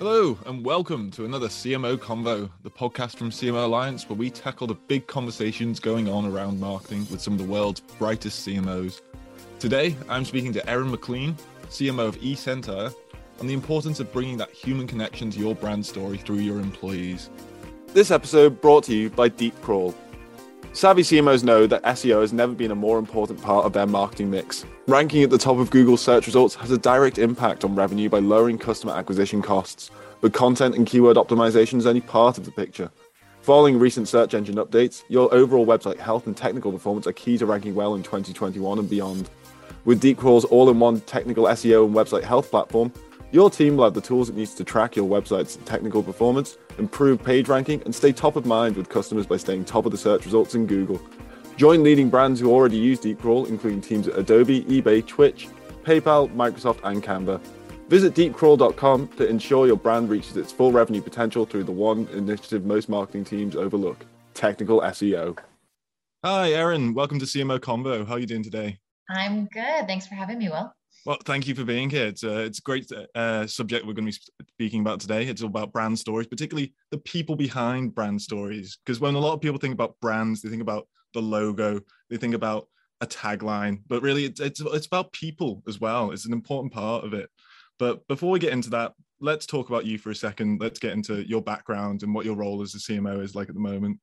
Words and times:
Hello, 0.00 0.38
and 0.46 0.64
welcome 0.64 1.10
to 1.10 1.26
another 1.26 1.48
CMO 1.48 1.98
Convo, 1.98 2.48
the 2.62 2.70
podcast 2.70 3.18
from 3.18 3.28
CMO 3.28 3.66
Alliance, 3.66 4.08
where 4.08 4.16
we 4.16 4.30
tackle 4.30 4.66
the 4.66 4.74
big 4.74 5.06
conversations 5.06 5.78
going 5.78 6.08
on 6.08 6.24
around 6.24 6.58
marketing 6.58 7.06
with 7.10 7.20
some 7.20 7.34
of 7.34 7.38
the 7.38 7.44
world's 7.44 7.80
brightest 7.80 8.48
CMOs. 8.48 9.02
Today, 9.58 9.94
I'm 10.08 10.24
speaking 10.24 10.54
to 10.54 10.66
Erin 10.66 10.90
McLean, 10.90 11.36
CMO 11.68 12.08
of 12.08 12.18
eSentire, 12.20 12.94
on 13.40 13.46
the 13.46 13.52
importance 13.52 14.00
of 14.00 14.10
bringing 14.10 14.38
that 14.38 14.50
human 14.50 14.86
connection 14.86 15.30
to 15.32 15.38
your 15.38 15.54
brand 15.54 15.84
story 15.84 16.16
through 16.16 16.38
your 16.38 16.60
employees. 16.60 17.28
This 17.88 18.10
episode 18.10 18.58
brought 18.62 18.84
to 18.84 18.94
you 18.96 19.10
by 19.10 19.28
DeepCrawl. 19.28 19.94
Savvy 20.72 21.02
CMOs 21.02 21.42
know 21.42 21.66
that 21.66 21.82
SEO 21.82 22.20
has 22.20 22.32
never 22.32 22.52
been 22.52 22.70
a 22.70 22.76
more 22.76 23.00
important 23.00 23.42
part 23.42 23.66
of 23.66 23.72
their 23.72 23.88
marketing 23.88 24.30
mix. 24.30 24.64
Ranking 24.86 25.24
at 25.24 25.30
the 25.30 25.36
top 25.36 25.58
of 25.58 25.68
Google 25.70 25.96
search 25.96 26.26
results 26.26 26.54
has 26.54 26.70
a 26.70 26.78
direct 26.78 27.18
impact 27.18 27.64
on 27.64 27.74
revenue 27.74 28.08
by 28.08 28.20
lowering 28.20 28.56
customer 28.56 28.92
acquisition 28.92 29.42
costs, 29.42 29.90
but 30.20 30.32
content 30.32 30.76
and 30.76 30.86
keyword 30.86 31.16
optimization 31.16 31.78
is 31.78 31.86
only 31.86 32.00
part 32.00 32.38
of 32.38 32.44
the 32.44 32.52
picture. 32.52 32.88
Following 33.42 33.80
recent 33.80 34.06
search 34.06 34.32
engine 34.32 34.56
updates, 34.56 35.02
your 35.08 35.32
overall 35.34 35.66
website 35.66 35.98
health 35.98 36.28
and 36.28 36.36
technical 36.36 36.70
performance 36.70 37.06
are 37.08 37.12
key 37.14 37.36
to 37.36 37.46
ranking 37.46 37.74
well 37.74 37.96
in 37.96 38.04
2021 38.04 38.78
and 38.78 38.88
beyond. 38.88 39.28
With 39.84 40.00
DeepCrawl's 40.00 40.44
all 40.44 40.70
in 40.70 40.78
one 40.78 41.00
technical 41.00 41.44
SEO 41.46 41.84
and 41.84 41.94
website 41.94 42.22
health 42.22 42.48
platform, 42.48 42.92
your 43.32 43.50
team 43.50 43.76
will 43.76 43.84
have 43.84 43.94
the 43.94 44.00
tools 44.00 44.28
it 44.28 44.36
needs 44.36 44.54
to 44.54 44.64
track 44.64 44.96
your 44.96 45.08
website's 45.08 45.56
technical 45.64 46.02
performance, 46.02 46.58
improve 46.78 47.22
page 47.22 47.48
ranking, 47.48 47.82
and 47.84 47.94
stay 47.94 48.12
top 48.12 48.36
of 48.36 48.46
mind 48.46 48.76
with 48.76 48.88
customers 48.88 49.26
by 49.26 49.36
staying 49.36 49.64
top 49.64 49.86
of 49.86 49.92
the 49.92 49.98
search 49.98 50.24
results 50.24 50.54
in 50.54 50.66
Google. 50.66 51.00
Join 51.56 51.82
leading 51.82 52.08
brands 52.08 52.40
who 52.40 52.50
already 52.50 52.76
use 52.76 53.00
DeepCrawl, 53.00 53.48
including 53.48 53.80
teams 53.80 54.08
at 54.08 54.18
Adobe, 54.18 54.64
eBay, 54.64 55.06
Twitch, 55.06 55.48
PayPal, 55.84 56.34
Microsoft, 56.34 56.80
and 56.84 57.02
Canva. 57.02 57.40
Visit 57.88 58.14
deepcrawl.com 58.14 59.08
to 59.08 59.28
ensure 59.28 59.66
your 59.66 59.76
brand 59.76 60.08
reaches 60.08 60.36
its 60.36 60.52
full 60.52 60.72
revenue 60.72 61.02
potential 61.02 61.44
through 61.44 61.64
the 61.64 61.72
one 61.72 62.08
initiative 62.12 62.64
most 62.64 62.88
marketing 62.88 63.24
teams 63.24 63.56
overlook 63.56 64.06
technical 64.34 64.80
SEO. 64.80 65.36
Hi, 66.24 66.52
Erin. 66.52 66.94
Welcome 66.94 67.18
to 67.18 67.24
CMO 67.24 67.58
Convo. 67.58 68.06
How 68.06 68.14
are 68.14 68.18
you 68.18 68.26
doing 68.26 68.42
today? 68.42 68.78
I'm 69.10 69.46
good. 69.46 69.86
Thanks 69.86 70.06
for 70.06 70.14
having 70.14 70.38
me, 70.38 70.48
Will. 70.48 70.72
Well, 71.06 71.16
thank 71.24 71.48
you 71.48 71.54
for 71.54 71.64
being 71.64 71.88
here. 71.88 72.06
It's 72.06 72.24
a, 72.24 72.40
it's 72.40 72.58
a 72.58 72.62
great 72.62 72.90
uh, 73.14 73.46
subject 73.46 73.86
we're 73.86 73.94
going 73.94 74.10
to 74.10 74.18
be 74.18 74.44
speaking 74.52 74.82
about 74.82 75.00
today. 75.00 75.26
It's 75.26 75.40
all 75.40 75.48
about 75.48 75.72
brand 75.72 75.98
stories, 75.98 76.26
particularly 76.26 76.74
the 76.90 76.98
people 76.98 77.36
behind 77.36 77.94
brand 77.94 78.20
stories. 78.20 78.78
Because 78.84 79.00
when 79.00 79.14
a 79.14 79.18
lot 79.18 79.32
of 79.32 79.40
people 79.40 79.58
think 79.58 79.72
about 79.72 79.98
brands, 80.00 80.42
they 80.42 80.50
think 80.50 80.60
about 80.60 80.86
the 81.14 81.22
logo, 81.22 81.80
they 82.10 82.18
think 82.18 82.34
about 82.34 82.68
a 83.00 83.06
tagline, 83.06 83.80
but 83.86 84.02
really 84.02 84.26
it's, 84.26 84.40
it's, 84.40 84.60
it's 84.60 84.86
about 84.86 85.10
people 85.12 85.62
as 85.66 85.80
well. 85.80 86.10
It's 86.10 86.26
an 86.26 86.34
important 86.34 86.72
part 86.72 87.02
of 87.02 87.14
it. 87.14 87.30
But 87.78 88.06
before 88.06 88.30
we 88.30 88.38
get 88.38 88.52
into 88.52 88.68
that, 88.70 88.92
let's 89.20 89.46
talk 89.46 89.70
about 89.70 89.86
you 89.86 89.96
for 89.96 90.10
a 90.10 90.14
second. 90.14 90.60
Let's 90.60 90.78
get 90.78 90.92
into 90.92 91.26
your 91.26 91.40
background 91.40 92.02
and 92.02 92.14
what 92.14 92.26
your 92.26 92.36
role 92.36 92.60
as 92.60 92.74
a 92.74 92.78
CMO 92.78 93.22
is 93.22 93.34
like 93.34 93.48
at 93.48 93.54
the 93.54 93.60
moment. 93.60 93.98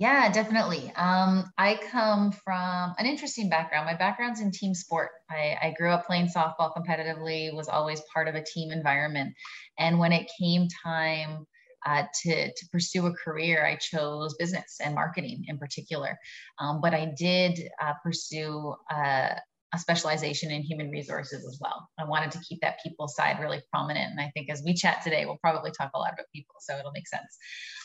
Yeah, 0.00 0.32
definitely. 0.32 0.90
Um, 0.96 1.52
I 1.58 1.78
come 1.90 2.32
from 2.32 2.94
an 2.96 3.04
interesting 3.04 3.50
background. 3.50 3.84
My 3.84 3.94
background's 3.94 4.40
in 4.40 4.50
team 4.50 4.72
sport. 4.72 5.10
I, 5.30 5.58
I, 5.60 5.74
grew 5.76 5.90
up 5.90 6.06
playing 6.06 6.30
softball 6.34 6.72
competitively, 6.74 7.54
was 7.54 7.68
always 7.68 8.00
part 8.10 8.26
of 8.26 8.34
a 8.34 8.42
team 8.42 8.72
environment. 8.72 9.34
And 9.78 9.98
when 9.98 10.12
it 10.12 10.30
came 10.40 10.68
time 10.82 11.44
uh, 11.84 12.04
to, 12.22 12.46
to 12.46 12.68
pursue 12.72 13.08
a 13.08 13.12
career, 13.12 13.66
I 13.66 13.76
chose 13.76 14.34
business 14.38 14.78
and 14.82 14.94
marketing 14.94 15.44
in 15.48 15.58
particular. 15.58 16.18
Um, 16.58 16.80
but 16.80 16.94
I 16.94 17.12
did 17.18 17.60
uh, 17.78 17.92
pursue 18.02 18.74
uh, 18.90 19.34
a 19.74 19.78
specialization 19.78 20.50
in 20.50 20.62
human 20.62 20.90
resources 20.90 21.46
as 21.46 21.58
well. 21.60 21.90
I 21.98 22.04
wanted 22.04 22.30
to 22.30 22.38
keep 22.38 22.62
that 22.62 22.78
people 22.82 23.06
side 23.06 23.38
really 23.38 23.60
prominent. 23.70 24.12
And 24.12 24.20
I 24.20 24.30
think 24.32 24.48
as 24.48 24.62
we 24.64 24.72
chat 24.72 25.02
today, 25.04 25.26
we'll 25.26 25.36
probably 25.42 25.72
talk 25.72 25.90
a 25.94 25.98
lot 25.98 26.14
about 26.14 26.24
people, 26.34 26.54
so 26.58 26.78
it'll 26.78 26.90
make 26.92 27.06
sense. 27.06 27.36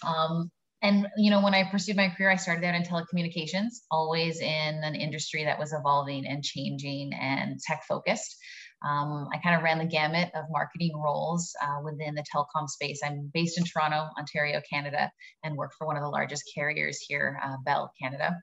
Um, 0.02 0.50
and 0.86 1.08
you 1.18 1.32
know 1.32 1.42
when 1.42 1.54
i 1.54 1.64
pursued 1.70 1.96
my 1.96 2.10
career 2.10 2.30
i 2.30 2.36
started 2.36 2.64
out 2.64 2.76
in 2.76 2.84
telecommunications 2.84 3.82
always 3.90 4.40
in 4.40 4.82
an 4.84 4.96
industry 4.96 5.44
that 5.44 5.60
was 5.60 5.74
evolving 5.74 6.26
and 6.28 6.44
changing 6.44 7.12
and 7.14 7.60
tech 7.60 7.84
focused 7.88 8.38
um, 8.86 9.28
i 9.34 9.38
kind 9.44 9.56
of 9.56 9.64
ran 9.64 9.80
the 9.80 9.86
gamut 9.86 10.30
of 10.36 10.46
marketing 10.50 10.96
roles 10.96 11.54
uh, 11.62 11.82
within 11.84 12.14
the 12.14 12.24
telecom 12.34 12.68
space. 12.68 13.00
I'm 13.04 13.32
based 13.34 13.58
in 13.58 13.64
toronto 13.64 14.08
ontario 14.18 14.62
canada 14.72 15.12
and 15.44 15.56
work 15.56 15.72
for 15.78 15.88
one 15.88 15.98
of 15.98 16.04
the 16.04 16.10
largest 16.10 16.44
carriers 16.54 17.00
here 17.00 17.40
uh, 17.44 17.56
bell 17.66 17.92
canada 18.02 18.36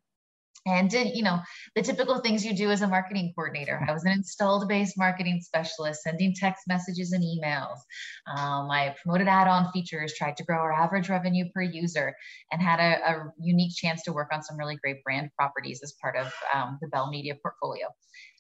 and 0.67 0.91
did 0.91 1.17
you 1.17 1.23
know 1.23 1.41
the 1.75 1.83
typical 1.83 2.19
things 2.19 2.45
you 2.45 2.55
do 2.55 2.71
as 2.71 2.83
a 2.83 2.89
marketing 2.89 3.33
coordinator. 3.35 3.85
I 3.89 3.93
was 3.93 4.05
an 4.05 4.13
installed 4.13 4.69
base 4.69 4.97
marketing 4.97 5.41
specialist 5.43 6.03
sending 6.03 6.35
text 6.35 6.65
messages 6.69 7.13
and 7.13 7.23
emails. 7.23 7.79
Um, 8.27 8.71
i 8.71 8.95
promoted 9.03 9.29
add-on 9.29 9.71
features 9.73 10.15
tried 10.17 10.37
to 10.37 10.45
grow 10.45 10.59
our 10.59 10.73
average 10.73 11.09
revenue 11.09 11.47
per 11.55 11.63
user 11.63 12.15
and 12.51 12.63
had 12.63 12.79
a, 12.79 13.11
a 13.11 13.33
unique 13.41 13.75
chance 13.75 14.03
to 14.05 14.13
work 14.13 14.29
on 14.33 14.43
some 14.43 14.57
really 14.57 14.77
great 14.77 15.03
brand 15.05 15.31
properties 15.37 15.81
as 15.83 15.95
part 16.01 16.17
of 16.17 16.33
um, 16.55 16.79
the 16.81 16.89
bell 16.89 17.11
media 17.11 17.35
portfolio. 17.43 17.87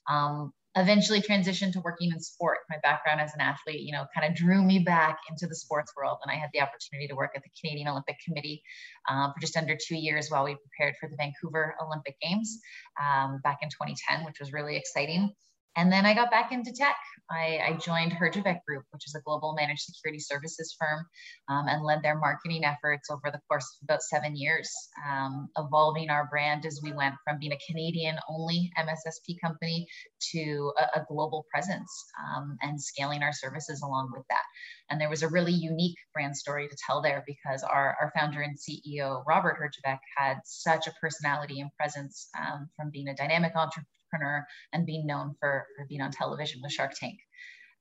Um, 0.08 0.52
eventually 0.76 1.20
transitioned 1.20 1.72
to 1.72 1.80
working 1.80 2.10
in 2.12 2.20
sport. 2.20 2.58
My 2.70 2.76
background 2.82 3.20
as 3.20 3.34
an 3.34 3.40
athlete, 3.40 3.80
you 3.80 3.92
know, 3.92 4.06
kind 4.14 4.28
of 4.28 4.36
drew 4.36 4.62
me 4.62 4.78
back 4.78 5.18
into 5.28 5.46
the 5.46 5.54
sports 5.54 5.92
world. 5.96 6.18
And 6.22 6.30
I 6.30 6.36
had 6.36 6.50
the 6.54 6.60
opportunity 6.60 7.08
to 7.08 7.14
work 7.14 7.32
at 7.36 7.42
the 7.42 7.50
Canadian 7.60 7.88
Olympic 7.88 8.16
Committee 8.24 8.62
um, 9.08 9.32
for 9.34 9.40
just 9.40 9.56
under 9.56 9.76
two 9.76 9.96
years 9.96 10.30
while 10.30 10.44
we 10.44 10.56
prepared 10.56 10.94
for 10.98 11.08
the 11.08 11.16
Vancouver 11.16 11.74
Olympic 11.84 12.16
Games 12.20 12.58
um, 13.00 13.40
back 13.44 13.58
in 13.62 13.68
2010, 13.68 14.24
which 14.24 14.40
was 14.40 14.52
really 14.52 14.76
exciting. 14.76 15.34
And 15.76 15.90
then 15.90 16.04
I 16.04 16.14
got 16.14 16.30
back 16.30 16.52
into 16.52 16.72
tech. 16.72 16.96
I, 17.30 17.60
I 17.66 17.78
joined 17.80 18.12
Herjavec 18.12 18.58
Group, 18.66 18.84
which 18.90 19.06
is 19.06 19.14
a 19.14 19.22
global 19.22 19.54
managed 19.54 19.82
security 19.82 20.18
services 20.18 20.76
firm, 20.78 21.06
um, 21.48 21.66
and 21.66 21.82
led 21.82 22.02
their 22.02 22.18
marketing 22.18 22.64
efforts 22.64 23.08
over 23.10 23.30
the 23.32 23.40
course 23.48 23.64
of 23.64 23.86
about 23.86 24.02
seven 24.02 24.36
years, 24.36 24.70
um, 25.08 25.48
evolving 25.56 26.10
our 26.10 26.28
brand 26.30 26.66
as 26.66 26.80
we 26.82 26.92
went 26.92 27.14
from 27.24 27.38
being 27.38 27.52
a 27.52 27.58
Canadian 27.66 28.18
only 28.28 28.70
MSSP 28.78 29.36
company 29.42 29.86
to 30.32 30.72
a, 30.78 31.00
a 31.00 31.04
global 31.08 31.46
presence 31.50 31.90
um, 32.22 32.58
and 32.60 32.80
scaling 32.80 33.22
our 33.22 33.32
services 33.32 33.80
along 33.82 34.10
with 34.14 34.24
that. 34.28 34.42
And 34.90 35.00
there 35.00 35.08
was 35.08 35.22
a 35.22 35.28
really 35.28 35.52
unique 35.52 35.96
brand 36.12 36.36
story 36.36 36.68
to 36.68 36.76
tell 36.86 37.00
there 37.00 37.24
because 37.26 37.62
our, 37.62 37.96
our 37.98 38.12
founder 38.14 38.42
and 38.42 38.58
CEO, 38.58 39.22
Robert 39.26 39.56
Herjavec, 39.58 39.98
had 40.18 40.36
such 40.44 40.86
a 40.86 40.92
personality 41.00 41.60
and 41.60 41.70
presence 41.78 42.28
um, 42.38 42.68
from 42.76 42.90
being 42.90 43.08
a 43.08 43.14
dynamic 43.14 43.52
entrepreneur 43.56 43.86
entrepreneur 44.12 44.46
and 44.72 44.86
being 44.86 45.06
known 45.06 45.34
for, 45.40 45.66
for 45.76 45.86
being 45.88 46.00
on 46.00 46.10
television 46.10 46.60
with 46.62 46.72
Shark 46.72 46.92
Tank. 46.98 47.18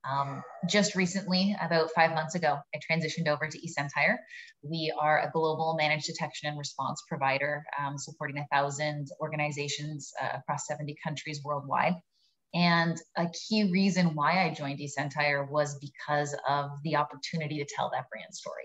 Um, 0.04 0.42
just 0.68 0.96
recently, 0.96 1.56
about 1.60 1.90
five 1.94 2.10
months 2.10 2.34
ago, 2.34 2.58
I 2.74 2.78
transitioned 2.78 3.28
over 3.28 3.46
to 3.46 3.58
eSentire. 3.58 4.16
We 4.62 4.92
are 4.98 5.20
a 5.20 5.30
global 5.30 5.76
managed 5.78 6.06
detection 6.06 6.48
and 6.48 6.58
response 6.58 7.02
provider 7.08 7.62
um, 7.78 7.98
supporting 7.98 8.38
a 8.38 8.46
thousand 8.52 9.06
organizations 9.20 10.10
uh, 10.20 10.38
across 10.38 10.66
70 10.66 10.96
countries 11.04 11.40
worldwide. 11.44 11.94
And 12.52 13.00
a 13.16 13.28
key 13.28 13.70
reason 13.70 14.14
why 14.14 14.44
I 14.44 14.52
joined 14.52 14.80
eSentire 14.80 15.48
was 15.48 15.78
because 15.78 16.36
of 16.48 16.70
the 16.82 16.96
opportunity 16.96 17.58
to 17.58 17.74
tell 17.76 17.90
that 17.94 18.10
brand 18.10 18.34
story. 18.34 18.64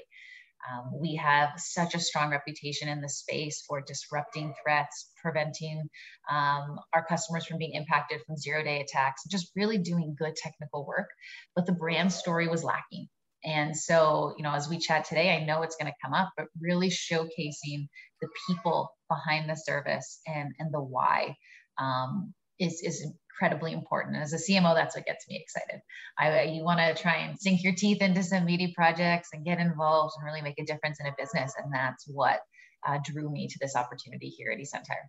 Um, 0.70 1.00
we 1.00 1.16
have 1.16 1.50
such 1.58 1.96
a 1.96 2.00
strong 2.00 2.32
reputation 2.32 2.90
in 2.90 3.02
the 3.02 3.10
space 3.10 3.64
for 3.68 3.82
disrupting 3.82 4.54
threats, 4.62 5.12
preventing 5.22 5.88
um, 6.30 6.80
our 6.94 7.06
customers 7.08 7.46
from 7.46 7.58
being 7.58 7.74
impacted 7.74 8.22
from 8.26 8.38
zero 8.38 8.64
day 8.64 8.82
attacks, 8.82 9.24
just 9.30 9.52
really 9.56 9.78
doing 9.78 10.16
good 10.18 10.36
technical 10.36 10.86
work. 10.86 11.10
But 11.56 11.66
the 11.66 11.72
brand 11.72 12.12
story 12.12 12.48
was 12.48 12.64
lacking. 12.64 13.08
And 13.46 13.78
so, 13.78 14.34
you 14.38 14.44
know, 14.44 14.54
as 14.54 14.68
we 14.68 14.78
chat 14.78 15.06
today, 15.06 15.36
I 15.36 15.46
know 15.46 15.62
it's 15.62 15.78
going 15.78 15.92
to 15.92 15.98
come 16.04 16.14
up, 16.14 16.32
but 16.36 16.48
really 16.60 16.90
showcasing 16.90 17.88
the 18.22 18.28
people 18.48 18.92
behind 19.10 19.50
the 19.50 19.56
service 19.56 20.20
and, 20.28 20.54
and 20.60 20.74
the 20.74 20.82
why 20.82 21.36
um, 21.80 22.34
is, 22.60 22.82
is 22.82 23.08
incredibly 23.38 23.74
important. 23.74 24.18
As 24.18 24.34
a 24.34 24.38
CMO, 24.38 24.74
that's 24.76 24.96
what 24.96 25.06
gets 25.06 25.28
me 25.30 25.42
excited. 25.42 25.82
I, 26.18 26.44
you 26.44 26.64
want 26.64 26.80
to 26.80 27.02
try 27.02 27.18
and 27.18 27.40
sink 27.40 27.64
your 27.64 27.74
teeth 27.74 28.02
into 28.02 28.24
some 28.24 28.46
meaty 28.46 28.74
projects 28.76 29.30
and 29.34 29.46
get 29.46 29.60
involved 29.60 30.16
and 30.18 30.26
really 30.26 30.42
make 30.42 30.60
a 30.60 30.66
difference 30.66 31.00
in 31.00 31.08
a 31.08 31.14
business. 31.18 31.54
And 31.58 31.74
that's 31.74 32.06
what 32.08 32.40
uh, 32.88 32.98
drew 33.04 33.30
me 33.30 33.48
to 33.48 33.58
this 33.62 33.76
opportunity 33.76 34.30
here 34.30 34.52
at 34.52 34.60
eSentire. 34.60 35.08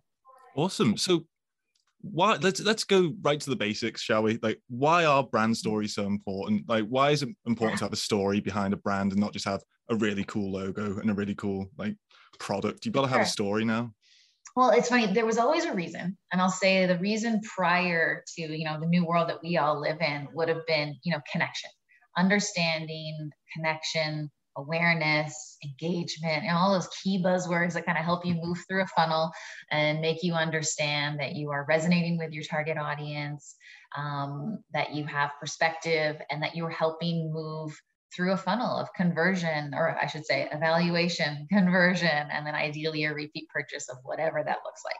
Awesome. 0.55 0.97
So 0.97 1.25
why 2.01 2.35
let's 2.35 2.61
let's 2.61 2.85
go 2.85 3.11
right 3.21 3.41
to 3.41 3.49
the 3.49 3.57
basics 3.57 4.01
shall 4.01 4.23
we 4.23 4.39
like 4.41 4.57
why 4.69 5.03
are 5.03 5.21
brand 5.21 5.57
stories 5.57 5.95
so 5.95 6.05
important 6.05 6.63
like 6.69 6.85
why 6.85 7.09
is 7.09 7.23
it 7.23 7.29
important 7.45 7.77
to 7.77 7.83
have 7.83 7.91
a 7.91 7.97
story 7.97 8.39
behind 8.39 8.73
a 8.73 8.77
brand 8.77 9.11
and 9.11 9.19
not 9.19 9.33
just 9.33 9.43
have 9.43 9.61
a 9.89 9.95
really 9.95 10.23
cool 10.23 10.49
logo 10.49 10.97
and 10.99 11.09
a 11.09 11.13
really 11.13 11.35
cool 11.35 11.69
like 11.77 11.93
product 12.39 12.85
you've 12.85 12.95
got 12.95 13.01
to 13.01 13.07
have 13.09 13.19
a 13.19 13.25
story 13.25 13.65
now 13.65 13.91
well, 14.55 14.71
it's 14.71 14.89
funny. 14.89 15.07
There 15.07 15.25
was 15.25 15.37
always 15.37 15.65
a 15.65 15.73
reason, 15.73 16.17
and 16.31 16.41
I'll 16.41 16.49
say 16.49 16.85
the 16.85 16.97
reason 16.97 17.41
prior 17.55 18.23
to 18.35 18.41
you 18.41 18.65
know 18.65 18.79
the 18.79 18.87
new 18.87 19.05
world 19.05 19.29
that 19.29 19.43
we 19.43 19.57
all 19.57 19.79
live 19.79 20.01
in 20.01 20.27
would 20.33 20.49
have 20.49 20.65
been 20.67 20.97
you 21.03 21.13
know 21.13 21.21
connection, 21.31 21.69
understanding, 22.17 23.29
connection, 23.55 24.29
awareness, 24.57 25.57
engagement, 25.63 26.43
and 26.43 26.55
all 26.55 26.73
those 26.73 26.89
key 27.03 27.21
buzzwords 27.23 27.73
that 27.73 27.85
kind 27.85 27.97
of 27.97 28.03
help 28.03 28.25
you 28.25 28.35
move 28.35 28.57
through 28.67 28.83
a 28.83 28.87
funnel 28.87 29.31
and 29.71 30.01
make 30.01 30.23
you 30.23 30.33
understand 30.33 31.19
that 31.19 31.35
you 31.35 31.51
are 31.51 31.65
resonating 31.69 32.17
with 32.17 32.31
your 32.31 32.43
target 32.43 32.77
audience, 32.77 33.55
um, 33.97 34.59
that 34.73 34.93
you 34.93 35.05
have 35.05 35.31
perspective, 35.39 36.17
and 36.29 36.41
that 36.43 36.55
you're 36.55 36.69
helping 36.69 37.31
move 37.31 37.79
through 38.15 38.33
a 38.33 38.37
funnel 38.37 38.77
of 38.77 38.93
conversion, 38.93 39.73
or 39.73 39.97
I 39.99 40.07
should 40.07 40.25
say, 40.25 40.47
evaluation, 40.51 41.47
conversion, 41.51 42.09
and 42.09 42.45
then 42.45 42.55
ideally 42.55 43.05
a 43.05 43.13
repeat 43.13 43.47
purchase 43.49 43.89
of 43.89 43.97
whatever 44.03 44.41
that 44.43 44.59
looks 44.65 44.81
like. 44.85 44.99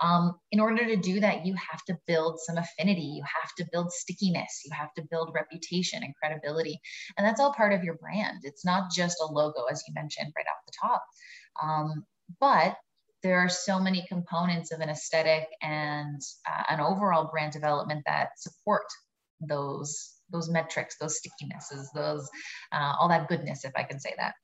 Um, 0.00 0.34
in 0.50 0.58
order 0.58 0.84
to 0.86 0.96
do 0.96 1.20
that, 1.20 1.46
you 1.46 1.54
have 1.54 1.84
to 1.84 1.96
build 2.06 2.40
some 2.40 2.58
affinity, 2.58 3.02
you 3.02 3.22
have 3.22 3.54
to 3.58 3.66
build 3.70 3.92
stickiness, 3.92 4.62
you 4.64 4.72
have 4.74 4.92
to 4.94 5.04
build 5.08 5.32
reputation 5.34 6.02
and 6.02 6.14
credibility. 6.16 6.80
And 7.16 7.26
that's 7.26 7.40
all 7.40 7.54
part 7.54 7.72
of 7.72 7.84
your 7.84 7.94
brand. 7.94 8.40
It's 8.42 8.64
not 8.64 8.90
just 8.90 9.18
a 9.20 9.32
logo, 9.32 9.64
as 9.70 9.82
you 9.86 9.94
mentioned 9.94 10.32
right 10.36 10.46
off 10.46 10.66
the 10.66 10.88
top. 10.88 11.04
Um, 11.62 12.04
but 12.40 12.76
there 13.22 13.38
are 13.38 13.48
so 13.48 13.80
many 13.80 14.04
components 14.08 14.72
of 14.72 14.80
an 14.80 14.90
aesthetic 14.90 15.46
and 15.62 16.20
uh, 16.46 16.64
an 16.68 16.80
overall 16.80 17.30
brand 17.30 17.52
development 17.52 18.02
that 18.06 18.30
support 18.36 18.84
those 19.40 20.13
those 20.30 20.50
metrics 20.50 20.96
those 20.98 21.18
stickinesses 21.20 21.86
those 21.94 22.28
uh, 22.72 22.94
all 22.98 23.08
that 23.08 23.28
goodness 23.28 23.64
if 23.64 23.72
i 23.76 23.82
can 23.82 24.00
say 24.00 24.14
that. 24.16 24.34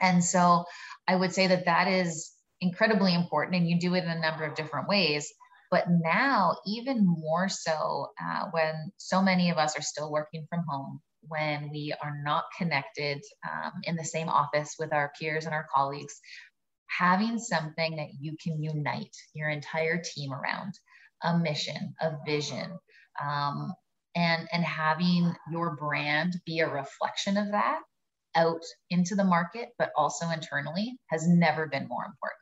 And 0.00 0.24
so 0.24 0.64
i 1.08 1.14
would 1.14 1.32
say 1.32 1.46
that 1.48 1.66
that 1.66 1.88
is 1.88 2.32
incredibly 2.60 3.14
important 3.14 3.56
and 3.56 3.68
you 3.68 3.78
do 3.78 3.94
it 3.94 4.04
in 4.04 4.10
a 4.10 4.20
number 4.20 4.44
of 4.44 4.54
different 4.54 4.88
ways. 4.88 5.32
But 5.70 5.84
now 5.88 6.56
even 6.66 7.06
more 7.06 7.48
so 7.48 8.08
uh, 8.22 8.46
when 8.50 8.92
so 8.96 9.22
many 9.22 9.50
of 9.50 9.56
us 9.56 9.78
are 9.78 9.82
still 9.82 10.10
working 10.10 10.46
from 10.50 10.64
home 10.68 11.00
when 11.28 11.70
we 11.70 11.94
are 12.02 12.20
not 12.24 12.44
connected 12.58 13.22
um, 13.48 13.72
in 13.84 13.94
the 13.94 14.04
same 14.04 14.28
office 14.28 14.74
with 14.78 14.92
our 14.92 15.12
peers 15.18 15.44
and 15.44 15.54
our 15.54 15.66
colleagues 15.72 16.20
having 16.86 17.38
something 17.38 17.96
that 17.96 18.08
you 18.18 18.36
can 18.42 18.62
unite 18.62 19.14
your 19.34 19.48
entire 19.48 20.02
team 20.02 20.32
around 20.32 20.72
a 21.22 21.38
mission 21.38 21.94
a 22.00 22.12
vision 22.26 22.72
um, 23.22 23.72
and 24.14 24.48
and 24.52 24.64
having 24.64 25.34
your 25.50 25.76
brand 25.76 26.34
be 26.46 26.60
a 26.60 26.68
reflection 26.68 27.36
of 27.36 27.52
that 27.52 27.80
out 28.36 28.62
into 28.90 29.14
the 29.14 29.24
market 29.24 29.70
but 29.78 29.90
also 29.96 30.28
internally 30.30 30.98
has 31.08 31.26
never 31.28 31.66
been 31.66 31.88
more 31.88 32.04
important 32.04 32.40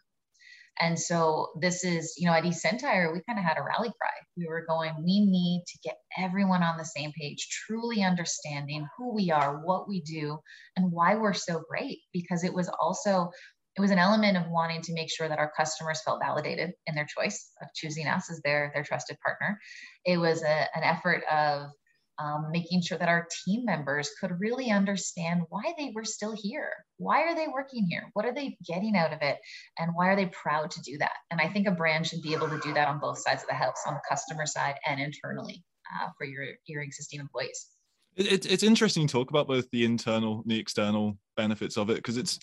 and 0.80 0.98
so 0.98 1.48
this 1.60 1.82
is, 1.82 2.14
you 2.16 2.26
know, 2.26 2.34
at 2.34 2.44
eSentire, 2.44 3.12
we 3.12 3.20
kind 3.26 3.38
of 3.38 3.44
had 3.44 3.58
a 3.58 3.62
rally 3.62 3.88
cry. 4.00 4.12
We 4.36 4.46
were 4.46 4.64
going, 4.68 4.94
we 4.98 5.26
need 5.26 5.64
to 5.66 5.78
get 5.82 5.96
everyone 6.16 6.62
on 6.62 6.78
the 6.78 6.84
same 6.84 7.12
page, 7.18 7.48
truly 7.66 8.02
understanding 8.02 8.86
who 8.96 9.12
we 9.12 9.30
are, 9.30 9.60
what 9.64 9.88
we 9.88 10.02
do, 10.02 10.38
and 10.76 10.92
why 10.92 11.16
we're 11.16 11.32
so 11.32 11.62
great. 11.68 11.98
Because 12.12 12.44
it 12.44 12.54
was 12.54 12.70
also, 12.80 13.30
it 13.78 13.80
was 13.80 13.92
an 13.92 13.98
element 13.98 14.36
of 14.36 14.50
wanting 14.50 14.82
to 14.82 14.92
make 14.92 15.08
sure 15.08 15.28
that 15.28 15.38
our 15.38 15.52
customers 15.56 16.02
felt 16.04 16.20
validated 16.20 16.72
in 16.88 16.96
their 16.96 17.06
choice 17.06 17.52
of 17.62 17.68
choosing 17.76 18.08
us 18.08 18.28
as 18.28 18.40
their, 18.40 18.72
their 18.74 18.82
trusted 18.82 19.16
partner. 19.24 19.56
It 20.04 20.16
was 20.16 20.42
a, 20.42 20.66
an 20.76 20.82
effort 20.82 21.22
of 21.30 21.70
um, 22.18 22.48
making 22.50 22.82
sure 22.82 22.98
that 22.98 23.08
our 23.08 23.28
team 23.44 23.64
members 23.64 24.10
could 24.20 24.32
really 24.40 24.72
understand 24.72 25.42
why 25.50 25.62
they 25.78 25.92
were 25.94 26.04
still 26.04 26.34
here. 26.36 26.72
Why 26.96 27.22
are 27.22 27.36
they 27.36 27.46
working 27.46 27.86
here? 27.88 28.10
What 28.14 28.24
are 28.24 28.34
they 28.34 28.56
getting 28.66 28.96
out 28.96 29.12
of 29.12 29.22
it? 29.22 29.38
And 29.78 29.92
why 29.94 30.08
are 30.08 30.16
they 30.16 30.26
proud 30.26 30.72
to 30.72 30.80
do 30.82 30.98
that? 30.98 31.12
And 31.30 31.40
I 31.40 31.48
think 31.48 31.68
a 31.68 31.70
brand 31.70 32.08
should 32.08 32.22
be 32.22 32.34
able 32.34 32.48
to 32.48 32.58
do 32.58 32.74
that 32.74 32.88
on 32.88 32.98
both 32.98 33.18
sides 33.20 33.44
of 33.44 33.48
the 33.48 33.54
house, 33.54 33.84
on 33.86 33.94
the 33.94 34.00
customer 34.08 34.46
side 34.46 34.74
and 34.88 34.98
internally 34.98 35.62
uh, 36.02 36.08
for 36.18 36.26
your, 36.26 36.46
your 36.66 36.82
existing 36.82 37.20
employees. 37.20 37.68
It, 38.16 38.44
it's 38.44 38.64
interesting 38.64 39.06
to 39.06 39.12
talk 39.12 39.30
about 39.30 39.46
both 39.46 39.70
the 39.70 39.84
internal 39.84 40.40
and 40.40 40.50
the 40.50 40.58
external 40.58 41.16
benefits 41.36 41.76
of 41.76 41.90
it 41.90 41.96
because 41.96 42.16
it's 42.16 42.40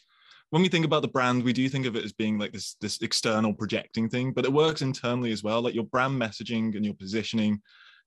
when 0.52 0.62
we 0.62 0.70
think 0.70 0.86
about 0.86 1.02
the 1.02 1.08
brand, 1.08 1.44
we 1.44 1.54
do 1.54 1.68
think 1.68 1.86
of 1.86 1.96
it 1.96 2.06
as 2.06 2.14
being 2.14 2.38
like 2.38 2.52
this 2.52 2.76
this 2.82 3.02
external 3.02 3.54
projecting 3.54 4.10
thing, 4.10 4.32
but 4.32 4.46
it 4.46 4.54
works 4.54 4.82
internally 4.82 5.32
as 5.32 5.44
well. 5.44 5.62
Like 5.62 5.76
your 5.76 5.86
brand 5.86 6.22
messaging 6.22 6.76
and 6.76 6.86
your 6.86 6.94
positioning 6.94 7.62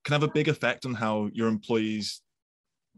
can 0.05 0.12
have 0.12 0.23
a 0.23 0.32
big 0.32 0.49
effect 0.49 0.87
on 0.87 0.94
how 0.94 1.29
your 1.32 1.49
employees 1.49 2.23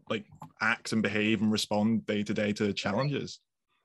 like 0.09 0.25
act 0.61 0.91
and 0.91 1.01
behave 1.01 1.41
and 1.41 1.51
respond 1.51 2.05
day 2.05 2.23
to 2.23 2.33
day 2.33 2.51
to 2.53 2.73
challenges 2.73 3.39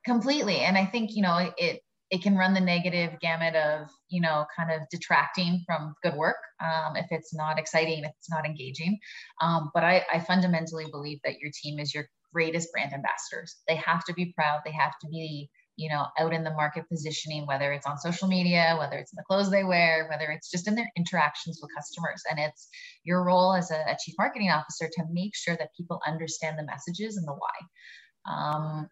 completely 0.05 0.59
and 0.59 0.77
i 0.77 0.85
think 0.85 1.15
you 1.15 1.23
know 1.23 1.51
it 1.57 1.81
it 2.11 2.23
can 2.23 2.37
run 2.37 2.55
the 2.55 2.61
negative 2.61 3.13
gamut 3.21 3.55
of 3.57 3.89
you 4.09 4.21
know 4.21 4.45
kind 4.57 4.71
of 4.71 4.81
detracting 4.91 5.63
from 5.67 5.95
good 6.03 6.15
work 6.15 6.37
um, 6.61 6.97
if 6.97 7.07
it's 7.11 7.35
not 7.35 7.59
exciting 7.59 8.05
if 8.05 8.13
it's 8.19 8.31
not 8.31 8.47
engaging 8.47 8.99
um, 9.41 9.71
but 9.75 9.83
I, 9.83 10.05
I 10.13 10.21
fundamentally 10.21 10.87
believe 10.91 11.19
that 11.25 11.39
your 11.39 11.51
team 11.63 11.79
is 11.79 11.93
your 11.93 12.07
greatest 12.37 12.71
brand 12.73 12.93
ambassadors 12.93 13.57
they 13.69 13.77
have 13.77 14.05
to 14.05 14.13
be 14.15 14.33
proud 14.37 14.61
they 14.65 14.73
have 14.73 14.95
to 15.01 15.09
be 15.09 15.49
you 15.77 15.91
know, 15.91 16.07
out 16.19 16.33
in 16.33 16.43
the 16.43 16.53
market 16.53 16.89
positioning, 16.89 17.47
whether 17.47 17.73
it's 17.73 17.87
on 17.87 17.99
social 17.99 18.29
media, 18.29 18.77
whether 18.79 18.97
it's 18.97 19.13
in 19.13 19.17
the 19.17 19.25
clothes 19.25 19.51
they 19.51 19.63
wear, 19.63 20.09
whether 20.11 20.31
it's 20.33 20.51
just 20.51 20.67
in 20.67 20.75
their 20.75 20.91
interactions 20.97 21.59
with 21.61 21.71
customers. 21.77 22.23
And 22.31 22.39
it's 22.39 22.69
your 23.05 23.23
role 23.25 23.55
as 23.55 23.71
a, 23.71 23.77
a 23.77 23.97
chief 24.03 24.15
marketing 24.19 24.51
officer 24.51 24.89
to 24.91 25.05
make 25.11 25.37
sure 25.37 25.55
that 25.57 25.77
people 25.77 26.01
understand 26.07 26.59
the 26.59 26.65
messages 26.65 27.19
and 27.19 27.29
the 27.29 27.35
why. 27.35 28.33
Um, 28.33 28.89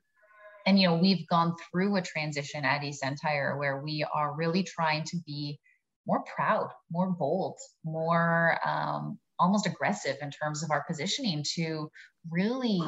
and 0.66 0.78
you 0.78 0.88
know, 0.88 0.96
we've 0.96 1.26
gone 1.28 1.54
through 1.70 1.96
a 1.96 2.02
transition 2.02 2.64
at 2.64 2.82
eSentire 2.82 3.58
where 3.58 3.82
we 3.82 4.06
are 4.14 4.36
really 4.36 4.62
trying 4.62 5.04
to 5.04 5.16
be 5.26 5.58
more 6.06 6.22
proud, 6.36 6.68
more 6.90 7.10
bold, 7.10 7.56
more 7.82 8.58
um, 8.66 9.18
almost 9.38 9.66
aggressive 9.66 10.16
in 10.20 10.30
terms 10.30 10.62
of 10.62 10.70
our 10.70 10.84
positioning 10.86 11.42
to 11.54 11.90
really 12.30 12.80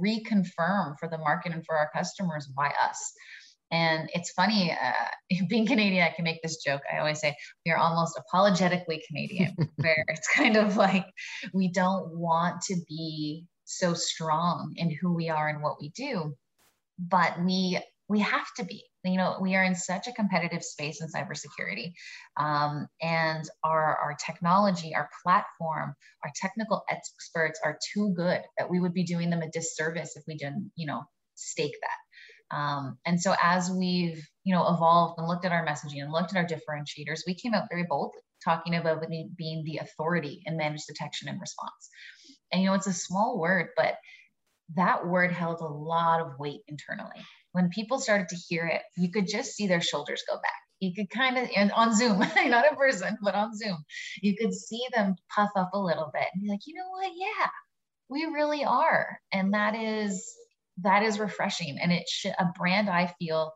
reconfirm 0.00 0.94
for 0.98 1.08
the 1.10 1.18
market 1.18 1.52
and 1.52 1.64
for 1.64 1.76
our 1.76 1.90
customers 1.94 2.48
why 2.54 2.72
us. 2.82 3.12
And 3.70 4.08
it's 4.14 4.30
funny, 4.32 4.72
uh, 4.72 5.44
being 5.48 5.66
Canadian, 5.66 6.04
I 6.04 6.14
can 6.14 6.24
make 6.24 6.42
this 6.42 6.58
joke. 6.58 6.82
I 6.92 6.98
always 6.98 7.20
say 7.20 7.36
we 7.64 7.72
are 7.72 7.78
almost 7.78 8.18
apologetically 8.18 9.02
Canadian, 9.06 9.54
where 9.76 10.04
it's 10.08 10.28
kind 10.28 10.56
of 10.56 10.76
like 10.76 11.06
we 11.52 11.68
don't 11.68 12.16
want 12.16 12.62
to 12.62 12.76
be 12.88 13.44
so 13.64 13.94
strong 13.94 14.74
in 14.76 14.90
who 14.90 15.12
we 15.12 15.28
are 15.28 15.48
and 15.48 15.62
what 15.62 15.80
we 15.80 15.90
do, 15.90 16.34
but 16.98 17.42
we 17.44 17.80
we 18.08 18.20
have 18.20 18.46
to 18.56 18.64
be 18.64 18.84
you 19.06 19.16
know 19.16 19.36
we 19.40 19.54
are 19.54 19.64
in 19.64 19.74
such 19.74 20.06
a 20.06 20.12
competitive 20.12 20.62
space 20.62 21.00
in 21.00 21.08
cybersecurity 21.08 21.92
um, 22.38 22.86
and 23.00 23.44
our, 23.64 23.96
our 23.98 24.16
technology 24.24 24.94
our 24.94 25.08
platform 25.22 25.94
our 26.24 26.30
technical 26.34 26.82
experts 26.90 27.60
are 27.64 27.78
too 27.92 28.12
good 28.16 28.40
that 28.58 28.70
we 28.70 28.80
would 28.80 28.94
be 28.94 29.04
doing 29.04 29.30
them 29.30 29.42
a 29.42 29.50
disservice 29.50 30.16
if 30.16 30.22
we 30.26 30.36
didn't 30.36 30.70
you 30.76 30.86
know 30.86 31.02
stake 31.36 31.74
that. 31.80 32.56
Um, 32.56 32.98
and 33.04 33.20
so 33.20 33.34
as 33.42 33.70
we've 33.70 34.24
you 34.44 34.54
know 34.54 34.68
evolved 34.68 35.18
and 35.18 35.28
looked 35.28 35.44
at 35.44 35.52
our 35.52 35.66
messaging 35.66 36.02
and 36.02 36.12
looked 36.12 36.34
at 36.34 36.38
our 36.38 36.46
differentiators 36.46 37.22
we 37.26 37.34
came 37.34 37.54
out 37.54 37.68
very 37.70 37.84
boldly 37.88 38.20
talking 38.44 38.74
about 38.74 39.04
being 39.36 39.64
the 39.64 39.78
authority 39.78 40.42
in 40.46 40.56
managed 40.56 40.86
detection 40.86 41.28
and 41.28 41.40
response. 41.40 41.90
And 42.52 42.62
you 42.62 42.68
know 42.68 42.74
it's 42.74 42.86
a 42.86 42.92
small 42.92 43.38
word 43.38 43.68
but 43.76 43.96
that 44.74 45.06
word 45.06 45.32
held 45.32 45.60
a 45.60 45.66
lot 45.66 46.20
of 46.20 46.38
weight 46.38 46.60
internally 46.68 47.24
when 47.56 47.70
people 47.70 47.98
started 47.98 48.28
to 48.28 48.36
hear 48.36 48.66
it, 48.66 48.82
you 48.98 49.10
could 49.10 49.26
just 49.26 49.52
see 49.54 49.66
their 49.66 49.80
shoulders 49.80 50.22
go 50.28 50.36
back. 50.36 50.52
You 50.78 50.92
could 50.94 51.08
kind 51.08 51.38
of, 51.38 51.48
and 51.56 51.72
on 51.72 51.96
Zoom, 51.96 52.18
not 52.48 52.70
in 52.70 52.76
person, 52.76 53.16
but 53.22 53.34
on 53.34 53.56
Zoom, 53.56 53.78
you 54.20 54.36
could 54.36 54.52
see 54.52 54.84
them 54.94 55.16
puff 55.34 55.48
up 55.56 55.70
a 55.72 55.80
little 55.80 56.10
bit 56.12 56.24
and 56.34 56.42
be 56.42 56.50
like, 56.50 56.66
you 56.66 56.74
know 56.74 56.90
what? 56.90 57.10
Yeah, 57.16 57.48
we 58.10 58.26
really 58.26 58.62
are. 58.62 59.18
And 59.32 59.54
that 59.54 59.74
is, 59.74 60.30
that 60.82 61.02
is 61.02 61.18
refreshing. 61.18 61.78
And 61.80 61.92
it 61.92 62.06
should, 62.06 62.34
a 62.38 62.52
brand 62.58 62.90
I 62.90 63.14
feel 63.18 63.50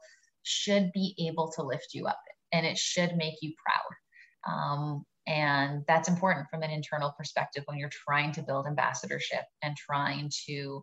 should 0.45 0.90
be 0.95 1.14
able 1.28 1.52
to 1.57 1.62
lift 1.62 1.88
you 1.92 2.07
up 2.07 2.23
and 2.54 2.64
it 2.64 2.78
should 2.78 3.16
make 3.16 3.35
you 3.42 3.52
proud. 3.66 4.50
Um, 4.50 5.04
and 5.26 5.83
that's 5.87 6.09
important 6.09 6.47
from 6.50 6.62
an 6.62 6.71
internal 6.71 7.12
perspective 7.19 7.64
when 7.66 7.76
you're 7.76 7.90
trying 8.09 8.33
to 8.33 8.42
build 8.42 8.66
ambassadorship 8.66 9.42
and 9.62 9.76
trying 9.76 10.30
to 10.47 10.83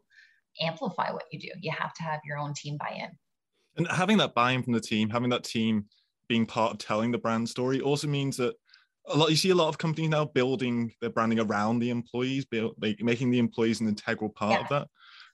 amplify 0.61 1.11
what 1.11 1.23
you 1.31 1.39
do. 1.39 1.49
You 1.61 1.71
have 1.71 1.93
to 1.95 2.03
have 2.03 2.19
your 2.25 2.37
own 2.37 2.53
team 2.53 2.77
buy 2.77 2.95
in. 2.95 3.09
And 3.77 3.87
having 3.87 4.17
that 4.17 4.33
buy 4.33 4.51
in 4.51 4.63
from 4.63 4.73
the 4.73 4.81
team, 4.81 5.09
having 5.09 5.29
that 5.29 5.43
team 5.43 5.85
being 6.27 6.45
part 6.45 6.73
of 6.73 6.77
telling 6.79 7.11
the 7.11 7.17
brand 7.17 7.47
story 7.47 7.79
also 7.79 8.07
means 8.07 8.37
that 8.37 8.55
a 9.09 9.17
lot 9.17 9.29
you 9.29 9.35
see 9.35 9.51
a 9.51 9.55
lot 9.55 9.69
of 9.69 9.77
companies 9.77 10.09
now 10.09 10.25
building 10.25 10.91
their 10.99 11.09
branding 11.09 11.39
around 11.39 11.79
the 11.79 11.89
employees, 11.89 12.45
build, 12.45 12.75
like 12.81 13.01
making 13.01 13.31
the 13.31 13.39
employees 13.39 13.79
an 13.79 13.87
integral 13.87 14.29
part 14.29 14.53
yeah. 14.53 14.61
of 14.61 14.69
that. 14.69 14.87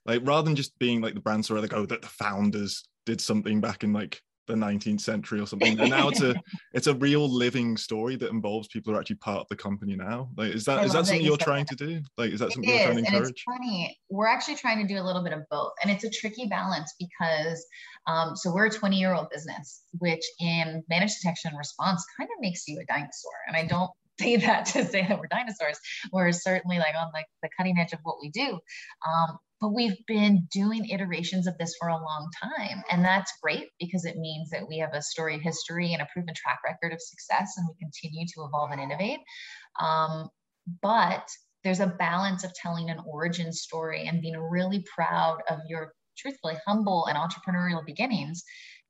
Like 0.06 0.20
rather 0.24 0.44
than 0.44 0.56
just 0.56 0.78
being 0.78 1.00
like 1.00 1.14
the 1.14 1.20
brand 1.20 1.44
story, 1.44 1.60
like, 1.60 1.72
oh, 1.72 1.86
that 1.86 2.02
the 2.02 2.08
founders 2.08 2.86
did 3.06 3.20
something 3.20 3.60
back 3.60 3.82
in 3.82 3.92
like 3.92 4.20
the 4.46 4.54
19th 4.54 5.00
century 5.00 5.40
or 5.40 5.46
something 5.46 5.78
and 5.80 5.90
now 5.90 6.08
it's 6.08 6.20
a 6.20 6.34
it's 6.74 6.86
a 6.86 6.94
real 6.94 7.28
living 7.28 7.76
story 7.76 8.16
that 8.16 8.30
involves 8.30 8.68
people 8.68 8.92
who 8.92 8.96
are 8.96 9.00
actually 9.00 9.16
part 9.16 9.40
of 9.40 9.48
the 9.48 9.56
company 9.56 9.96
now 9.96 10.28
like 10.36 10.52
is 10.52 10.64
that 10.64 10.84
is 10.84 10.92
that 10.92 11.06
something 11.06 11.24
you're 11.24 11.36
trying 11.36 11.64
that. 11.68 11.78
to 11.78 11.86
do 11.86 12.02
like 12.18 12.30
is 12.30 12.40
that 12.40 12.52
something 12.52 12.70
it 12.70 12.76
you're 12.76 12.84
trying 12.84 12.96
to 12.96 13.04
encourage 13.04 13.22
and 13.22 13.30
it's 13.30 13.42
funny 13.42 13.98
we're 14.10 14.26
actually 14.26 14.56
trying 14.56 14.86
to 14.86 14.92
do 14.92 15.00
a 15.00 15.04
little 15.04 15.22
bit 15.22 15.32
of 15.32 15.42
both 15.50 15.72
and 15.82 15.90
it's 15.90 16.04
a 16.04 16.10
tricky 16.10 16.46
balance 16.46 16.94
because 16.98 17.64
um, 18.06 18.36
so 18.36 18.52
we're 18.52 18.66
a 18.66 18.70
20 18.70 18.98
year 18.98 19.14
old 19.14 19.28
business 19.30 19.82
which 19.98 20.24
in 20.40 20.82
managed 20.88 21.16
detection 21.20 21.50
and 21.50 21.58
response 21.58 22.04
kind 22.18 22.28
of 22.36 22.40
makes 22.40 22.68
you 22.68 22.78
a 22.80 22.84
dinosaur 22.84 23.32
and 23.48 23.56
i 23.56 23.64
don't 23.64 23.90
say 24.20 24.36
that 24.36 24.66
to 24.66 24.84
say 24.84 25.04
that 25.08 25.18
we're 25.18 25.26
dinosaurs. 25.26 25.78
We're 26.12 26.30
certainly 26.30 26.78
like 26.78 26.94
on 26.96 27.10
like 27.12 27.26
the 27.42 27.48
cutting 27.56 27.78
edge 27.78 27.92
of 27.92 27.98
what 28.04 28.16
we 28.22 28.30
do. 28.30 28.60
Um, 29.06 29.38
but 29.64 29.72
we've 29.72 29.96
been 30.06 30.46
doing 30.52 30.90
iterations 30.90 31.46
of 31.46 31.56
this 31.56 31.74
for 31.80 31.88
a 31.88 31.94
long 31.94 32.28
time. 32.42 32.82
And 32.90 33.02
that's 33.02 33.32
great 33.42 33.70
because 33.80 34.04
it 34.04 34.18
means 34.18 34.50
that 34.50 34.68
we 34.68 34.76
have 34.76 34.92
a 34.92 35.00
storied 35.00 35.40
history 35.40 35.94
and 35.94 36.02
a 36.02 36.08
proven 36.12 36.34
track 36.36 36.58
record 36.66 36.92
of 36.92 37.00
success 37.00 37.54
and 37.56 37.66
we 37.66 37.74
continue 37.80 38.26
to 38.26 38.44
evolve 38.44 38.72
and 38.72 38.80
innovate. 38.82 39.20
Um, 39.80 40.28
but 40.82 41.26
there's 41.62 41.80
a 41.80 41.86
balance 41.86 42.44
of 42.44 42.52
telling 42.52 42.90
an 42.90 43.00
origin 43.06 43.54
story 43.54 44.06
and 44.06 44.20
being 44.20 44.36
really 44.36 44.84
proud 44.94 45.38
of 45.48 45.60
your 45.66 45.94
truthfully 46.18 46.58
humble 46.66 47.06
and 47.06 47.16
entrepreneurial 47.16 47.86
beginnings, 47.86 48.44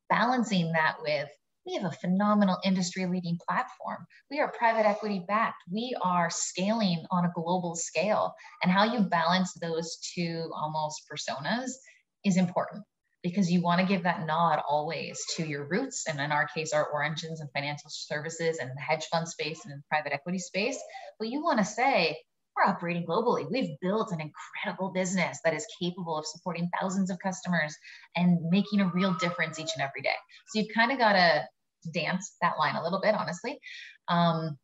balancing 0.09 0.73
that 0.73 0.97
with 1.01 1.29
we 1.65 1.73
have 1.73 1.85
a 1.85 1.95
phenomenal 1.95 2.57
industry 2.63 3.05
leading 3.05 3.39
platform. 3.47 4.05
We 4.29 4.39
are 4.39 4.51
private 4.51 4.87
equity 4.87 5.23
backed. 5.27 5.63
We 5.71 5.95
are 6.01 6.29
scaling 6.29 7.05
on 7.11 7.25
a 7.25 7.31
global 7.33 7.75
scale. 7.75 8.33
And 8.61 8.71
how 8.71 8.83
you 8.83 9.01
balance 9.01 9.53
those 9.61 9.97
two 10.13 10.49
almost 10.55 11.03
personas 11.11 11.71
is 12.23 12.37
important 12.37 12.83
because 13.23 13.51
you 13.51 13.61
want 13.61 13.81
to 13.81 13.87
give 13.87 14.03
that 14.03 14.27
nod 14.27 14.61
always 14.69 15.19
to 15.35 15.47
your 15.47 15.67
roots. 15.67 16.05
And 16.07 16.19
in 16.19 16.31
our 16.31 16.47
case, 16.55 16.73
our 16.73 16.85
origins 16.85 17.41
and 17.41 17.49
financial 17.51 17.89
services 17.89 18.59
and 18.59 18.69
the 18.69 18.81
hedge 18.81 19.05
fund 19.05 19.27
space 19.27 19.65
and 19.65 19.73
in 19.73 19.83
private 19.89 20.13
equity 20.13 20.39
space. 20.39 20.77
But 21.17 21.29
you 21.29 21.43
want 21.43 21.57
to 21.57 21.65
say, 21.65 22.17
we're 22.55 22.71
operating 22.71 23.05
globally. 23.05 23.45
We've 23.51 23.77
built 23.81 24.11
an 24.11 24.21
incredible 24.21 24.91
business 24.91 25.39
that 25.43 25.53
is 25.53 25.65
capable 25.81 26.17
of 26.17 26.25
supporting 26.25 26.69
thousands 26.79 27.09
of 27.09 27.17
customers 27.19 27.75
and 28.15 28.39
making 28.49 28.79
a 28.79 28.91
real 28.93 29.13
difference 29.15 29.59
each 29.59 29.71
and 29.75 29.83
every 29.83 30.01
day. 30.01 30.15
So 30.47 30.59
you've 30.59 30.73
kind 30.73 30.91
of 30.91 30.97
got 30.97 31.13
to 31.13 31.43
dance 31.91 32.35
that 32.41 32.57
line 32.59 32.75
a 32.75 32.83
little 32.83 33.01
bit, 33.01 33.15
honestly. 33.15 33.59
Um, 34.07 34.57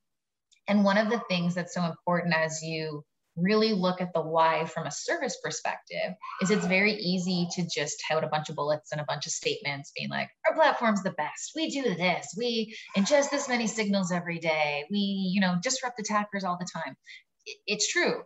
and 0.68 0.84
one 0.84 0.98
of 0.98 1.10
the 1.10 1.22
things 1.30 1.56
that's 1.56 1.74
so 1.74 1.84
important 1.84 2.34
as 2.36 2.62
you 2.62 3.04
really 3.38 3.74
look 3.74 4.02
at 4.02 4.14
the 4.14 4.22
why 4.22 4.66
from 4.66 4.86
a 4.86 4.92
service 4.92 5.38
perspective 5.44 6.14
is 6.42 6.52
it's 6.52 6.66
very 6.66 6.94
easy 6.94 7.48
to 7.52 7.66
just 7.74 8.04
tout 8.08 8.24
a 8.24 8.28
bunch 8.28 8.50
of 8.50 8.56
bullets 8.56 8.92
and 8.92 9.00
a 9.00 9.06
bunch 9.08 9.26
of 9.26 9.32
statements 9.32 9.92
being 9.96 10.10
like 10.10 10.30
our 10.50 10.56
platform's 10.56 11.02
the 11.02 11.12
best. 11.12 11.54
We 11.56 11.70
do 11.70 11.96
this. 11.96 12.28
We 12.38 12.76
ingest 12.98 13.30
this 13.30 13.48
many 13.48 13.68
signals 13.68 14.12
every 14.12 14.40
day. 14.40 14.84
We 14.92 15.00
you 15.00 15.40
know 15.40 15.56
disrupt 15.64 16.00
attackers 16.00 16.44
all 16.44 16.58
the 16.60 16.68
time. 16.74 16.96
It's 17.66 17.88
true 17.88 18.24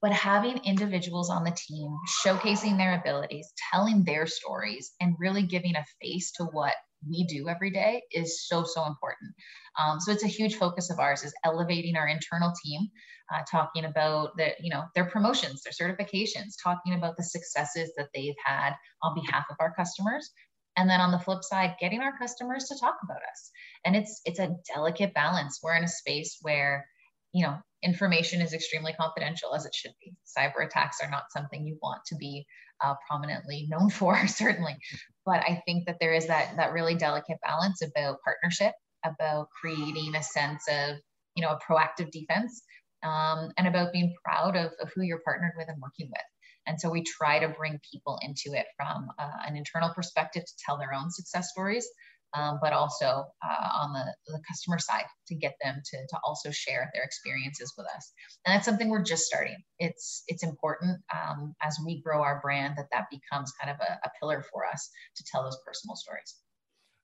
but 0.00 0.12
having 0.12 0.58
individuals 0.64 1.30
on 1.30 1.44
the 1.44 1.56
team 1.56 1.94
showcasing 2.24 2.76
their 2.76 3.00
abilities 3.00 3.52
telling 3.72 4.04
their 4.04 4.26
stories 4.26 4.92
and 5.00 5.16
really 5.18 5.42
giving 5.42 5.74
a 5.76 5.84
face 6.00 6.32
to 6.32 6.44
what 6.44 6.74
we 7.08 7.24
do 7.24 7.48
every 7.48 7.70
day 7.70 8.02
is 8.12 8.46
so 8.46 8.64
so 8.64 8.86
important. 8.86 9.32
Um, 9.78 10.00
so 10.00 10.10
it's 10.12 10.24
a 10.24 10.28
huge 10.28 10.56
focus 10.56 10.90
of 10.90 10.98
ours 10.98 11.22
is 11.22 11.34
elevating 11.44 11.96
our 11.96 12.08
internal 12.08 12.52
team 12.64 12.88
uh, 13.32 13.42
talking 13.50 13.84
about 13.84 14.36
the 14.36 14.50
you 14.60 14.70
know 14.70 14.84
their 14.94 15.06
promotions 15.06 15.62
their 15.62 15.72
certifications 15.72 16.54
talking 16.62 16.94
about 16.94 17.16
the 17.16 17.22
successes 17.22 17.92
that 17.96 18.08
they've 18.14 18.34
had 18.44 18.72
on 19.02 19.14
behalf 19.14 19.44
of 19.50 19.56
our 19.60 19.74
customers. 19.74 20.30
And 20.76 20.88
then 20.88 21.00
on 21.00 21.10
the 21.10 21.18
flip 21.18 21.42
side 21.42 21.74
getting 21.80 22.00
our 22.00 22.16
customers 22.18 22.66
to 22.66 22.78
talk 22.78 22.96
about 23.02 23.16
us. 23.16 23.50
And 23.84 23.96
it's 23.96 24.20
it's 24.24 24.38
a 24.38 24.56
delicate 24.74 25.12
balance. 25.14 25.60
We're 25.62 25.76
in 25.76 25.84
a 25.84 25.88
space 25.88 26.38
where 26.42 26.86
you 27.32 27.46
know 27.46 27.56
information 27.82 28.40
is 28.40 28.52
extremely 28.52 28.92
confidential 28.92 29.54
as 29.54 29.64
it 29.64 29.74
should 29.74 29.92
be. 30.00 30.12
Cyber 30.26 30.66
attacks 30.66 30.98
are 31.02 31.10
not 31.10 31.30
something 31.30 31.64
you 31.64 31.78
want 31.80 32.00
to 32.06 32.16
be 32.16 32.44
uh, 32.82 32.94
prominently 33.08 33.68
known 33.70 33.90
for 33.98 34.26
certainly. 34.26 34.76
But 35.24 35.40
i 35.40 35.62
think 35.66 35.86
that 35.86 35.98
there 36.00 36.14
is 36.14 36.26
that 36.26 36.56
that 36.56 36.72
really 36.72 36.94
delicate 36.94 37.38
balance 37.42 37.82
about 37.82 38.18
partnership 38.24 38.74
about 39.04 39.48
creating 39.60 40.14
a 40.16 40.22
sense 40.22 40.64
of 40.68 40.96
you 41.34 41.42
know 41.42 41.50
a 41.50 41.58
proactive 41.60 42.10
defense 42.10 42.62
um, 43.04 43.50
and 43.56 43.68
about 43.68 43.92
being 43.92 44.14
proud 44.24 44.56
of, 44.56 44.72
of 44.80 44.90
who 44.94 45.02
you're 45.02 45.20
partnered 45.24 45.52
with 45.56 45.68
and 45.68 45.80
working 45.80 46.08
with. 46.08 46.26
And 46.66 46.78
so 46.80 46.90
we 46.90 47.02
try 47.02 47.38
to 47.38 47.48
bring 47.48 47.80
people 47.90 48.18
into 48.22 48.58
it 48.58 48.66
from 48.76 49.08
uh, 49.18 49.30
an 49.46 49.56
internal 49.56 49.90
perspective 49.94 50.44
to 50.44 50.52
tell 50.64 50.76
their 50.76 50.92
own 50.92 51.10
success 51.10 51.50
stories 51.50 51.88
um, 52.34 52.58
but 52.60 52.72
also 52.72 53.24
uh, 53.44 53.68
on 53.76 53.92
the, 53.92 54.04
the 54.26 54.40
customer 54.48 54.78
side 54.78 55.04
to 55.28 55.34
get 55.34 55.54
them 55.62 55.80
to, 55.84 55.96
to 55.96 56.18
also 56.24 56.50
share 56.50 56.90
their 56.92 57.02
experiences 57.02 57.72
with 57.76 57.86
us. 57.94 58.12
And 58.44 58.54
that's 58.54 58.66
something 58.66 58.88
we're 58.88 59.02
just 59.02 59.24
starting. 59.24 59.56
It's 59.78 60.24
it's 60.28 60.42
important 60.42 61.00
um, 61.14 61.54
as 61.62 61.78
we 61.84 62.02
grow 62.02 62.22
our 62.22 62.40
brand 62.40 62.74
that 62.76 62.88
that 62.92 63.06
becomes 63.10 63.52
kind 63.60 63.74
of 63.74 63.80
a, 63.80 64.06
a 64.06 64.10
pillar 64.20 64.44
for 64.52 64.66
us 64.66 64.90
to 65.16 65.24
tell 65.30 65.42
those 65.42 65.58
personal 65.66 65.96
stories. 65.96 66.36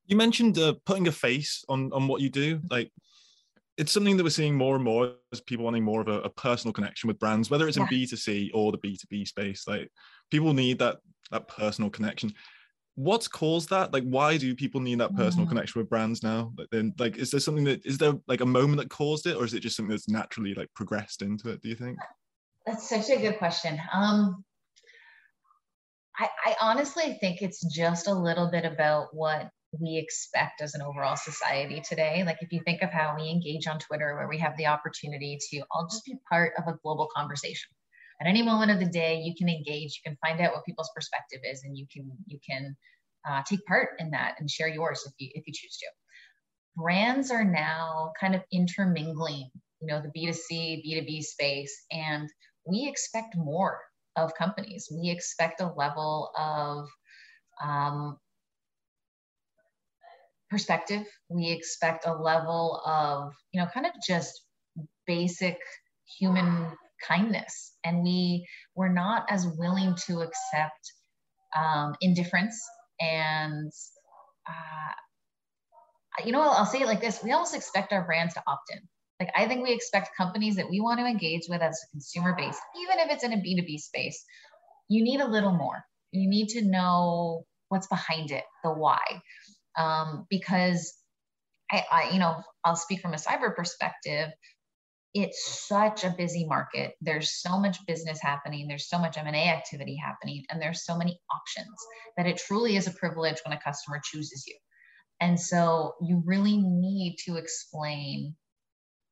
You 0.07 0.17
mentioned 0.17 0.59
uh, 0.59 0.75
putting 0.85 1.09
a 1.09 1.13
face 1.13 1.65
on 1.69 1.93
on 1.93 2.09
what 2.09 2.21
you 2.21 2.31
do, 2.31 2.61
like. 2.71 2.91
It's 3.77 3.91
something 3.91 4.17
that 4.17 4.23
we're 4.23 4.31
seeing 4.31 4.55
more 4.55 4.77
and 4.77 4.85
more 4.85 5.15
as 5.33 5.41
people 5.41 5.65
wanting 5.65 5.83
more 5.83 6.01
of 6.01 6.07
a, 6.07 6.21
a 6.21 6.31
personal 6.31 6.73
connection 6.73 7.09
with 7.09 7.19
brands, 7.19 7.51
whether 7.51 7.67
it's 7.67 7.77
in 7.77 7.83
B2C 7.87 8.53
or 8.55 8.71
the 8.71 8.79
B2B 8.79 9.27
space. 9.27 9.65
Like 9.67 9.91
people 10.31 10.55
need 10.55 10.79
that 10.79 10.99
that 11.33 11.49
personal 11.49 11.91
connection 11.91 12.33
what's 12.97 13.27
caused 13.27 13.71
that 13.71 13.93
like 13.93 14.05
why 14.05 14.37
do 14.37 14.55
people 14.55 14.81
need 14.81 15.01
that 15.01 15.15
personal 15.17 15.47
mm. 15.47 15.49
connection 15.49 15.81
with 15.81 15.89
brands 15.89 16.23
now 16.23 16.53
like 16.57 16.69
then 16.71 16.95
like 16.99 17.17
is 17.17 17.31
there 17.31 17.41
something 17.41 17.65
that 17.65 17.85
is 17.85 17.99
there 17.99 18.15
like 18.29 18.41
a 18.41 18.47
moment 18.47 18.79
that 18.79 18.89
caused 18.89 19.27
it 19.27 19.37
or 19.37 19.45
is 19.45 19.53
it 19.53 19.61
just 19.61 19.77
something 19.77 19.91
that's 19.91 20.09
naturally 20.09 20.55
like 20.55 20.73
progressed 20.75 21.21
into 21.21 21.51
it 21.51 21.61
do 21.61 21.69
you 21.69 21.75
think 21.75 21.99
that's 22.65 22.89
such 22.89 23.11
a 23.11 23.17
good 23.17 23.37
question 23.39 23.81
um 23.93 24.45
I, 26.17 26.29
I 26.47 26.57
honestly 26.61 27.19
think 27.21 27.43
it's 27.43 27.65
just 27.75 28.07
a 28.07 28.15
little 28.15 28.49
bit 28.49 28.65
about 28.65 29.09
what 29.13 29.51
we 29.81 29.97
expect 29.97 30.61
as 30.61 30.75
an 30.75 30.83
overall 30.83 31.17
society 31.17 31.81
today. 31.81 32.23
Like 32.25 32.39
if 32.41 32.53
you 32.53 32.61
think 32.65 32.83
of 32.83 32.91
how 32.91 33.17
we 33.17 33.29
engage 33.29 33.67
on 33.67 33.79
Twitter, 33.79 34.15
where 34.15 34.29
we 34.29 34.39
have 34.39 34.57
the 34.57 34.67
opportunity 34.67 35.39
to 35.51 35.63
all 35.71 35.89
just 35.91 36.05
be 36.05 36.15
part 36.29 36.53
of 36.57 36.73
a 36.73 36.79
global 36.83 37.09
conversation. 37.15 37.69
At 38.21 38.27
any 38.27 38.43
moment 38.43 38.71
of 38.71 38.79
the 38.79 38.87
day, 38.91 39.21
you 39.21 39.35
can 39.37 39.49
engage, 39.49 40.01
you 40.01 40.11
can 40.11 40.17
find 40.25 40.41
out 40.41 40.53
what 40.55 40.65
people's 40.65 40.91
perspective 40.95 41.41
is, 41.45 41.63
and 41.65 41.77
you 41.77 41.87
can 41.93 42.11
you 42.27 42.39
can 42.49 42.77
uh, 43.29 43.43
take 43.49 43.65
part 43.67 43.91
in 43.99 44.11
that 44.11 44.37
and 44.39 44.51
share 44.51 44.69
yours 44.69 45.03
if 45.07 45.13
you 45.19 45.31
if 45.35 45.47
you 45.47 45.53
choose 45.53 45.77
to. 45.79 45.87
Brands 46.77 47.31
are 47.31 47.45
now 47.45 48.13
kind 48.19 48.35
of 48.35 48.43
intermingling, 48.53 49.51
you 49.81 49.87
know, 49.87 50.01
the 50.01 50.09
B2C, 50.09 50.85
B2B 50.85 51.23
space, 51.23 51.85
and 51.93 52.29
we 52.67 52.89
expect 52.89 53.37
more 53.37 53.81
of 54.17 54.35
companies. 54.35 54.89
We 54.91 55.11
expect 55.11 55.61
a 55.61 55.73
level 55.77 56.31
of 56.37 56.89
um, 57.63 58.19
perspective. 60.51 61.07
We 61.29 61.51
expect 61.51 62.07
a 62.07 62.15
level 62.15 62.81
of, 62.85 63.33
you 63.53 63.61
know, 63.61 63.69
kind 63.73 63.87
of 63.87 63.93
just 64.07 64.43
basic 65.07 65.59
human 66.19 66.77
kindness. 67.07 67.73
And 67.85 68.03
we 68.03 68.47
we're 68.75 68.93
not 68.93 69.27
as 69.31 69.47
willing 69.59 69.97
to 70.07 70.21
accept 70.21 70.93
um, 71.57 71.95
indifference 72.01 72.63
and 73.01 73.73
uh, 74.49 74.93
you 76.25 76.33
know, 76.33 76.41
I'll 76.43 76.67
say 76.67 76.81
it 76.81 76.87
like 76.87 77.01
this: 77.01 77.23
we 77.23 77.33
almost 77.33 77.55
expect 77.55 77.93
our 77.93 78.05
brands 78.05 78.35
to 78.35 78.43
opt 78.47 78.71
in. 78.71 78.81
Like 79.21 79.31
I 79.37 79.47
think 79.47 79.63
we 79.63 79.73
expect 79.73 80.17
companies 80.17 80.57
that 80.57 80.69
we 80.71 80.81
want 80.81 81.01
to 81.01 81.07
engage 81.07 81.43
with 81.49 81.63
as 81.63 81.81
a 81.83 81.91
consumer 81.93 82.35
base, 82.37 82.59
even 82.83 82.99
if 82.99 83.11
it's 83.11 83.25
in 83.25 83.33
a 83.33 83.37
B2B 83.37 83.79
space, 83.79 84.25
you 84.89 85.03
need 85.03 85.21
a 85.21 85.29
little 85.29 85.53
more. 85.53 85.85
You 86.13 86.29
need 86.29 86.49
to 86.51 86.65
know 86.65 87.45
what's 87.69 87.87
behind 87.87 88.31
it, 88.31 88.45
the 88.63 88.71
why. 88.71 89.03
Um, 89.79 90.27
because 90.31 90.95
I, 91.71 91.85
I, 91.91 92.11
you 92.11 92.19
know, 92.19 92.43
I'll 92.65 92.77
speak 92.77 93.01
from 93.01 93.15
a 93.15 93.19
cyber 93.19 93.55
perspective 93.55 94.31
it's 95.15 95.67
such 95.69 96.03
a 96.03 96.11
busy 96.11 96.45
market. 96.45 96.95
There's 97.01 97.41
so 97.41 97.59
much 97.59 97.79
business 97.87 98.19
happening. 98.21 98.67
There's 98.67 98.89
so 98.89 98.99
much 98.99 99.17
m&a 99.17 99.49
activity 99.49 99.97
happening 99.97 100.45
and 100.51 100.61
there's 100.61 100.85
so 100.85 100.99
many 100.99 101.21
options 101.33 101.77
that 102.17 102.27
it 102.27 102.43
truly 102.45 102.77
is 102.77 102.89
a 102.89 102.93
privilege 102.93 103.37
when 103.45 103.57
a 103.57 103.61
customer 103.63 104.01
chooses 104.05 104.45
you. 104.47 104.57
And 105.21 105.39
so 105.39 105.95
you 106.03 106.23
really 106.27 106.59
need 106.59 107.17
to 107.27 107.37
explain 107.37 108.35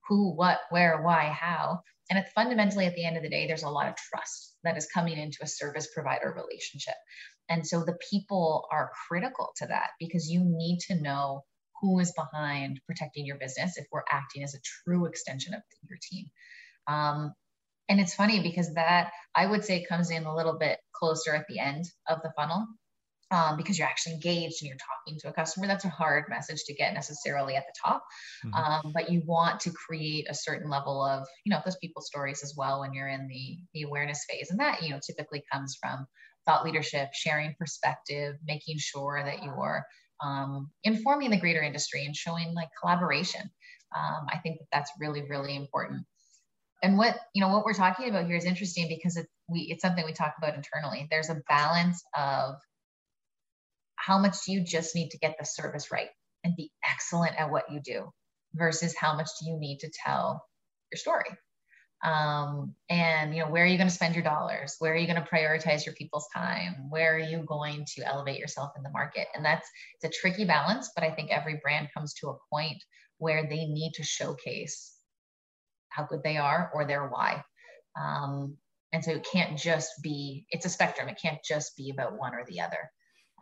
who 0.09 0.35
what 0.35 0.61
where 0.71 1.01
why 1.03 1.27
how. 1.27 1.81
And 2.11 2.19
it's 2.19 2.33
fundamentally 2.33 2.87
at 2.87 2.97
the 2.97 3.05
end 3.05 3.17
of 3.17 3.23
the 3.23 3.31
day 3.31 3.47
there's 3.47 3.63
a 3.63 3.71
lot 3.71 3.89
of 3.89 3.95
trust 3.97 4.57
that 4.65 4.77
is 4.77 4.89
coming 4.93 5.17
into 5.17 5.39
a 5.43 5.47
service 5.47 5.89
provider 5.95 6.35
relationship. 6.37 6.97
And 7.49 7.65
so 7.65 7.85
the 7.85 7.97
people 8.11 8.67
are 8.73 8.91
critical 9.09 9.53
to 9.59 9.67
that 9.69 9.91
because 10.01 10.29
you 10.29 10.43
need 10.45 10.81
to 10.89 11.01
know 11.01 11.45
who 11.83 11.99
is 11.99 12.13
behind 12.13 12.81
protecting 12.87 13.27
your 13.27 13.37
business 13.37 13.77
if 13.77 13.87
we're 13.93 14.05
acting 14.11 14.43
as 14.43 14.55
a 14.55 14.61
true 14.85 15.05
extension 15.07 15.53
of 15.53 15.61
your 15.89 15.99
team. 16.01 16.27
Um, 16.87 17.35
and 17.89 18.01
it's 18.01 18.15
funny 18.15 18.41
because 18.41 18.73
that 18.75 19.11
I 19.35 19.47
would 19.47 19.65
say 19.65 19.85
comes 19.85 20.11
in 20.11 20.25
a 20.25 20.35
little 20.35 20.57
bit 20.59 20.79
closer 20.95 21.35
at 21.35 21.47
the 21.49 21.59
end 21.59 21.85
of 22.09 22.23
the 22.23 22.33
funnel 22.37 22.67
um, 23.33 23.57
because 23.57 23.79
you're 23.79 23.89
actually 23.89 24.15
engaged 24.15 24.63
and 24.63 24.69
you're 24.69 24.77
talking 24.77 25.19
to 25.21 25.29
a 25.29 25.33
customer. 25.33 25.67
That's 25.67 25.85
a 25.85 25.91
hard 25.91 26.25
message 26.29 26.65
to 26.65 26.75
get 26.75 26.95
necessarily 26.95 27.57
at 27.57 27.65
the 27.67 27.73
top, 27.83 28.05
mm-hmm. 28.45 28.55
um, 28.55 28.93
but 28.95 29.11
you 29.11 29.23
want 29.27 29.61
to 29.61 29.71
create 29.71 30.27
a 30.31 30.35
certain 30.35 30.71
level 30.71 31.05
of 31.05 31.27
you 31.45 31.51
know 31.51 31.61
those 31.65 31.77
people 31.77 32.03
stories 32.03 32.43
as 32.45 32.55
well 32.57 32.81
when 32.81 32.93
you're 32.93 33.09
in 33.09 33.27
the 33.29 33.59
the 33.73 33.83
awareness 33.83 34.25
phase, 34.31 34.51
and 34.51 34.61
that 34.61 34.83
you 34.83 34.91
know 34.91 35.01
typically 35.05 35.43
comes 35.51 35.77
from 35.81 36.07
thought 36.45 36.65
leadership, 36.65 37.09
sharing 37.15 37.55
perspective, 37.59 38.37
making 38.47 38.77
sure 38.79 39.23
that 39.25 39.43
you're 39.43 39.83
um, 40.23 40.71
informing 40.85 41.31
the 41.31 41.41
greater 41.41 41.63
industry 41.63 42.05
and 42.05 42.15
showing 42.15 42.55
like 42.55 42.69
collaboration. 42.81 43.43
Um, 43.97 44.27
I 44.33 44.39
think 44.39 44.59
that 44.59 44.67
that's 44.73 44.91
really, 44.99 45.23
really 45.29 45.57
important. 45.57 46.05
And 46.83 46.99
what 46.99 47.17
you 47.35 47.41
know, 47.41 47.49
what 47.49 47.65
we're 47.65 47.75
talking 47.75 48.09
about 48.09 48.27
here 48.27 48.37
is 48.37 48.45
interesting 48.45 48.89
because 48.89 49.17
it, 49.17 49.27
we 49.49 49.61
it's 49.71 49.83
something 49.83 50.05
we 50.05 50.13
talk 50.13 50.35
about 50.39 50.55
internally. 50.55 51.07
There's 51.11 51.31
a 51.31 51.43
balance 51.49 52.03
of 52.17 52.57
how 53.97 54.19
much 54.19 54.37
do 54.45 54.53
you 54.53 54.65
just 54.65 54.95
need 54.95 55.11
to 55.11 55.19
get 55.19 55.37
the 55.39 55.45
service 55.45 55.93
right 55.93 56.09
and 56.43 56.57
be 56.57 56.73
excellent 56.85 57.39
at 57.39 57.51
what 57.51 57.71
you 57.71 57.81
do 57.85 58.11
versus 58.55 58.97
how 58.97 59.15
much 59.15 59.29
do 59.41 59.49
you 59.49 59.59
need 59.59 59.79
to 59.79 59.91
tell 60.05 60.45
your 60.91 60.99
story 60.99 61.31
um, 62.03 62.75
and 62.89 63.35
you 63.35 63.43
know 63.43 63.51
where 63.51 63.65
are 63.65 63.67
you 63.67 63.77
going 63.77 63.89
to 63.89 63.95
spend 63.95 64.15
your 64.15 64.25
dollars? 64.25 64.77
Where 64.79 64.93
are 64.93 64.97
you 64.97 65.07
going 65.07 65.23
to 65.23 65.29
prioritize 65.29 65.87
your 65.87 65.95
people's 65.95 66.27
time? 66.35 66.91
Where 66.91 67.15
are 67.15 67.19
you 67.19 67.45
going 67.47 67.87
to 67.95 68.07
elevate 68.07 68.39
yourself 68.39 68.73
in 68.77 68.83
the 68.83 68.91
market? 68.91 69.29
And 69.35 69.45
that's 69.45 69.69
it's 70.01 70.17
a 70.17 70.21
tricky 70.21 70.45
balance 70.45 70.91
but 70.95 71.05
i 71.05 71.11
think 71.11 71.31
every 71.31 71.61
brand 71.63 71.89
comes 71.95 72.15
to 72.15 72.29
a 72.29 72.37
point 72.51 72.83
where 73.19 73.47
they 73.49 73.67
need 73.67 73.93
to 73.95 74.03
showcase 74.03 74.97
how 75.89 76.05
good 76.05 76.23
they 76.25 76.37
are 76.37 76.71
or 76.75 76.85
their 76.85 77.07
why. 77.07 77.45
Um, 78.01 78.57
and 78.93 79.05
so 79.05 79.13
it 79.13 79.27
can't 79.31 79.57
just 79.57 80.03
be 80.03 80.47
it's 80.51 80.67
a 80.67 80.71
spectrum. 80.71 81.09
It 81.09 81.21
can't 81.23 81.39
just 81.47 81.77
be 81.77 81.91
about 81.91 82.19
one 82.19 82.35
or 82.35 82.45
the 82.49 82.61
other. 82.61 82.91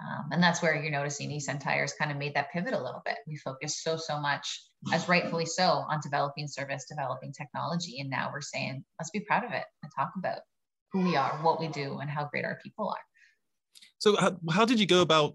Um, 0.00 0.28
and 0.32 0.42
that's 0.42 0.62
where 0.62 0.74
you're 0.74 0.90
noticing 0.90 1.30
eSentire's 1.30 1.94
kind 1.94 2.10
of 2.10 2.16
made 2.16 2.34
that 2.34 2.52
pivot 2.52 2.74
a 2.74 2.82
little 2.82 3.02
bit. 3.04 3.16
We 3.26 3.36
focused 3.36 3.82
so, 3.82 3.96
so 3.96 4.18
much, 4.20 4.62
as 4.92 5.08
rightfully 5.08 5.46
so, 5.46 5.64
on 5.64 6.00
developing 6.02 6.48
service, 6.48 6.86
developing 6.88 7.32
technology. 7.32 8.00
And 8.00 8.10
now 8.10 8.30
we're 8.32 8.40
saying, 8.40 8.84
let's 8.98 9.10
be 9.10 9.20
proud 9.20 9.44
of 9.44 9.52
it 9.52 9.64
and 9.82 9.92
talk 9.96 10.12
about 10.16 10.40
who 10.92 11.02
we 11.02 11.16
are, 11.16 11.38
what 11.42 11.60
we 11.60 11.68
do, 11.68 11.98
and 11.98 12.10
how 12.10 12.26
great 12.26 12.44
our 12.44 12.58
people 12.62 12.88
are. 12.88 12.98
So, 13.98 14.16
how, 14.16 14.36
how 14.50 14.64
did 14.64 14.80
you 14.80 14.86
go 14.86 15.02
about 15.02 15.34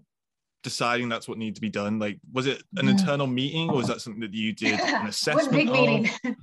deciding 0.62 1.08
that's 1.08 1.28
what 1.28 1.38
needed 1.38 1.54
to 1.54 1.60
be 1.60 1.70
done? 1.70 1.98
Like, 1.98 2.18
was 2.32 2.46
it 2.46 2.62
an 2.76 2.88
internal 2.88 3.28
meeting 3.28 3.70
or 3.70 3.76
was 3.76 3.86
that 3.86 4.00
something 4.00 4.20
that 4.20 4.34
you 4.34 4.52
did 4.52 4.80
an 4.80 5.06
assessment? 5.08 5.52
big 5.52 5.70
meeting. 5.70 6.10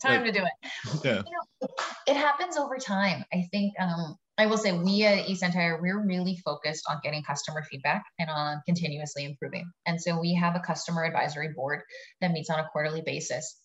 time 0.00 0.22
like, 0.22 0.24
to 0.24 0.32
do 0.32 0.44
it. 0.44 1.04
Yeah. 1.04 1.16
You 1.16 1.22
know, 1.24 1.68
it 2.06 2.16
happens 2.16 2.56
over 2.56 2.76
time. 2.76 3.24
I 3.32 3.48
think 3.50 3.74
um, 3.80 4.16
I 4.38 4.46
will 4.46 4.58
say 4.58 4.72
we 4.72 5.04
at 5.04 5.26
eSentire, 5.26 5.80
we're 5.80 6.04
really 6.04 6.36
focused 6.44 6.84
on 6.88 7.00
getting 7.02 7.22
customer 7.22 7.62
feedback 7.62 8.04
and 8.18 8.28
on 8.28 8.60
continuously 8.66 9.24
improving. 9.24 9.70
And 9.86 10.00
so 10.00 10.20
we 10.20 10.34
have 10.34 10.54
a 10.54 10.60
customer 10.60 11.04
advisory 11.04 11.54
board 11.54 11.80
that 12.20 12.32
meets 12.32 12.50
on 12.50 12.60
a 12.60 12.68
quarterly 12.70 13.00
basis. 13.00 13.58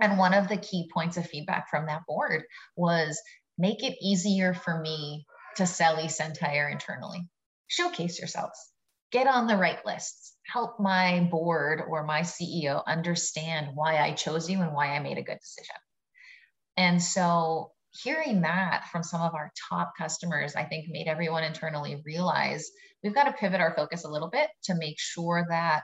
And 0.00 0.18
one 0.18 0.34
of 0.34 0.48
the 0.48 0.58
key 0.58 0.90
points 0.92 1.16
of 1.16 1.26
feedback 1.26 1.70
from 1.70 1.86
that 1.86 2.02
board 2.06 2.44
was 2.76 3.20
make 3.56 3.82
it 3.82 3.96
easier 4.02 4.52
for 4.52 4.80
me 4.80 5.24
to 5.56 5.66
sell 5.66 5.96
eSentire 5.96 6.70
internally. 6.70 7.26
Showcase 7.68 8.18
yourselves, 8.18 8.58
get 9.12 9.26
on 9.26 9.46
the 9.46 9.56
right 9.56 9.84
lists, 9.86 10.34
help 10.46 10.78
my 10.78 11.20
board 11.30 11.82
or 11.88 12.04
my 12.04 12.20
CEO 12.22 12.84
understand 12.86 13.68
why 13.74 13.98
I 13.98 14.12
chose 14.12 14.50
you 14.50 14.60
and 14.60 14.74
why 14.74 14.88
I 14.88 15.00
made 15.00 15.18
a 15.18 15.22
good 15.22 15.38
decision. 15.38 15.76
And 16.76 17.02
so 17.02 17.72
hearing 17.92 18.42
that 18.42 18.84
from 18.90 19.02
some 19.02 19.20
of 19.20 19.34
our 19.34 19.52
top 19.68 19.92
customers, 19.98 20.54
I 20.54 20.64
think 20.64 20.88
made 20.88 21.08
everyone 21.08 21.44
internally 21.44 22.02
realize 22.04 22.70
we've 23.02 23.14
got 23.14 23.24
to 23.24 23.32
pivot 23.32 23.60
our 23.60 23.74
focus 23.74 24.04
a 24.04 24.10
little 24.10 24.30
bit 24.30 24.48
to 24.64 24.74
make 24.74 24.98
sure 24.98 25.46
that 25.48 25.82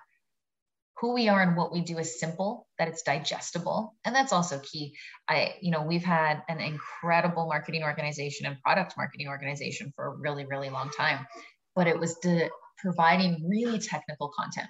who 0.99 1.13
we 1.13 1.29
are 1.29 1.43
and 1.43 1.57
what 1.57 1.73
we 1.73 1.83
do 1.83 1.99
is 1.99 2.19
simple, 2.19 2.67
that 2.79 2.89
it's 2.89 3.03
digestible. 3.03 3.95
And 4.05 4.15
that's 4.15 4.33
also 4.33 4.61
key. 4.61 4.95
I, 5.29 5.57
you 5.61 5.71
know, 5.71 5.83
we've 5.83 6.05
had 6.05 6.43
an 6.49 6.61
incredible 6.61 7.47
marketing 7.47 7.83
organization 7.83 8.47
and 8.47 8.61
product 8.63 8.95
marketing 8.97 9.29
organization 9.29 9.93
for 9.95 10.07
a 10.07 10.17
really, 10.17 10.47
really 10.47 10.71
long 10.71 10.91
time, 10.91 11.27
but 11.75 11.87
it 11.87 11.99
was 11.99 12.15
de- 12.23 12.49
providing 12.79 13.47
really 13.47 13.79
technical 13.79 14.31
content. 14.31 14.69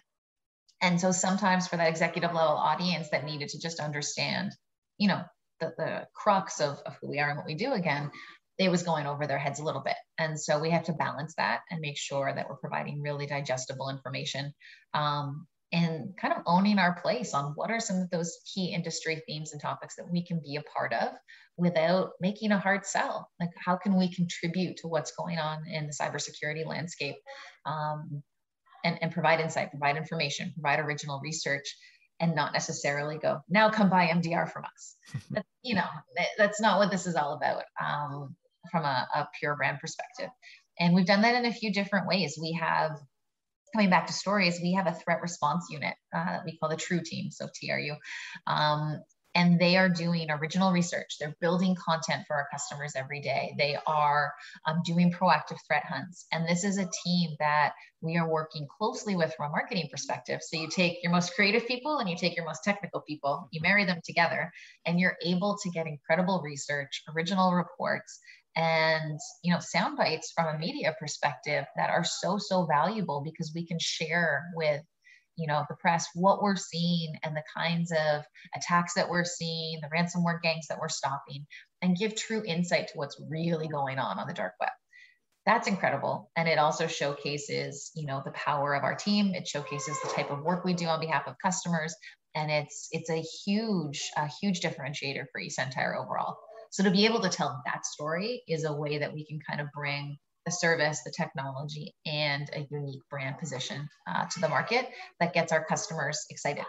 And 0.83 1.01
so 1.01 1.13
sometimes 1.13 1.69
for 1.69 1.77
that 1.77 1.89
executive 1.89 2.33
level 2.33 2.57
audience 2.57 3.09
that 3.11 3.25
needed 3.25 3.49
to 3.51 3.61
just 3.61 3.79
understand, 3.79 4.53
you 4.99 5.09
know, 5.09 5.23
the, 5.61 5.73
the 5.77 6.07
crux 6.15 6.61
of, 6.61 6.79
of 6.87 6.97
who 7.01 7.09
we 7.09 7.19
are 7.19 7.29
and 7.29 7.39
what 7.39 7.47
we 7.47 7.55
do 7.55 7.73
again, 7.73 8.11
it 8.59 8.71
was 8.71 8.83
going 8.83 9.07
over 9.07 9.27
their 9.27 9.39
heads 9.39 9.61
a 9.61 9.65
little 9.65 9.83
bit. 9.83 9.97
And 10.19 10.41
so 10.41 10.59
we 10.59 10.71
have 10.71 10.85
to 10.85 10.93
balance 10.93 11.35
that 11.37 11.61
and 11.71 11.81
make 11.81 11.99
sure 11.99 12.33
that 12.35 12.49
we're 12.49 12.57
providing 12.57 13.03
really 13.03 13.27
digestible 13.27 13.91
information 13.91 14.53
um, 14.95 15.47
and 15.73 16.15
kind 16.21 16.33
of 16.33 16.43
owning 16.47 16.79
our 16.79 17.01
place 17.01 17.35
on 17.35 17.53
what 17.55 17.71
are 17.71 17.81
some 17.81 17.97
of 17.97 18.11
those 18.11 18.39
key 18.55 18.73
industry 18.73 19.23
themes 19.27 19.53
and 19.53 19.61
topics 19.61 19.97
that 19.97 20.11
we 20.11 20.25
can 20.25 20.41
be 20.41 20.57
a 20.57 20.63
part 20.63 20.93
of 20.95 21.11
without 21.59 22.11
making 22.21 22.53
a 22.53 22.59
hard 22.59 22.87
sell. 22.87 23.29
Like, 23.41 23.51
how 23.63 23.77
can 23.77 23.97
we 23.97 24.15
contribute 24.15 24.79
to 24.79 24.89
what's 24.89 25.13
going 25.13 25.39
on 25.39 25.67
in 25.69 25.87
the 25.87 25.93
cybersecurity 25.93 26.65
landscape 26.67 27.17
um, 27.67 28.23
and, 28.85 28.99
and 29.03 29.13
provide 29.13 29.41
insight, 29.41 29.71
provide 29.71 29.97
information, 29.97 30.53
provide 30.55 30.79
original 30.79 31.21
research 31.23 31.77
and 32.21 32.35
not 32.35 32.53
necessarily 32.53 33.19
go 33.19 33.41
now 33.49 33.71
come 33.71 33.91
buy 33.91 34.07
mdr 34.07 34.51
from 34.51 34.65
us. 34.65 34.97
You 35.63 35.75
know 35.75 35.89
that's 36.39 36.61
not 36.61 36.79
what 36.79 36.93
this 36.93 37.07
is 37.07 37.17
all 37.17 37.33
about 37.33 37.65
um, 37.85 38.37
from 38.71 38.85
a, 38.85 39.09
a, 39.17 39.29
pure 39.41 39.57
brand 39.57 39.81
perspective. 39.81 40.29
And 40.79 40.95
we've 40.95 41.07
done 41.07 41.23
that 41.23 41.35
in 41.35 41.45
a 41.45 41.53
few 41.53 41.73
different 41.73 42.07
ways. 42.07 42.39
We 42.41 42.53
have 42.53 43.01
coming 43.75 43.91
back 43.91 44.07
to 44.07 44.13
stories 44.13 44.61
we 44.63 44.75
have 44.75 44.87
a 44.87 44.95
threat 44.95 45.21
response 45.21 45.67
unit 45.71 45.95
uh, 46.15 46.39
we 46.45 46.57
call 46.57 46.69
the 46.69 46.77
true 46.77 47.01
team 47.05 47.31
so 47.31 47.49
tru 47.55 47.97
um, 48.47 49.01
and 49.37 49.61
they 49.61 49.77
are 49.77 49.91
doing 49.91 50.31
original 50.31 50.73
research. 50.73 51.17
They're 51.21 51.37
building 51.43 51.77
content 51.77 52.25
for 52.27 52.35
our 52.35 52.49
customers 52.51 52.95
every 52.97 53.21
day. 53.21 53.55
They 53.59 53.77
are 53.87 54.33
um, 54.67 54.81
doing 54.83 55.13
proactive 55.13 55.59
threat 55.67 55.85
hunts. 55.85 56.25
And 56.33 56.49
this 56.49 56.65
is 56.65 56.79
a 56.79 56.89
team 57.05 57.37
that 57.39 57.75
we 58.01 58.17
are 58.17 58.27
working 58.27 58.67
closely 58.79 59.15
with 59.15 59.35
from 59.37 59.51
a 59.51 59.53
marketing 59.53 59.89
perspective. 59.91 60.41
So 60.43 60.59
you 60.59 60.69
take 60.75 61.03
your 61.03 61.13
most 61.13 61.35
creative 61.35 61.69
people 61.69 61.99
and 61.99 62.09
you 62.09 62.17
take 62.17 62.35
your 62.35 62.47
most 62.47 62.65
technical 62.65 63.03
people, 63.03 63.47
you 63.53 63.61
marry 63.61 63.85
them 63.85 64.01
together, 64.03 64.51
and 64.87 64.99
you're 64.99 65.19
able 65.23 65.59
to 65.63 65.71
get 65.71 65.87
incredible 65.87 66.41
research, 66.43 67.03
original 67.15 67.53
reports, 67.53 68.19
and 68.57 69.21
you 69.45 69.53
know 69.53 69.61
sound 69.61 69.99
bites 69.99 70.33
from 70.35 70.47
a 70.47 70.59
media 70.59 70.95
perspective 70.99 71.67
that 71.77 71.91
are 71.91 72.05
so 72.05 72.39
so 72.39 72.65
valuable 72.65 73.21
because 73.23 73.53
we 73.55 73.67
can 73.67 73.79
share 73.79 74.47
with 74.55 74.81
you 75.37 75.47
know 75.47 75.65
the 75.69 75.77
press 75.77 76.09
what 76.15 76.43
we're 76.43 76.57
seeing 76.57 77.15
and 77.23 77.37
the 77.37 77.43
kinds 77.55 77.93
of 77.93 78.23
attacks 78.55 78.95
that 78.95 79.09
we're 79.09 79.25
seeing 79.25 79.81
the 79.81 79.89
ransomware 79.89 80.41
gangs 80.43 80.67
that 80.69 80.79
we're 80.79 80.89
stopping 80.89 81.47
and 81.83 81.97
give 81.97 82.15
true 82.15 82.43
insight 82.47 82.89
to 82.89 82.95
what's 82.95 83.21
really 83.31 83.69
going 83.69 83.99
on 83.99 84.19
on 84.19 84.27
the 84.27 84.35
dark 84.35 84.55
web. 84.61 84.71
That's 85.45 85.69
incredible. 85.69 86.31
And 86.37 86.49
it 86.49 86.59
also 86.59 86.87
showcases 86.87 87.91
you 87.95 88.07
know 88.07 88.23
the 88.25 88.33
power 88.33 88.75
of 88.75 88.85
our 88.85 88.95
team. 88.95 89.35
It 89.35 89.47
showcases 89.47 89.97
the 90.03 90.11
type 90.11 90.31
of 90.31 90.43
work 90.43 90.65
we 90.65 90.75
do 90.75 90.87
on 90.87 91.01
behalf 91.01 91.27
of 91.27 91.37
customers. 91.43 91.95
And 92.35 92.51
it's 92.51 92.89
it's 92.93 93.11
a 93.11 93.23
huge 93.45 94.11
a 94.17 94.29
huge 94.41 94.61
differentiator 94.61 95.27
for 95.33 95.41
eSentire 95.41 95.97
overall. 95.97 96.37
So 96.71 96.83
to 96.83 96.91
be 96.91 97.07
able 97.07 97.21
to 97.21 97.29
tell 97.29 97.63
that 97.65 97.87
story 97.87 98.43
is 98.49 98.65
a 98.65 98.73
way 98.75 98.99
that 98.99 99.15
we 99.15 99.25
can 99.25 99.39
kind 99.49 99.61
of 99.61 99.69
bring 99.73 100.19
the 100.47 100.53
service, 100.53 101.03
the 101.05 101.11
technology, 101.11 101.95
and 102.07 102.49
a 102.55 102.67
unique 102.71 103.03
brand 103.11 103.37
position 103.37 103.89
uh, 104.09 104.25
to 104.27 104.41
the 104.41 104.49
market 104.49 104.89
that 105.21 105.35
gets 105.35 105.53
our 105.53 105.65
customers 105.65 106.25
excited. 106.31 106.65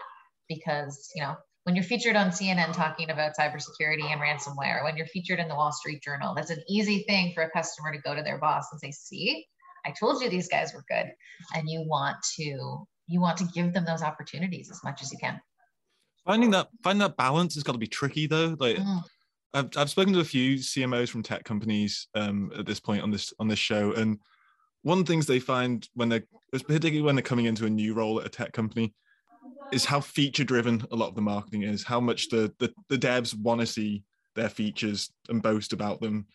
Because 0.48 1.10
you 1.14 1.22
know, 1.22 1.36
when 1.62 1.76
you're 1.76 1.84
featured 1.84 2.16
on 2.16 2.30
CNN 2.30 2.72
talking 2.72 3.10
about 3.10 3.32
cybersecurity 3.38 4.04
and 4.04 4.20
ransomware, 4.20 4.82
when 4.82 4.96
you're 4.96 5.06
featured 5.06 5.38
in 5.38 5.48
the 5.48 5.54
Wall 5.54 5.72
Street 5.72 6.02
Journal, 6.02 6.34
that's 6.34 6.50
an 6.50 6.62
easy 6.68 7.04
thing 7.08 7.32
for 7.34 7.44
a 7.44 7.50
customer 7.50 7.92
to 7.92 7.98
go 8.00 8.14
to 8.14 8.22
their 8.22 8.38
boss 8.38 8.66
and 8.72 8.80
say, 8.80 8.90
"See, 8.90 9.46
I 9.86 9.92
told 9.92 10.20
you 10.20 10.28
these 10.28 10.48
guys 10.48 10.74
were 10.74 10.84
good," 10.88 11.12
and 11.54 11.70
you 11.70 11.84
want 11.86 12.16
to 12.36 12.86
you 13.06 13.20
want 13.20 13.38
to 13.38 13.44
give 13.54 13.72
them 13.72 13.84
those 13.84 14.02
opportunities 14.02 14.70
as 14.70 14.82
much 14.82 15.02
as 15.02 15.12
you 15.12 15.18
can. 15.18 15.40
Finding 16.26 16.50
that 16.50 16.68
finding 16.82 17.00
that 17.00 17.16
balance 17.16 17.54
has 17.54 17.62
got 17.62 17.72
to 17.72 17.78
be 17.78 17.86
tricky 17.86 18.26
though. 18.26 18.56
Like. 18.58 18.76
Mm 18.78 19.04
I've, 19.54 19.70
I've 19.76 19.90
spoken 19.90 20.12
to 20.12 20.20
a 20.20 20.24
few 20.24 20.56
CMOs 20.56 21.08
from 21.08 21.22
tech 21.22 21.44
companies 21.44 22.08
um, 22.14 22.52
at 22.58 22.66
this 22.66 22.80
point 22.80 23.02
on 23.02 23.10
this 23.10 23.32
on 23.38 23.48
this 23.48 23.58
show, 23.58 23.92
and 23.92 24.18
one 24.82 24.98
of 24.98 25.06
the 25.06 25.12
things 25.12 25.26
they 25.26 25.40
find 25.40 25.88
when 25.94 26.08
they're 26.08 26.24
particularly 26.52 27.02
when 27.02 27.14
they're 27.14 27.22
coming 27.22 27.46
into 27.46 27.66
a 27.66 27.70
new 27.70 27.94
role 27.94 28.20
at 28.20 28.26
a 28.26 28.30
tech 28.30 28.52
company 28.52 28.94
is 29.72 29.84
how 29.84 30.00
feature 30.00 30.44
driven 30.44 30.84
a 30.90 30.96
lot 30.96 31.08
of 31.08 31.14
the 31.14 31.20
marketing 31.20 31.62
is, 31.62 31.84
how 31.84 32.00
much 32.00 32.28
the 32.28 32.52
the, 32.58 32.72
the 32.88 32.98
devs 32.98 33.38
want 33.38 33.60
to 33.60 33.66
see 33.66 34.02
their 34.34 34.48
features 34.48 35.10
and 35.28 35.42
boast 35.42 35.72
about 35.72 36.00
them. 36.00 36.26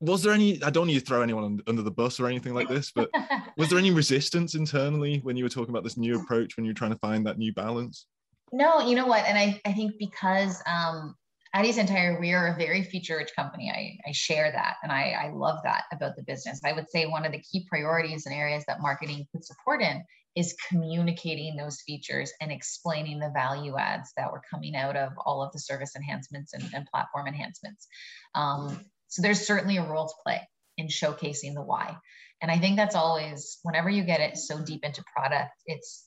Was 0.00 0.22
there 0.22 0.34
any? 0.34 0.62
I 0.62 0.70
don't 0.70 0.88
need 0.88 0.98
to 0.98 1.04
throw 1.04 1.22
anyone 1.22 1.60
under 1.66 1.82
the 1.82 1.90
bus 1.90 2.20
or 2.20 2.26
anything 2.26 2.52
like 2.52 2.68
this, 2.68 2.92
but 2.94 3.10
was 3.56 3.70
there 3.70 3.78
any 3.78 3.90
resistance 3.90 4.54
internally 4.54 5.20
when 5.22 5.36
you 5.36 5.44
were 5.44 5.50
talking 5.50 5.70
about 5.70 5.84
this 5.84 5.96
new 5.96 6.20
approach 6.20 6.56
when 6.56 6.66
you 6.66 6.70
were 6.70 6.74
trying 6.74 6.92
to 6.92 6.98
find 6.98 7.26
that 7.26 7.38
new 7.38 7.54
balance? 7.54 8.06
No, 8.52 8.80
you 8.86 8.96
know 8.96 9.06
what, 9.06 9.24
and 9.24 9.38
I 9.38 9.60
I 9.64 9.72
think 9.72 9.92
because 9.98 10.62
um, 10.66 11.14
at 11.54 11.64
eSentire, 11.64 12.20
we 12.20 12.32
are 12.32 12.48
a 12.48 12.56
very 12.56 12.82
feature 12.82 13.16
rich 13.16 13.30
company. 13.36 13.70
I, 13.70 14.08
I 14.08 14.12
share 14.12 14.50
that 14.50 14.74
and 14.82 14.90
I, 14.90 15.14
I 15.26 15.30
love 15.32 15.60
that 15.62 15.84
about 15.92 16.16
the 16.16 16.24
business. 16.24 16.60
I 16.64 16.72
would 16.72 16.90
say 16.90 17.06
one 17.06 17.24
of 17.24 17.30
the 17.30 17.40
key 17.40 17.64
priorities 17.70 18.26
and 18.26 18.34
areas 18.34 18.64
that 18.66 18.82
marketing 18.82 19.24
could 19.30 19.44
support 19.44 19.80
in 19.80 20.02
is 20.34 20.56
communicating 20.68 21.54
those 21.54 21.80
features 21.82 22.32
and 22.40 22.50
explaining 22.50 23.20
the 23.20 23.30
value 23.30 23.76
adds 23.78 24.10
that 24.16 24.32
were 24.32 24.42
coming 24.50 24.74
out 24.74 24.96
of 24.96 25.12
all 25.24 25.44
of 25.44 25.52
the 25.52 25.60
service 25.60 25.94
enhancements 25.94 26.54
and, 26.54 26.64
and 26.74 26.88
platform 26.92 27.28
enhancements. 27.28 27.86
Um, 28.34 28.84
so 29.06 29.22
there's 29.22 29.46
certainly 29.46 29.76
a 29.76 29.88
role 29.88 30.08
to 30.08 30.14
play 30.26 30.40
in 30.76 30.88
showcasing 30.88 31.54
the 31.54 31.62
why. 31.62 31.96
And 32.42 32.50
I 32.50 32.58
think 32.58 32.76
that's 32.76 32.96
always, 32.96 33.60
whenever 33.62 33.88
you 33.88 34.02
get 34.02 34.18
it 34.18 34.36
so 34.36 34.60
deep 34.60 34.84
into 34.84 35.04
product, 35.16 35.52
it's 35.66 36.04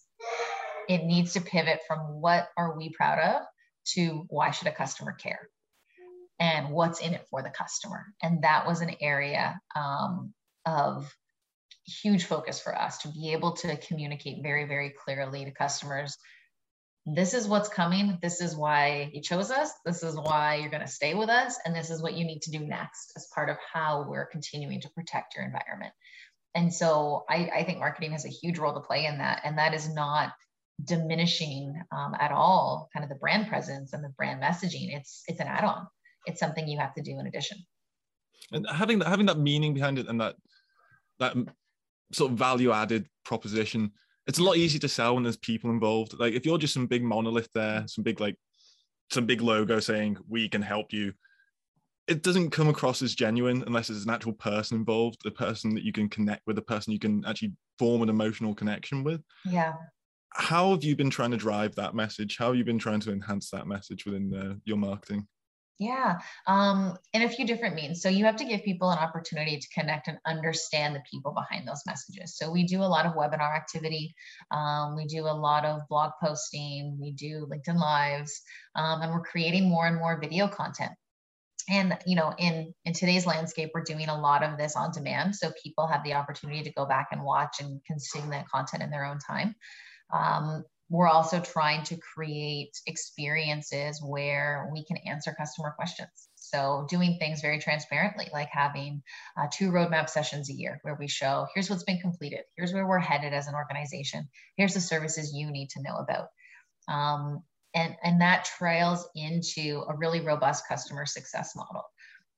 it 0.89 1.05
needs 1.05 1.33
to 1.33 1.41
pivot 1.41 1.79
from 1.87 1.99
what 2.21 2.49
are 2.57 2.77
we 2.77 2.89
proud 2.89 3.19
of 3.19 3.43
to 3.93 4.25
why 4.29 4.51
should 4.51 4.67
a 4.67 4.71
customer 4.71 5.13
care 5.13 5.49
and 6.39 6.69
what's 6.69 6.99
in 6.99 7.13
it 7.13 7.25
for 7.29 7.41
the 7.41 7.49
customer. 7.49 8.05
And 8.21 8.43
that 8.43 8.67
was 8.67 8.81
an 8.81 8.95
area 9.01 9.59
um, 9.75 10.33
of 10.65 11.11
huge 11.85 12.25
focus 12.25 12.59
for 12.59 12.77
us 12.77 12.99
to 12.99 13.09
be 13.09 13.31
able 13.31 13.53
to 13.53 13.77
communicate 13.77 14.43
very, 14.43 14.65
very 14.65 14.93
clearly 15.05 15.45
to 15.45 15.51
customers 15.51 16.17
this 17.07 17.33
is 17.33 17.47
what's 17.47 17.69
coming. 17.69 18.19
This 18.21 18.41
is 18.41 18.55
why 18.55 19.09
you 19.13 19.21
chose 19.21 19.49
us. 19.49 19.71
This 19.85 20.03
is 20.03 20.17
why 20.17 20.55
you're 20.55 20.69
going 20.69 20.85
to 20.85 20.91
stay 20.91 21.13
with 21.13 21.29
us. 21.29 21.57
And 21.63 21.73
this 21.73 21.89
is 21.89 22.01
what 22.01 22.15
you 22.15 22.25
need 22.25 22.41
to 22.41 22.51
do 22.51 22.59
next 22.59 23.13
as 23.15 23.29
part 23.33 23.49
of 23.49 23.55
how 23.73 24.05
we're 24.09 24.25
continuing 24.25 24.81
to 24.81 24.89
protect 24.89 25.35
your 25.35 25.45
environment. 25.45 25.93
And 26.53 26.73
so 26.73 27.23
I, 27.29 27.49
I 27.55 27.63
think 27.63 27.79
marketing 27.79 28.11
has 28.11 28.25
a 28.25 28.29
huge 28.29 28.57
role 28.57 28.73
to 28.73 28.81
play 28.81 29.05
in 29.05 29.19
that. 29.19 29.41
And 29.45 29.57
that 29.57 29.73
is 29.73 29.87
not 29.93 30.33
diminishing 30.83 31.73
um, 31.91 32.15
at 32.19 32.31
all 32.31 32.89
kind 32.93 33.03
of 33.03 33.09
the 33.09 33.15
brand 33.15 33.47
presence 33.47 33.93
and 33.93 34.03
the 34.03 34.09
brand 34.09 34.41
messaging. 34.41 34.95
It's 34.95 35.23
it's 35.27 35.39
an 35.39 35.47
add-on. 35.47 35.87
It's 36.25 36.39
something 36.39 36.67
you 36.67 36.79
have 36.79 36.93
to 36.95 37.01
do 37.01 37.19
in 37.19 37.27
addition. 37.27 37.57
And 38.51 38.65
having 38.69 38.99
that 38.99 39.07
having 39.07 39.25
that 39.27 39.39
meaning 39.39 39.73
behind 39.73 39.99
it 39.99 40.07
and 40.07 40.21
that 40.21 40.35
that 41.19 41.35
sort 42.11 42.31
of 42.31 42.37
value 42.37 42.71
added 42.71 43.07
proposition 43.25 43.91
it's 44.27 44.39
a 44.39 44.43
lot 44.43 44.57
easier 44.57 44.79
to 44.79 44.89
sell 44.89 45.15
when 45.15 45.23
there's 45.23 45.37
people 45.37 45.69
involved. 45.69 46.19
Like 46.19 46.33
if 46.33 46.45
you're 46.45 46.57
just 46.57 46.73
some 46.73 46.85
big 46.85 47.01
monolith 47.01 47.49
there, 47.53 47.85
some 47.87 48.03
big 48.03 48.19
like 48.19 48.35
some 49.09 49.25
big 49.25 49.41
logo 49.41 49.79
saying 49.79 50.17
we 50.27 50.49
can 50.49 50.61
help 50.61 50.91
you, 50.91 51.13
it 52.07 52.23
doesn't 52.23 52.51
come 52.51 52.67
across 52.67 53.01
as 53.01 53.15
genuine 53.15 53.63
unless 53.65 53.87
there's 53.87 54.03
an 54.03 54.09
actual 54.09 54.33
person 54.33 54.77
involved, 54.77 55.19
the 55.23 55.31
person 55.31 55.73
that 55.75 55.83
you 55.83 55.93
can 55.93 56.09
connect 56.09 56.41
with, 56.45 56.57
the 56.57 56.61
person 56.61 56.91
you 56.91 56.99
can 56.99 57.23
actually 57.25 57.53
form 57.79 58.01
an 58.01 58.09
emotional 58.09 58.53
connection 58.53 59.03
with. 59.03 59.21
Yeah. 59.45 59.73
How 60.33 60.71
have 60.71 60.83
you 60.83 60.95
been 60.95 61.09
trying 61.09 61.31
to 61.31 61.37
drive 61.37 61.75
that 61.75 61.95
message? 61.95 62.37
How 62.37 62.47
have 62.47 62.55
you 62.55 62.63
been 62.63 62.79
trying 62.79 62.99
to 63.01 63.11
enhance 63.11 63.49
that 63.51 63.67
message 63.67 64.05
within 64.05 64.33
uh, 64.33 64.55
your 64.65 64.77
marketing? 64.77 65.27
Yeah, 65.79 66.17
um, 66.47 66.97
in 67.13 67.21
a 67.21 67.29
few 67.29 67.45
different 67.45 67.75
means. 67.75 68.01
So 68.01 68.09
you 68.09 68.25
have 68.25 68.35
to 68.37 68.45
give 68.45 68.63
people 68.63 68.89
an 68.89 68.97
opportunity 68.97 69.59
to 69.59 69.67
connect 69.69 70.07
and 70.07 70.17
understand 70.25 70.95
the 70.95 71.03
people 71.09 71.33
behind 71.33 71.67
those 71.67 71.83
messages. 71.85 72.35
So 72.35 72.51
we 72.51 72.63
do 72.63 72.81
a 72.81 72.85
lot 72.85 73.05
of 73.05 73.13
webinar 73.13 73.55
activity. 73.55 74.15
Um, 74.49 74.95
we 74.95 75.05
do 75.05 75.25
a 75.25 75.37
lot 75.37 75.65
of 75.65 75.81
blog 75.87 76.13
posting. 76.21 76.97
We 76.99 77.11
do 77.11 77.47
LinkedIn 77.51 77.79
lives, 77.79 78.41
um, 78.75 79.01
and 79.03 79.11
we're 79.11 79.21
creating 79.21 79.69
more 79.69 79.85
and 79.85 79.97
more 79.97 80.19
video 80.19 80.47
content. 80.47 80.93
And 81.69 81.95
you 82.07 82.15
know, 82.15 82.33
in 82.39 82.73
in 82.85 82.93
today's 82.93 83.27
landscape, 83.27 83.69
we're 83.73 83.83
doing 83.83 84.09
a 84.09 84.19
lot 84.19 84.41
of 84.41 84.57
this 84.57 84.75
on 84.75 84.91
demand, 84.91 85.35
so 85.35 85.51
people 85.61 85.85
have 85.85 86.03
the 86.03 86.13
opportunity 86.13 86.63
to 86.63 86.71
go 86.71 86.85
back 86.85 87.09
and 87.11 87.23
watch 87.23 87.57
and 87.59 87.81
consume 87.85 88.29
that 88.31 88.49
content 88.49 88.81
in 88.81 88.89
their 88.89 89.05
own 89.05 89.19
time. 89.19 89.53
Um, 90.11 90.63
we're 90.89 91.07
also 91.07 91.41
trying 91.41 91.83
to 91.83 91.97
create 91.97 92.79
experiences 92.85 94.01
where 94.01 94.69
we 94.71 94.85
can 94.85 94.97
answer 95.05 95.35
customer 95.37 95.71
questions. 95.75 96.29
So, 96.35 96.87
doing 96.89 97.17
things 97.19 97.41
very 97.41 97.59
transparently, 97.59 98.29
like 98.31 98.47
having 98.51 99.03
uh, 99.37 99.47
two 99.51 99.69
roadmap 99.69 100.09
sessions 100.09 100.49
a 100.49 100.53
year 100.53 100.79
where 100.83 100.95
we 100.97 101.09
show 101.09 101.45
here's 101.53 101.69
what's 101.69 101.83
been 101.83 101.99
completed, 101.99 102.41
here's 102.55 102.73
where 102.73 102.87
we're 102.87 102.99
headed 102.99 103.33
as 103.33 103.47
an 103.47 103.55
organization, 103.55 104.29
here's 104.55 104.73
the 104.73 104.79
services 104.79 105.33
you 105.33 105.51
need 105.51 105.69
to 105.71 105.81
know 105.81 105.97
about. 105.97 106.27
Um, 106.87 107.43
and, 107.73 107.95
and 108.01 108.21
that 108.21 108.45
trails 108.57 109.07
into 109.13 109.83
a 109.89 109.95
really 109.97 110.21
robust 110.21 110.67
customer 110.69 111.05
success 111.05 111.53
model. 111.53 111.83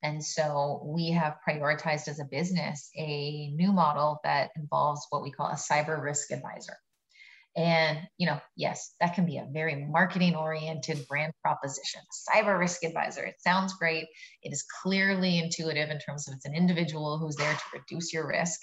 And 0.01 0.23
so 0.23 0.81
we 0.85 1.11
have 1.11 1.37
prioritized 1.47 2.07
as 2.07 2.19
a 2.19 2.25
business 2.25 2.89
a 2.97 3.51
new 3.51 3.71
model 3.71 4.19
that 4.23 4.49
involves 4.55 5.05
what 5.09 5.21
we 5.21 5.31
call 5.31 5.47
a 5.47 5.55
cyber 5.55 6.01
risk 6.01 6.31
advisor. 6.31 6.73
And, 7.59 7.99
you 8.17 8.25
know, 8.25 8.39
yes, 8.55 8.95
that 9.01 9.15
can 9.15 9.25
be 9.25 9.35
a 9.35 9.45
very 9.51 9.85
marketing 9.85 10.33
oriented 10.33 11.05
brand 11.09 11.33
proposition. 11.43 11.99
Cyber 12.33 12.57
risk 12.57 12.85
advisor, 12.85 13.25
it 13.25 13.35
sounds 13.41 13.73
great. 13.73 14.07
It 14.41 14.53
is 14.53 14.63
clearly 14.81 15.39
intuitive 15.39 15.89
in 15.89 15.99
terms 15.99 16.25
of 16.25 16.35
it's 16.35 16.45
an 16.45 16.55
individual 16.55 17.17
who's 17.17 17.35
there 17.35 17.51
to 17.51 17.77
reduce 17.77 18.13
your 18.13 18.29
risk. 18.29 18.61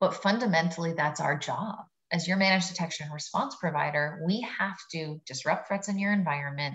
But 0.00 0.22
fundamentally, 0.22 0.92
that's 0.92 1.18
our 1.18 1.38
job. 1.38 1.76
As 2.12 2.28
your 2.28 2.36
managed 2.36 2.68
detection 2.68 3.06
and 3.06 3.14
response 3.14 3.56
provider, 3.58 4.20
we 4.26 4.46
have 4.58 4.76
to 4.92 5.18
disrupt 5.26 5.68
threats 5.68 5.88
in 5.88 5.98
your 5.98 6.12
environment, 6.12 6.74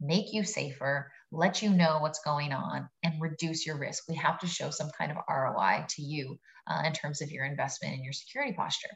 make 0.00 0.32
you 0.32 0.44
safer, 0.44 1.10
let 1.32 1.60
you 1.60 1.70
know 1.70 1.98
what's 2.00 2.20
going 2.20 2.52
on, 2.52 2.88
and 3.02 3.20
reduce 3.20 3.66
your 3.66 3.80
risk. 3.80 4.04
We 4.08 4.14
have 4.14 4.38
to 4.38 4.46
show 4.46 4.70
some 4.70 4.90
kind 4.96 5.10
of 5.10 5.18
ROI 5.28 5.86
to 5.88 6.02
you 6.02 6.38
uh, 6.68 6.82
in 6.84 6.92
terms 6.92 7.20
of 7.22 7.30
your 7.30 7.44
investment 7.44 7.94
and 7.94 8.04
your 8.04 8.12
security 8.12 8.52
posture. 8.52 8.90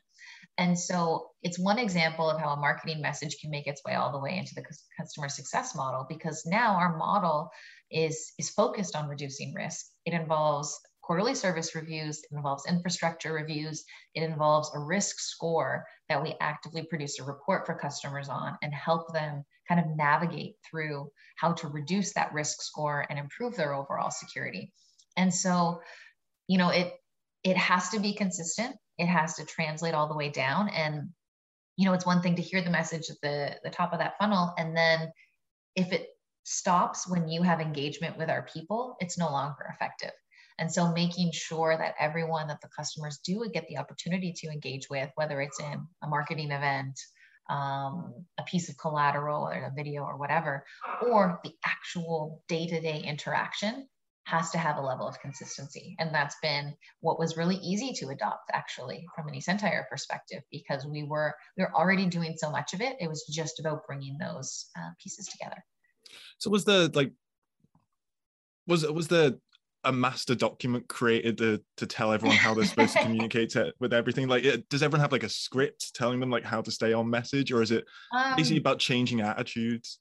And 0.58 0.78
so 0.78 1.30
it's 1.42 1.58
one 1.58 1.78
example 1.78 2.28
of 2.28 2.40
how 2.40 2.50
a 2.50 2.60
marketing 2.60 3.00
message 3.00 3.36
can 3.40 3.50
make 3.50 3.66
its 3.66 3.82
way 3.84 3.94
all 3.94 4.12
the 4.12 4.18
way 4.18 4.36
into 4.36 4.54
the 4.54 4.64
customer 4.98 5.28
success 5.28 5.74
model 5.74 6.06
because 6.08 6.44
now 6.46 6.74
our 6.76 6.96
model 6.96 7.50
is, 7.90 8.32
is 8.38 8.50
focused 8.50 8.94
on 8.94 9.08
reducing 9.08 9.54
risk. 9.54 9.86
It 10.04 10.12
involves 10.12 10.78
quarterly 11.02 11.34
service 11.34 11.74
reviews, 11.74 12.20
it 12.20 12.34
involves 12.36 12.64
infrastructure 12.68 13.32
reviews, 13.32 13.84
it 14.14 14.22
involves 14.22 14.70
a 14.74 14.78
risk 14.78 15.18
score 15.18 15.84
that 16.08 16.22
we 16.22 16.34
actively 16.40 16.84
produce 16.84 17.18
a 17.18 17.24
report 17.24 17.66
for 17.66 17.74
customers 17.74 18.28
on 18.28 18.56
and 18.62 18.72
help 18.72 19.12
them 19.12 19.44
kind 19.68 19.80
of 19.80 19.96
navigate 19.96 20.54
through 20.68 21.10
how 21.36 21.52
to 21.52 21.68
reduce 21.68 22.12
that 22.12 22.32
risk 22.32 22.62
score 22.62 23.06
and 23.10 23.18
improve 23.18 23.56
their 23.56 23.74
overall 23.74 24.10
security. 24.10 24.72
And 25.16 25.32
so, 25.32 25.80
you 26.46 26.58
know, 26.58 26.68
it 26.68 26.92
it 27.44 27.56
has 27.56 27.88
to 27.90 28.00
be 28.00 28.14
consistent. 28.14 28.76
It 28.98 29.06
has 29.06 29.34
to 29.36 29.44
translate 29.44 29.94
all 29.94 30.08
the 30.08 30.16
way 30.16 30.28
down. 30.28 30.68
And 30.68 31.10
you 31.76 31.86
know 31.86 31.94
it's 31.94 32.06
one 32.06 32.22
thing 32.22 32.36
to 32.36 32.42
hear 32.42 32.62
the 32.62 32.70
message 32.70 33.10
at 33.10 33.16
the 33.22 33.56
the 33.64 33.70
top 33.70 33.92
of 33.92 33.98
that 33.98 34.18
funnel. 34.18 34.54
And 34.58 34.76
then 34.76 35.10
if 35.74 35.92
it 35.92 36.08
stops 36.44 37.08
when 37.08 37.28
you 37.28 37.42
have 37.42 37.60
engagement 37.60 38.18
with 38.18 38.28
our 38.28 38.42
people 38.42 38.96
it's 39.00 39.18
no 39.18 39.30
longer 39.30 39.72
effective. 39.72 40.12
And 40.58 40.70
so 40.70 40.92
making 40.92 41.32
sure 41.32 41.76
that 41.76 41.94
everyone 41.98 42.48
that 42.48 42.60
the 42.60 42.68
customers 42.68 43.18
do 43.24 43.48
get 43.52 43.66
the 43.68 43.78
opportunity 43.78 44.32
to 44.38 44.48
engage 44.48 44.88
with 44.90 45.10
whether 45.14 45.40
it's 45.40 45.58
in 45.60 45.86
a 46.02 46.08
marketing 46.08 46.50
event 46.50 47.00
um, 47.50 48.14
a 48.38 48.42
piece 48.44 48.68
of 48.68 48.78
collateral 48.78 49.48
or 49.48 49.64
a 49.64 49.72
video 49.74 50.02
or 50.04 50.16
whatever 50.16 50.64
or 51.08 51.40
the 51.42 51.52
actual 51.64 52.42
day-to-day 52.48 53.02
interaction 53.04 53.88
has 54.24 54.50
to 54.50 54.58
have 54.58 54.76
a 54.76 54.80
level 54.80 55.06
of 55.06 55.20
consistency. 55.20 55.96
And 55.98 56.14
that's 56.14 56.36
been 56.42 56.74
what 57.00 57.18
was 57.18 57.36
really 57.36 57.56
easy 57.56 57.92
to 57.94 58.08
adopt 58.08 58.50
actually 58.52 59.06
from 59.14 59.28
an 59.28 59.34
eSentire 59.34 59.88
perspective 59.88 60.42
because 60.50 60.86
we 60.86 61.02
were 61.02 61.34
we 61.56 61.64
were 61.64 61.74
already 61.74 62.06
doing 62.06 62.34
so 62.36 62.50
much 62.50 62.72
of 62.72 62.80
it. 62.80 62.96
It 63.00 63.08
was 63.08 63.24
just 63.30 63.60
about 63.60 63.86
bringing 63.86 64.18
those 64.18 64.66
uh, 64.78 64.90
pieces 65.02 65.26
together. 65.26 65.62
So 66.38 66.50
was 66.50 66.64
the 66.64 66.90
like 66.94 67.12
was 68.66 68.86
was 68.86 69.08
the 69.08 69.38
a 69.84 69.92
master 69.92 70.36
document 70.36 70.88
created 70.88 71.38
to, 71.38 71.60
to 71.76 71.86
tell 71.86 72.12
everyone 72.12 72.36
how 72.36 72.54
they're 72.54 72.64
supposed 72.64 72.92
to 72.92 72.98
communicate 73.02 73.50
to, 73.50 73.72
with 73.80 73.92
everything 73.92 74.28
like 74.28 74.44
does 74.68 74.82
everyone 74.82 75.00
have 75.00 75.10
like 75.10 75.24
a 75.24 75.28
script 75.28 75.92
telling 75.94 76.20
them 76.20 76.30
like 76.30 76.44
how 76.44 76.60
to 76.60 76.70
stay 76.70 76.92
on 76.92 77.10
message 77.10 77.50
or 77.50 77.62
is 77.62 77.72
it 77.72 77.84
um, 78.16 78.36
basically 78.36 78.58
about 78.58 78.78
changing 78.78 79.20
attitudes 79.20 79.98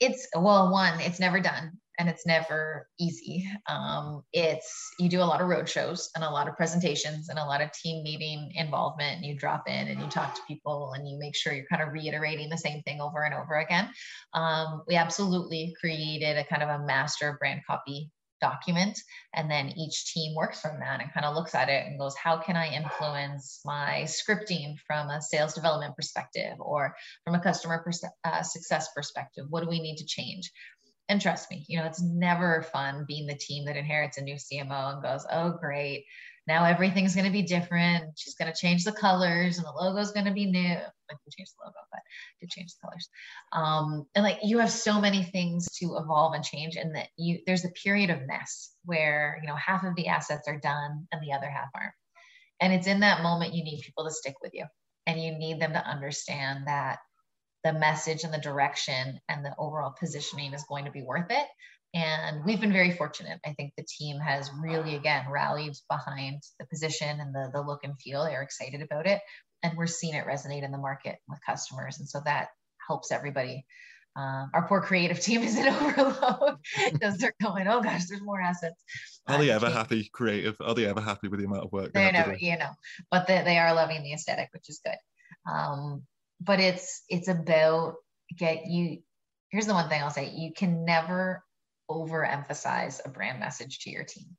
it's 0.00 0.26
well 0.36 0.72
one 0.72 1.00
it's 1.00 1.20
never 1.20 1.38
done 1.38 1.70
and 1.98 2.08
it's 2.08 2.26
never 2.26 2.88
easy. 2.98 3.46
Um, 3.68 4.22
it's 4.32 4.92
you 4.98 5.08
do 5.08 5.20
a 5.20 5.24
lot 5.24 5.40
of 5.40 5.48
road 5.48 5.68
shows 5.68 6.10
and 6.14 6.24
a 6.24 6.30
lot 6.30 6.48
of 6.48 6.56
presentations 6.56 7.28
and 7.28 7.38
a 7.38 7.44
lot 7.44 7.60
of 7.60 7.72
team 7.72 8.02
meeting 8.02 8.52
involvement. 8.54 9.18
And 9.18 9.26
you 9.26 9.36
drop 9.36 9.68
in 9.68 9.88
and 9.88 10.00
you 10.00 10.06
talk 10.08 10.34
to 10.34 10.40
people 10.48 10.92
and 10.94 11.08
you 11.08 11.18
make 11.18 11.36
sure 11.36 11.52
you're 11.52 11.66
kind 11.66 11.82
of 11.82 11.92
reiterating 11.92 12.48
the 12.48 12.58
same 12.58 12.82
thing 12.82 13.00
over 13.00 13.24
and 13.24 13.34
over 13.34 13.54
again. 13.54 13.90
Um, 14.34 14.82
we 14.88 14.96
absolutely 14.96 15.74
created 15.78 16.38
a 16.38 16.44
kind 16.44 16.62
of 16.62 16.68
a 16.68 16.84
master 16.84 17.36
brand 17.40 17.62
copy 17.66 18.10
document 18.42 18.98
and 19.34 19.50
then 19.50 19.72
each 19.78 20.12
team 20.12 20.34
works 20.34 20.60
from 20.60 20.78
that 20.80 21.00
and 21.00 21.12
kind 21.14 21.24
of 21.24 21.34
looks 21.34 21.54
at 21.54 21.68
it 21.68 21.86
and 21.86 21.98
goes 21.98 22.14
how 22.16 22.36
can 22.36 22.56
i 22.56 22.68
influence 22.68 23.60
my 23.64 24.04
scripting 24.04 24.74
from 24.84 25.08
a 25.08 25.22
sales 25.22 25.54
development 25.54 25.94
perspective 25.94 26.54
or 26.58 26.94
from 27.24 27.36
a 27.36 27.40
customer 27.40 27.80
pers- 27.84 28.04
uh, 28.24 28.42
success 28.42 28.88
perspective 28.94 29.46
what 29.48 29.62
do 29.62 29.68
we 29.68 29.80
need 29.80 29.96
to 29.96 30.04
change 30.04 30.50
and 31.08 31.20
trust 31.20 31.50
me, 31.50 31.64
you 31.68 31.78
know, 31.78 31.84
it's 31.84 32.02
never 32.02 32.62
fun 32.72 33.04
being 33.06 33.26
the 33.26 33.34
team 33.34 33.66
that 33.66 33.76
inherits 33.76 34.18
a 34.18 34.22
new 34.22 34.36
CMO 34.36 34.94
and 34.94 35.02
goes, 35.02 35.26
oh, 35.30 35.50
great. 35.50 36.04
Now 36.46 36.64
everything's 36.64 37.14
going 37.14 37.26
to 37.26 37.32
be 37.32 37.42
different. 37.42 38.04
She's 38.16 38.34
going 38.34 38.50
to 38.52 38.58
change 38.58 38.84
the 38.84 38.92
colors 38.92 39.58
and 39.58 39.66
the 39.66 39.72
logo 39.72 39.98
is 39.98 40.10
going 40.10 40.26
to 40.26 40.32
be 40.32 40.46
new. 40.46 40.60
I 40.60 41.14
did 41.24 41.32
change 41.36 41.50
the 41.50 41.64
logo, 41.64 41.76
but 41.92 41.98
I 41.98 42.02
did 42.40 42.50
change 42.50 42.72
the 42.74 42.86
colors. 42.86 43.08
Um, 43.52 44.06
and 44.14 44.24
like 44.24 44.38
you 44.42 44.58
have 44.58 44.70
so 44.70 45.00
many 45.00 45.22
things 45.22 45.68
to 45.78 45.96
evolve 45.96 46.34
and 46.34 46.42
change, 46.42 46.76
and 46.76 46.96
that 46.96 47.08
you 47.16 47.40
there's 47.46 47.64
a 47.64 47.70
period 47.70 48.10
of 48.10 48.26
mess 48.26 48.72
where 48.84 49.38
you 49.42 49.48
know 49.48 49.54
half 49.54 49.84
of 49.84 49.94
the 49.94 50.08
assets 50.08 50.48
are 50.48 50.58
done 50.58 51.06
and 51.12 51.22
the 51.22 51.32
other 51.32 51.48
half 51.48 51.68
aren't. 51.74 51.94
And 52.60 52.72
it's 52.72 52.86
in 52.86 53.00
that 53.00 53.22
moment 53.22 53.54
you 53.54 53.62
need 53.62 53.82
people 53.82 54.04
to 54.04 54.10
stick 54.10 54.34
with 54.42 54.52
you, 54.52 54.64
and 55.06 55.22
you 55.22 55.38
need 55.38 55.60
them 55.60 55.74
to 55.74 55.86
understand 55.86 56.66
that 56.66 56.98
the 57.64 57.72
message 57.72 58.24
and 58.24 58.32
the 58.32 58.38
direction 58.38 59.20
and 59.28 59.44
the 59.44 59.54
overall 59.58 59.94
positioning 59.98 60.52
is 60.52 60.64
going 60.64 60.84
to 60.84 60.90
be 60.90 61.02
worth 61.02 61.30
it. 61.30 61.46
And 61.94 62.44
we've 62.44 62.60
been 62.60 62.72
very 62.72 62.92
fortunate. 62.92 63.38
I 63.44 63.52
think 63.52 63.74
the 63.76 63.84
team 63.84 64.18
has 64.18 64.50
really, 64.58 64.96
again, 64.96 65.26
rallied 65.30 65.74
behind 65.90 66.42
the 66.58 66.66
position 66.66 67.20
and 67.20 67.34
the, 67.34 67.50
the 67.52 67.60
look 67.60 67.84
and 67.84 68.00
feel. 68.00 68.24
They're 68.24 68.42
excited 68.42 68.80
about 68.80 69.06
it. 69.06 69.20
And 69.62 69.76
we're 69.76 69.86
seeing 69.86 70.14
it 70.14 70.26
resonate 70.26 70.64
in 70.64 70.72
the 70.72 70.78
market 70.78 71.18
with 71.28 71.38
customers. 71.44 71.98
And 71.98 72.08
so 72.08 72.20
that 72.24 72.48
helps 72.86 73.12
everybody. 73.12 73.66
Um, 74.16 74.50
our 74.52 74.66
poor 74.68 74.80
creative 74.80 75.20
team 75.20 75.42
is 75.42 75.56
in 75.56 75.68
overload 75.68 76.56
because 76.92 77.18
they're 77.18 77.34
going, 77.42 77.68
oh 77.68 77.82
gosh, 77.82 78.06
there's 78.06 78.22
more 78.22 78.40
assets. 78.40 78.82
Are 79.26 79.38
they 79.38 79.50
ever 79.50 79.70
happy 79.70 80.08
creative? 80.12 80.56
Are 80.60 80.74
they 80.74 80.86
ever 80.86 81.00
happy 81.00 81.28
with 81.28 81.40
the 81.40 81.46
amount 81.46 81.64
of 81.64 81.72
work? 81.72 81.92
They, 81.92 82.10
never, 82.10 82.34
you 82.34 82.58
know, 82.58 82.70
but 83.10 83.26
they, 83.26 83.42
they 83.44 83.58
are 83.58 83.74
loving 83.74 84.02
the 84.02 84.12
aesthetic, 84.12 84.48
which 84.52 84.68
is 84.68 84.80
good. 84.84 84.96
Um, 85.50 86.02
but 86.44 86.60
it's 86.60 87.02
it's 87.08 87.28
about 87.28 87.94
get 88.36 88.66
you. 88.66 88.98
Here's 89.50 89.66
the 89.66 89.74
one 89.74 89.88
thing 89.88 90.02
I'll 90.02 90.10
say 90.10 90.30
you 90.30 90.52
can 90.52 90.84
never 90.84 91.44
overemphasize 91.90 93.00
a 93.04 93.08
brand 93.10 93.38
message 93.38 93.80
to 93.80 93.90
your 93.90 94.04
team. 94.04 94.36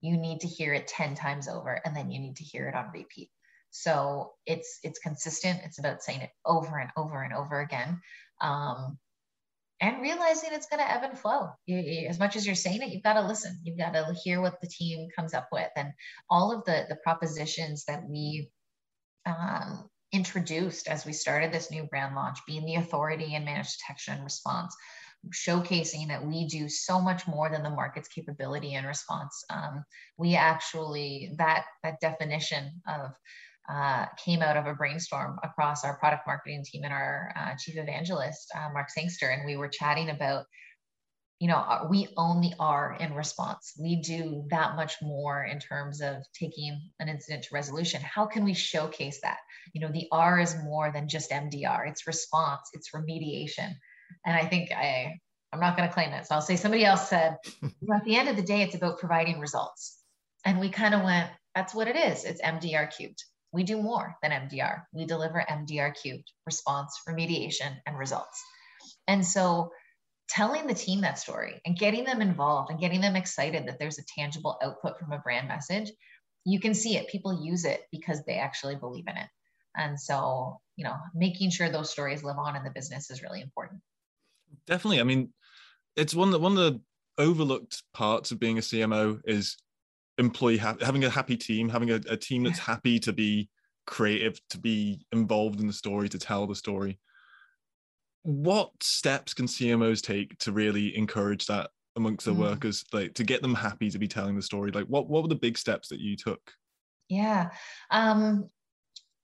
You 0.00 0.16
need 0.16 0.40
to 0.40 0.46
hear 0.46 0.72
it 0.72 0.88
10 0.88 1.14
times 1.14 1.48
over 1.48 1.80
and 1.84 1.94
then 1.94 2.10
you 2.10 2.20
need 2.20 2.36
to 2.36 2.44
hear 2.44 2.68
it 2.68 2.74
on 2.74 2.90
repeat. 2.92 3.30
So 3.70 4.32
it's 4.46 4.78
it's 4.82 4.98
consistent. 4.98 5.60
It's 5.64 5.78
about 5.78 6.02
saying 6.02 6.22
it 6.22 6.30
over 6.44 6.78
and 6.78 6.90
over 6.96 7.22
and 7.22 7.34
over 7.34 7.60
again. 7.60 8.00
Um, 8.40 8.98
and 9.80 10.00
realizing 10.00 10.50
it's 10.52 10.68
going 10.68 10.82
to 10.82 10.90
ebb 10.90 11.02
and 11.02 11.18
flow. 11.18 11.50
You, 11.66 11.76
you, 11.78 12.08
as 12.08 12.18
much 12.18 12.34
as 12.34 12.46
you're 12.46 12.54
saying 12.54 12.80
it, 12.80 12.88
you've 12.88 13.02
got 13.02 13.14
to 13.14 13.26
listen. 13.26 13.60
You've 13.62 13.76
got 13.76 13.92
to 13.92 14.14
hear 14.24 14.40
what 14.40 14.58
the 14.62 14.68
team 14.68 15.08
comes 15.14 15.34
up 15.34 15.48
with, 15.52 15.68
and 15.76 15.92
all 16.30 16.50
of 16.50 16.64
the 16.64 16.86
the 16.88 16.96
propositions 17.04 17.84
that 17.84 18.02
we 18.08 18.48
um, 19.26 19.90
introduced 20.16 20.88
as 20.88 21.04
we 21.06 21.12
started 21.12 21.52
this 21.52 21.70
new 21.70 21.84
brand 21.84 22.14
launch, 22.16 22.38
being 22.46 22.64
the 22.64 22.76
authority 22.76 23.34
in 23.34 23.44
managed 23.44 23.78
detection 23.78 24.14
and 24.14 24.24
response, 24.24 24.74
showcasing 25.30 26.08
that 26.08 26.24
we 26.24 26.46
do 26.46 26.68
so 26.68 27.00
much 27.00 27.26
more 27.26 27.50
than 27.50 27.62
the 27.62 27.70
market's 27.70 28.08
capability 28.08 28.74
and 28.74 28.86
response. 28.86 29.44
Um, 29.50 29.84
we 30.16 30.34
actually 30.34 31.32
that 31.36 31.64
that 31.82 32.00
definition 32.00 32.80
of 32.88 33.12
uh, 33.68 34.06
came 34.24 34.42
out 34.42 34.56
of 34.56 34.66
a 34.66 34.74
brainstorm 34.74 35.38
across 35.42 35.84
our 35.84 35.98
product 35.98 36.26
marketing 36.26 36.64
team 36.64 36.82
and 36.84 36.92
our 36.92 37.32
uh, 37.36 37.54
chief 37.58 37.76
evangelist, 37.76 38.48
uh, 38.54 38.68
Mark 38.72 38.88
Sangster, 38.90 39.28
and 39.30 39.44
we 39.44 39.56
were 39.56 39.68
chatting 39.68 40.10
about, 40.10 40.44
you 41.38 41.48
know, 41.48 41.56
uh, 41.56 41.86
we 41.90 42.08
own 42.16 42.40
the 42.40 42.54
R 42.58 42.96
in 42.98 43.14
response. 43.14 43.74
We 43.78 43.96
do 43.96 44.44
that 44.50 44.76
much 44.76 44.94
more 45.02 45.44
in 45.44 45.58
terms 45.58 46.00
of 46.00 46.16
taking 46.32 46.80
an 46.98 47.08
incident 47.08 47.44
to 47.44 47.54
resolution. 47.54 48.00
How 48.00 48.26
can 48.26 48.44
we 48.44 48.54
showcase 48.54 49.20
that? 49.22 49.38
You 49.74 49.82
know, 49.82 49.92
the 49.92 50.08
R 50.10 50.40
is 50.40 50.56
more 50.64 50.90
than 50.92 51.08
just 51.08 51.30
MDR. 51.30 51.88
It's 51.88 52.06
response. 52.06 52.70
It's 52.72 52.90
remediation. 52.94 53.74
And 54.24 54.36
I 54.36 54.46
think 54.46 54.72
I, 54.72 55.18
I'm 55.52 55.60
not 55.60 55.76
going 55.76 55.88
to 55.88 55.94
claim 55.94 56.10
it. 56.10 56.26
So 56.26 56.36
I'll 56.36 56.40
say 56.40 56.56
somebody 56.56 56.84
else 56.84 57.08
said, 57.08 57.36
at 57.94 58.04
the 58.04 58.16
end 58.16 58.28
of 58.28 58.36
the 58.36 58.42
day, 58.42 58.62
it's 58.62 58.74
about 58.74 58.98
providing 58.98 59.38
results. 59.38 59.98
And 60.44 60.58
we 60.58 60.70
kind 60.70 60.94
of 60.94 61.02
went, 61.02 61.28
that's 61.54 61.74
what 61.74 61.88
it 61.88 61.96
is. 61.96 62.24
It's 62.24 62.40
MDR 62.40 62.94
cubed 62.96 63.22
we 63.56 63.64
do 63.64 63.80
more 63.80 64.16
than 64.22 64.32
MDR. 64.32 64.82
We 64.92 65.06
deliver 65.06 65.44
MDR 65.48 65.94
cubed 66.00 66.30
response, 66.44 67.00
remediation, 67.08 67.74
and 67.86 67.98
results. 67.98 68.42
And 69.08 69.26
so 69.26 69.70
telling 70.28 70.66
the 70.66 70.74
team 70.74 71.00
that 71.02 71.18
story 71.18 71.60
and 71.64 71.78
getting 71.78 72.04
them 72.04 72.20
involved 72.20 72.70
and 72.70 72.80
getting 72.80 73.00
them 73.00 73.16
excited 73.16 73.66
that 73.66 73.78
there's 73.78 73.98
a 73.98 74.04
tangible 74.04 74.58
output 74.62 74.98
from 74.98 75.12
a 75.12 75.18
brand 75.18 75.48
message, 75.48 75.90
you 76.44 76.60
can 76.60 76.74
see 76.74 76.96
it. 76.96 77.08
People 77.08 77.44
use 77.44 77.64
it 77.64 77.82
because 77.92 78.24
they 78.24 78.34
actually 78.34 78.76
believe 78.76 79.04
in 79.08 79.16
it. 79.16 79.28
And 79.76 80.00
so, 80.00 80.60
you 80.76 80.84
know, 80.84 80.94
making 81.14 81.50
sure 81.50 81.68
those 81.68 81.90
stories 81.90 82.24
live 82.24 82.38
on 82.38 82.56
in 82.56 82.64
the 82.64 82.70
business 82.70 83.10
is 83.10 83.22
really 83.22 83.40
important. 83.40 83.80
Definitely. 84.66 85.00
I 85.00 85.04
mean, 85.04 85.32
it's 85.96 86.14
one 86.14 86.30
that 86.30 86.40
one 86.40 86.56
of 86.56 86.58
the 86.58 86.80
overlooked 87.18 87.82
parts 87.92 88.30
of 88.30 88.38
being 88.38 88.58
a 88.58 88.62
CMO 88.62 89.20
is 89.24 89.56
employee 90.18 90.58
ha- 90.58 90.76
having 90.80 91.04
a 91.04 91.10
happy 91.10 91.36
team, 91.36 91.68
having 91.68 91.90
a, 91.90 92.00
a 92.08 92.16
team 92.16 92.44
that's 92.44 92.58
happy 92.72 92.98
to 93.00 93.12
be 93.12 93.48
creative, 93.86 94.40
to 94.50 94.58
be 94.58 95.04
involved 95.12 95.60
in 95.60 95.66
the 95.66 95.72
story, 95.72 96.08
to 96.08 96.18
tell 96.18 96.46
the 96.46 96.54
story. 96.54 96.98
What 98.26 98.70
steps 98.82 99.34
can 99.34 99.46
CMOs 99.46 100.02
take 100.02 100.36
to 100.40 100.52
really 100.52 100.96
encourage 100.96 101.46
that 101.46 101.70
amongst 101.96 102.26
their 102.26 102.34
mm. 102.34 102.40
workers, 102.40 102.84
like 102.92 103.14
to 103.14 103.24
get 103.24 103.40
them 103.40 103.54
happy 103.54 103.90
to 103.90 103.98
be 103.98 104.08
telling 104.08 104.36
the 104.36 104.42
story? 104.42 104.70
Like, 104.72 104.86
what 104.86 105.08
what 105.08 105.22
were 105.22 105.28
the 105.28 105.36
big 105.36 105.56
steps 105.56 105.88
that 105.88 106.00
you 106.00 106.16
took? 106.16 106.40
Yeah, 107.08 107.50
um, 107.90 108.50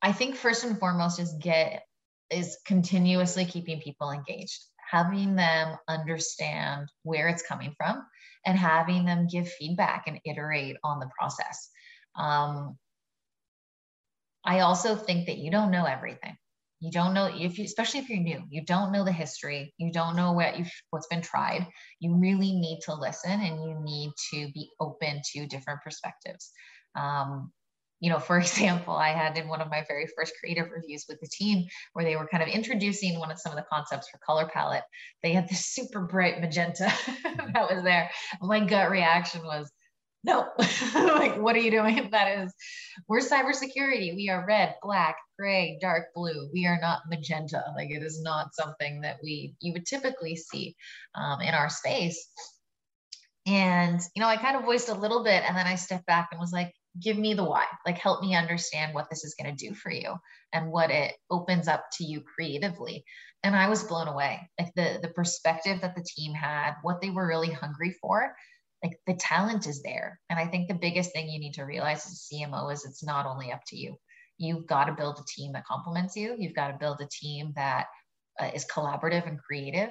I 0.01 0.13
think 0.13 0.37
first 0.37 0.65
and 0.65 0.79
foremost 0.79 1.19
is 1.19 1.35
get 1.41 1.83
is 2.31 2.59
continuously 2.65 3.45
keeping 3.45 3.81
people 3.81 4.11
engaged 4.11 4.65
having 4.93 5.37
them 5.37 5.77
understand 5.89 6.87
where 7.03 7.29
it's 7.29 7.43
coming 7.43 7.75
from 7.79 8.05
and 8.45 8.59
having 8.59 9.07
them 9.07 9.27
give 9.27 9.49
feedback 9.49 10.05
and 10.07 10.21
iterate 10.27 10.77
on 10.85 11.01
the 11.01 11.09
process. 11.19 11.71
Um, 12.15 12.77
I 14.45 14.61
also 14.61 14.95
think 14.95 15.27
that 15.27 15.39
you 15.39 15.51
don't 15.51 15.71
know 15.71 15.87
everything. 15.87 16.37
You 16.83 16.91
don't 16.91 17.15
know 17.15 17.31
if 17.33 17.59
you, 17.59 17.65
especially 17.65 18.01
if 18.01 18.11
you're 18.11 18.19
new, 18.19 18.43
you 18.51 18.65
don't 18.65 18.91
know 18.91 19.05
the 19.05 19.13
history, 19.13 19.73
you 19.79 19.93
don't 19.93 20.17
know 20.17 20.33
what 20.33 20.59
you 20.59 20.65
what's 20.91 21.07
been 21.07 21.23
tried. 21.23 21.65
You 22.01 22.17
really 22.17 22.53
need 22.53 22.81
to 22.87 22.95
listen 22.95 23.41
and 23.41 23.63
you 23.63 23.79
need 23.81 24.11
to 24.33 24.51
be 24.53 24.69
open 24.81 25.23
to 25.33 25.47
different 25.47 25.81
perspectives. 25.85 26.51
Um, 26.97 27.53
you 28.01 28.11
know, 28.11 28.19
for 28.19 28.37
example, 28.41 28.95
I 28.97 29.11
had 29.11 29.39
in 29.39 29.47
one 29.47 29.61
of 29.61 29.71
my 29.71 29.85
very 29.87 30.09
first 30.17 30.35
creative 30.41 30.73
reviews 30.73 31.05
with 31.09 31.21
the 31.21 31.29
team 31.29 31.69
where 31.93 32.05
they 32.05 32.17
were 32.17 32.27
kind 32.27 32.43
of 32.43 32.49
introducing 32.49 33.21
one 33.21 33.31
of 33.31 33.39
some 33.39 33.53
of 33.53 33.57
the 33.57 33.67
concepts 33.73 34.09
for 34.09 34.19
color 34.19 34.51
palette. 34.53 34.83
They 35.23 35.33
had 35.33 35.49
this 35.49 35.67
super 35.67 36.01
bright 36.01 36.41
magenta 36.41 36.93
that 37.55 37.71
was 37.71 37.85
there. 37.85 38.11
My 38.41 38.59
gut 38.59 38.91
reaction 38.91 39.45
was, 39.45 39.71
no, 40.25 40.49
like, 40.95 41.37
what 41.41 41.57
are 41.57 41.61
you 41.61 41.71
doing? 41.71 42.09
That 42.13 42.45
is, 42.45 42.53
we're 43.09 43.21
cybersecurity. 43.21 44.15
We 44.15 44.29
are 44.29 44.47
red, 44.47 44.77
black, 44.83 45.17
gray, 45.39 45.79
dark 45.81 46.15
blue. 46.15 46.51
We 46.53 46.67
are 46.67 46.79
not 46.81 47.03
magenta. 47.09 47.63
Like, 47.77 47.91
it 47.91 48.03
is 48.03 48.23
not 48.23 48.55
something 48.55 49.01
that 49.01 49.19
we 49.23 49.55
you 49.61 49.73
would 49.73 49.87
typically 49.87 50.37
see 50.37 50.77
um, 51.15 51.41
in 51.41 51.55
our 51.55 51.69
space. 51.69 52.29
And 53.47 54.01
you 54.15 54.21
know, 54.21 54.29
I 54.29 54.37
kind 54.37 54.57
of 54.57 54.65
voiced 54.65 54.89
a 54.89 54.95
little 54.95 55.25
bit, 55.25 55.43
and 55.47 55.57
then 55.57 55.67
I 55.67 55.75
stepped 55.75 56.07
back 56.07 56.29
and 56.31 56.41
was 56.41 56.53
like, 56.53 56.73
give 57.01 57.17
me 57.17 57.35
the 57.35 57.45
why 57.45 57.65
like 57.87 57.97
help 57.97 58.21
me 58.21 58.35
understand 58.35 58.95
what 58.95 59.09
this 59.09 59.25
is 59.25 59.35
going 59.35 59.55
to 59.55 59.67
do 59.69 59.75
for 59.75 59.91
you 59.91 60.15
and 60.53 60.71
what 60.71 60.91
it 60.91 61.15
opens 61.31 61.67
up 61.67 61.85
to 61.91 62.05
you 62.05 62.21
creatively 62.21 63.05
and 63.43 63.57
i 63.57 63.69
was 63.69 63.83
blown 63.85 64.09
away 64.09 64.49
like 64.59 64.73
the 64.75 64.99
the 65.01 65.09
perspective 65.09 65.81
that 65.81 65.95
the 65.95 66.05
team 66.05 66.35
had 66.35 66.75
what 66.83 67.01
they 67.01 67.09
were 67.09 67.27
really 67.27 67.51
hungry 67.51 67.97
for 68.01 68.35
like 68.83 68.99
the 69.07 69.15
talent 69.15 69.67
is 69.67 69.83
there 69.83 70.21
and 70.31 70.39
i 70.39 70.47
think 70.47 70.69
the 70.69 70.75
biggest 70.75 71.13
thing 71.13 71.29
you 71.29 71.41
need 71.41 71.55
to 71.55 71.65
realize 71.65 72.07
as 72.07 72.29
a 72.31 72.35
cmo 72.35 72.73
is 72.73 72.85
it's 72.85 73.05
not 73.05 73.27
only 73.27 73.53
up 73.53 73.61
to 73.67 73.77
you 73.77 73.97
you've 74.39 74.67
got 74.67 74.85
to 74.85 74.93
build 74.93 75.19
a 75.19 75.25
team 75.29 75.53
that 75.53 75.67
complements 75.67 76.17
you 76.17 76.35
you've 76.39 76.55
got 76.55 76.69
to 76.69 76.79
build 76.79 77.01
a 77.01 77.09
team 77.11 77.53
that 77.55 77.87
uh, 78.41 78.51
is 78.55 78.67
collaborative 78.67 79.27
and 79.27 79.39
creative 79.39 79.91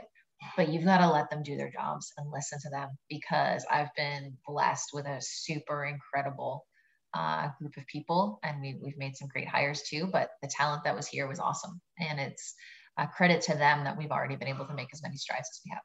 but 0.57 0.69
you've 0.69 0.85
got 0.85 0.97
to 0.99 1.09
let 1.09 1.29
them 1.29 1.43
do 1.43 1.55
their 1.55 1.71
jobs 1.71 2.11
and 2.17 2.31
listen 2.31 2.59
to 2.61 2.69
them 2.69 2.89
because 3.09 3.65
I've 3.69 3.93
been 3.95 4.37
blessed 4.47 4.89
with 4.93 5.05
a 5.05 5.21
super 5.21 5.85
incredible 5.85 6.65
uh, 7.13 7.49
group 7.59 7.77
of 7.77 7.85
people, 7.87 8.39
and 8.43 8.61
we, 8.61 8.79
we've 8.81 8.97
made 8.97 9.15
some 9.15 9.27
great 9.27 9.47
hires 9.47 9.83
too. 9.83 10.07
But 10.11 10.29
the 10.41 10.49
talent 10.49 10.83
that 10.85 10.95
was 10.95 11.07
here 11.07 11.27
was 11.27 11.39
awesome, 11.39 11.79
and 11.99 12.19
it's 12.19 12.55
a 12.97 13.07
credit 13.07 13.41
to 13.43 13.55
them 13.55 13.83
that 13.83 13.97
we've 13.97 14.11
already 14.11 14.35
been 14.35 14.47
able 14.47 14.65
to 14.65 14.73
make 14.73 14.89
as 14.93 15.03
many 15.03 15.17
strides 15.17 15.49
as 15.51 15.61
we 15.65 15.71
have. 15.71 15.81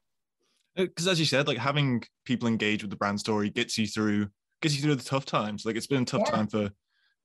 Because 0.76 1.08
as 1.08 1.18
you 1.18 1.26
said, 1.26 1.48
like 1.48 1.58
having 1.58 2.02
people 2.24 2.48
engage 2.48 2.82
with 2.82 2.90
the 2.90 2.96
brand 2.96 3.18
story 3.18 3.50
gets 3.50 3.78
you 3.78 3.86
through 3.86 4.28
gets 4.62 4.74
you 4.74 4.82
through 4.82 4.94
the 4.94 5.04
tough 5.04 5.24
times. 5.24 5.64
Like 5.64 5.76
it's 5.76 5.86
been 5.86 6.02
a 6.02 6.06
tough 6.06 6.22
yeah. 6.26 6.36
time 6.36 6.46
for 6.48 6.70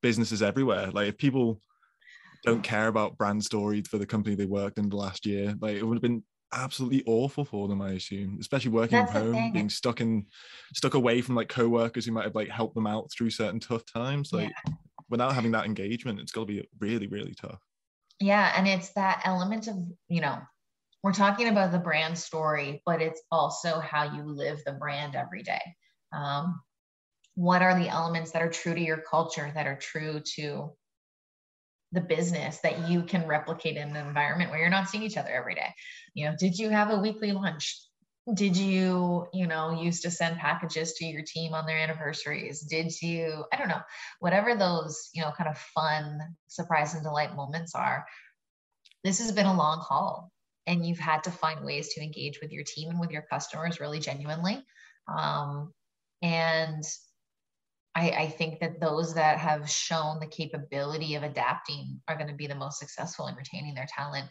businesses 0.02 0.42
everywhere. 0.42 0.90
Like 0.92 1.10
if 1.10 1.18
people 1.18 1.62
don't 2.44 2.64
care 2.64 2.88
about 2.88 3.18
brand 3.18 3.44
story 3.44 3.82
for 3.82 3.98
the 3.98 4.06
company 4.06 4.36
they 4.36 4.46
worked 4.46 4.78
in 4.78 4.90
the 4.90 4.96
last 4.96 5.26
year, 5.26 5.56
like 5.62 5.76
it 5.76 5.84
would 5.84 5.96
have 5.96 6.02
been 6.02 6.24
absolutely 6.54 7.04
awful 7.06 7.46
for 7.46 7.68
them, 7.68 7.82
I 7.82 7.92
assume, 7.92 8.38
especially 8.40 8.72
working 8.72 8.98
That's 8.98 9.12
from 9.12 9.34
home, 9.34 9.54
being 9.54 9.70
stuck 9.70 10.02
in 10.02 10.26
stuck 10.74 10.94
away 10.94 11.22
from 11.22 11.36
like 11.36 11.50
co-workers 11.50 12.06
who 12.06 12.12
might 12.12 12.26
have 12.26 12.36
like 12.36 12.50
helped 12.50 12.76
them 12.76 12.88
out 12.88 13.10
through 13.12 13.30
certain 13.30 13.60
tough 13.60 13.84
times. 13.86 14.34
Like 14.34 14.50
yeah. 14.50 14.74
without 15.10 15.34
having 15.34 15.52
that 15.52 15.66
engagement, 15.66 16.20
it's 16.20 16.32
gonna 16.32 16.46
be 16.46 16.68
really, 16.80 17.08
really 17.08 17.34
tough. 17.34 17.60
Yeah. 18.20 18.54
And 18.56 18.68
it's 18.68 18.90
that 18.94 19.22
element 19.26 19.68
of, 19.68 19.76
you 20.08 20.22
know, 20.22 20.38
we're 21.04 21.14
talking 21.14 21.48
about 21.48 21.72
the 21.72 21.80
brand 21.80 22.18
story, 22.18 22.82
but 22.86 23.02
it's 23.02 23.22
also 23.32 23.80
how 23.80 24.16
you 24.16 24.24
live 24.24 24.62
the 24.66 24.74
brand 24.74 25.16
every 25.16 25.44
day. 25.44 25.62
Um, 26.14 26.62
what 27.36 27.62
are 27.62 27.78
the 27.78 27.90
elements 27.90 28.32
that 28.32 28.42
are 28.42 28.50
true 28.50 28.76
to 28.76 28.82
your 28.82 29.02
culture, 29.10 29.52
that 29.56 29.68
are 29.68 29.78
true 29.78 30.22
to 30.36 30.74
the 31.92 32.02
business 32.02 32.60
that 32.60 32.88
you 32.88 33.04
can 33.04 33.28
replicate 33.28 33.78
in 33.78 33.96
an 33.96 34.08
environment 34.08 34.50
where 34.50 34.60
you're 34.60 34.70
not 34.70 34.88
seeing 34.88 35.04
each 35.04 35.18
other 35.18 35.32
every 35.32 35.56
day? 35.56 35.74
You 36.14 36.30
know 36.30 36.36
did 36.38 36.58
you 36.58 36.70
have 36.70 36.92
a 36.92 37.00
weekly 37.00 37.32
lunch? 37.32 37.80
Did 38.34 38.56
you 38.56 39.28
you 39.34 39.48
know 39.48 39.82
used 39.82 40.04
to 40.04 40.12
send 40.12 40.38
packages 40.38 40.94
to 40.94 41.06
your 41.06 41.24
team 41.24 41.54
on 41.54 41.66
their 41.66 41.80
anniversaries? 41.80 42.62
Did 42.62 42.94
you 43.02 43.46
i 43.52 43.58
don't 43.58 43.70
know 43.70 43.82
whatever 44.20 44.56
those 44.56 45.10
you 45.14 45.22
know 45.22 45.32
kind 45.36 45.50
of 45.50 45.58
fun 45.58 46.20
surprise 46.48 46.94
and 46.94 47.04
delight 47.04 47.36
moments 47.36 47.74
are 47.76 48.06
this 49.04 49.20
has 49.20 49.32
been 49.32 49.48
a 49.48 49.58
long 49.58 49.80
haul 49.80 50.32
and 50.72 50.86
you've 50.86 50.98
had 51.00 51.24
to 51.24 51.32
find 51.32 51.64
ways 51.64 51.94
to 51.94 52.02
engage 52.02 52.40
with 52.42 52.52
your 52.52 52.64
team 52.64 52.90
and 52.90 53.00
with 53.00 53.12
your 53.12 53.26
customers 53.30 53.80
really 53.80 54.00
genuinely 54.00 54.64
um, 55.08 55.72
and 56.22 56.84
I, 57.96 58.12
I, 58.12 58.28
think 58.30 58.60
that 58.60 58.80
those 58.80 59.14
that 59.16 59.38
have 59.38 59.70
shown 59.70 60.20
the 60.20 60.28
capability 60.28 61.16
of 61.16 61.24
adapting 61.24 62.00
are 62.08 62.16
going 62.16 62.30
to 62.30 62.36
be 62.36 62.48
the 62.48 62.56
most 62.56 62.80
successful 62.80 63.28
in 63.28 63.36
retaining 63.36 63.74
their 63.74 63.88
talent 63.94 64.30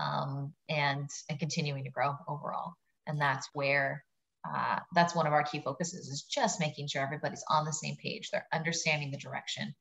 um, 0.00 0.52
and 0.68 1.08
and 1.28 1.38
continuing 1.38 1.84
to 1.84 1.90
grow 1.90 2.14
overall. 2.28 2.74
And 3.06 3.20
that's 3.20 3.48
where 3.52 4.04
uh, 4.48 4.78
that's 4.94 5.14
one 5.14 5.26
of 5.26 5.32
our 5.32 5.42
key 5.42 5.60
focuses 5.60 6.08
is 6.08 6.22
just 6.22 6.60
making 6.60 6.86
sure 6.86 7.02
everybody's 7.02 7.44
on 7.50 7.64
the 7.64 7.72
same 7.72 7.96
page. 7.96 8.30
They're 8.30 8.46
understanding 8.52 9.10
the 9.10 9.18
direction. 9.18 9.74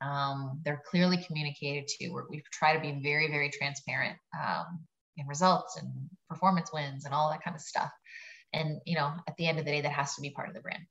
Um, 0.00 0.60
they're 0.64 0.82
clearly 0.90 1.18
communicated 1.24 1.86
to. 1.86 2.22
we 2.28 2.42
try 2.52 2.74
to 2.74 2.80
be 2.80 3.00
very 3.02 3.30
very 3.30 3.50
transparent 3.50 4.16
um, 4.36 4.80
in 5.16 5.26
results 5.26 5.76
and 5.76 5.90
performance 6.28 6.70
wins 6.72 7.04
and 7.04 7.14
all 7.14 7.30
that 7.30 7.42
kind 7.42 7.54
of 7.54 7.60
stuff. 7.60 7.90
And 8.52 8.80
you 8.84 8.96
know, 8.96 9.12
at 9.28 9.36
the 9.36 9.46
end 9.46 9.58
of 9.58 9.64
the 9.64 9.70
day, 9.70 9.80
that 9.80 9.92
has 9.92 10.14
to 10.14 10.20
be 10.20 10.30
part 10.30 10.48
of 10.48 10.54
the 10.54 10.60
brand. 10.60 10.82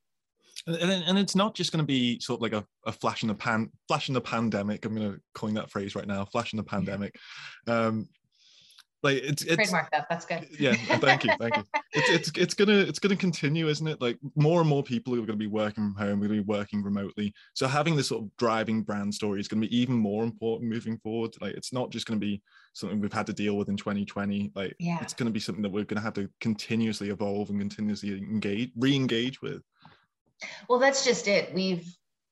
And, 0.67 0.91
and 0.91 1.17
it's 1.17 1.36
not 1.36 1.55
just 1.55 1.71
going 1.71 1.81
to 1.81 1.88
be 1.88 2.19
sort 2.19 2.38
of 2.38 2.41
like 2.41 2.53
a, 2.53 2.65
a 2.86 2.91
flash 2.91 3.23
in 3.23 3.29
the 3.29 3.36
pan, 3.36 3.71
flash 3.88 4.10
in 4.10 4.13
the 4.13 4.21
pandemic. 4.21 4.86
I'm 4.86 4.95
going 4.95 5.13
to 5.13 5.19
coin 5.34 5.53
that 5.55 5.71
phrase 5.71 5.95
right 5.95 6.07
now, 6.07 6.25
flash 6.25 6.53
in 6.53 6.57
the 6.57 6.63
pandemic. 6.63 7.15
Um, 7.67 8.07
like 9.03 9.17
it's, 9.17 9.43
it's 9.43 9.55
trademark 9.55 9.89
that 9.91 10.07
that's 10.09 10.25
good. 10.25 10.47
yeah 10.59 10.73
thank 10.97 11.23
you 11.23 11.31
thank 11.39 11.57
you. 11.57 11.63
It's, 11.93 12.09
it's 12.09 12.31
it's 12.37 12.53
gonna 12.53 12.77
it's 12.77 12.99
gonna 12.99 13.17
continue 13.17 13.67
isn't 13.67 13.85
it? 13.85 13.99
Like 13.99 14.17
more 14.35 14.61
and 14.61 14.69
more 14.69 14.81
people 14.81 15.13
are 15.13 15.17
to 15.27 15.35
be 15.35 15.47
working 15.47 15.91
from 15.91 15.95
home 15.95 16.21
we're 16.21 16.27
to 16.29 16.35
be 16.35 16.39
working 16.39 16.81
remotely. 16.81 17.33
So 17.53 17.67
having 17.67 17.97
this 17.97 18.07
sort 18.07 18.23
of 18.23 18.37
driving 18.37 18.81
brand 18.81 19.13
story 19.13 19.41
is 19.41 19.49
to 19.61 19.67
be 19.67 19.77
even 19.77 19.95
more 19.95 20.23
important 20.23 20.71
moving 20.71 20.97
forward. 20.99 21.35
Like 21.41 21.55
it's 21.55 21.73
not 21.73 21.91
just 21.91 22.07
to 22.17 22.25
be 22.25 22.41
something 22.73 23.01
we've 23.01 23.11
had 23.11 23.27
to 23.27 23.33
deal 23.33 23.57
with 23.57 23.67
in 23.67 23.75
2020 23.75 24.53
like 24.55 24.73
yeah. 24.79 24.99
it's 25.01 25.13
to 25.27 25.33
be 25.33 25.39
something 25.39 25.61
that 25.61 25.71
we're 25.71 25.83
to 25.97 26.03
have 26.03 26.13
to 26.13 26.29
continuously 26.39 27.09
evolve 27.09 27.49
and 27.49 27.59
continuously 27.59 28.17
engage 28.17 28.71
re-engage 28.77 29.41
with. 29.41 29.61
Well 30.69 30.79
that's 30.79 31.03
just 31.03 31.27
it. 31.27 31.53
We've 31.53 31.85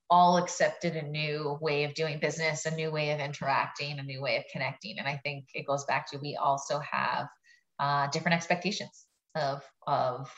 all 0.10 0.38
accepted 0.38 0.95
a 0.95 1.08
new 1.08 1.58
way 1.62 1.84
of 1.84 1.93
doing 1.93 2.19
business, 2.19 2.65
a 2.65 2.76
new 2.76 2.91
way 2.91 3.12
of 3.12 3.19
interacting, 3.19 4.00
a 4.00 4.04
new 4.04 4.22
way 4.22 4.38
of 4.38 4.43
connecting. 4.52 4.98
And 4.98 5.08
I 5.08 5.17
think 5.24 5.45
it 5.54 5.67
goes 5.67 5.86
back 5.86 6.10
to 6.10 6.17
we 6.17 6.36
also 6.36 6.80
have 6.80 7.28
uh, 7.80 8.08
different 8.08 8.36
expectations 8.36 9.06
of 9.36 9.63
of 9.88 10.32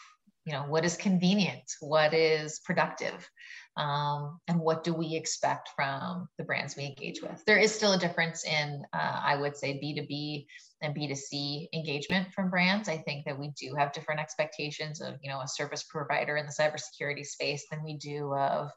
you 0.46 0.54
know 0.54 0.64
what 0.64 0.84
is 0.86 0.98
convenient, 0.98 1.64
what 1.80 2.14
is 2.14 2.60
productive, 2.66 3.30
um, 3.78 4.40
and 4.48 4.60
what 4.60 4.84
do 4.84 4.94
we 4.94 5.16
expect 5.16 5.70
from 5.76 6.28
the 6.38 6.44
brands 6.44 6.76
we 6.76 6.86
engage 6.86 7.22
with. 7.22 7.44
There 7.46 7.58
is 7.58 7.74
still 7.74 7.94
a 7.94 7.98
difference 7.98 8.44
in 8.44 8.84
uh, 8.94 9.22
I 9.24 9.38
would 9.38 9.56
say 9.56 9.80
B 9.80 9.96
two 9.96 10.06
B 10.08 10.48
and 10.82 10.94
B 10.94 11.08
two 11.08 11.16
C 11.16 11.70
engagement 11.74 12.34
from 12.34 12.50
brands. 12.50 12.90
I 12.90 12.98
think 12.98 13.26
that 13.26 13.40
we 13.40 13.52
do 13.60 13.76
have 13.76 13.94
different 13.94 14.20
expectations 14.20 15.00
of 15.00 15.16
you 15.22 15.30
know 15.30 15.42
a 15.42 15.48
service 15.48 15.84
provider 15.84 16.38
in 16.38 16.46
the 16.46 16.52
cybersecurity 16.52 17.26
space 17.26 17.66
than 17.70 17.84
we 17.84 17.98
do 17.98 18.34
of 18.34 18.72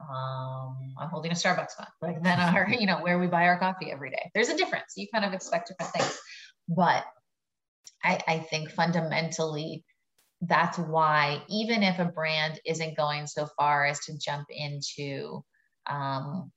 um, 0.00 0.94
I'm 0.98 1.08
holding 1.10 1.30
a 1.30 1.34
Starbucks 1.34 1.78
mug, 1.78 1.88
like 2.00 2.22
then 2.22 2.40
our, 2.40 2.68
you 2.78 2.86
know, 2.86 2.98
where 2.98 3.18
we 3.18 3.26
buy 3.26 3.44
our 3.44 3.58
coffee 3.58 3.90
every 3.90 4.10
day. 4.10 4.30
There's 4.34 4.48
a 4.48 4.56
difference. 4.56 4.94
You 4.96 5.06
kind 5.12 5.24
of 5.24 5.32
expect 5.32 5.68
different 5.68 5.92
things. 5.92 6.18
But 6.68 7.04
I, 8.02 8.20
I 8.26 8.38
think 8.38 8.70
fundamentally, 8.70 9.84
that's 10.42 10.78
why 10.78 11.42
even 11.48 11.82
if 11.82 11.98
a 11.98 12.06
brand 12.06 12.60
isn't 12.64 12.96
going 12.96 13.26
so 13.26 13.46
far 13.58 13.86
as 13.86 14.00
to 14.06 14.18
jump 14.18 14.46
into 14.48 15.44
um, 15.88 16.50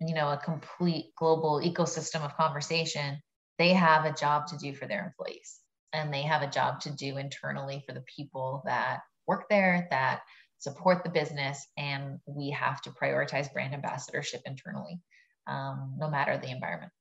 you 0.00 0.14
know 0.14 0.30
a 0.30 0.36
complete 0.36 1.14
global 1.16 1.60
ecosystem 1.60 2.24
of 2.24 2.36
conversation 2.36 3.20
they 3.58 3.72
have 3.72 4.04
a 4.04 4.12
job 4.12 4.46
to 4.48 4.56
do 4.58 4.74
for 4.74 4.86
their 4.86 5.04
employees 5.04 5.60
and 5.92 6.12
they 6.12 6.22
have 6.22 6.42
a 6.42 6.50
job 6.50 6.80
to 6.80 6.90
do 6.90 7.18
internally 7.18 7.84
for 7.86 7.92
the 7.92 8.04
people 8.16 8.62
that 8.64 9.00
work 9.26 9.44
there 9.48 9.86
that 9.90 10.22
support 10.62 11.02
the 11.02 11.10
business, 11.10 11.66
and 11.76 12.20
we 12.24 12.50
have 12.50 12.80
to 12.82 12.90
prioritize 12.90 13.52
brand 13.52 13.74
ambassadorship 13.74 14.42
internally, 14.46 15.00
um, 15.48 15.96
no 15.98 16.08
matter 16.08 16.38
the 16.38 16.50
environment. 16.50 16.92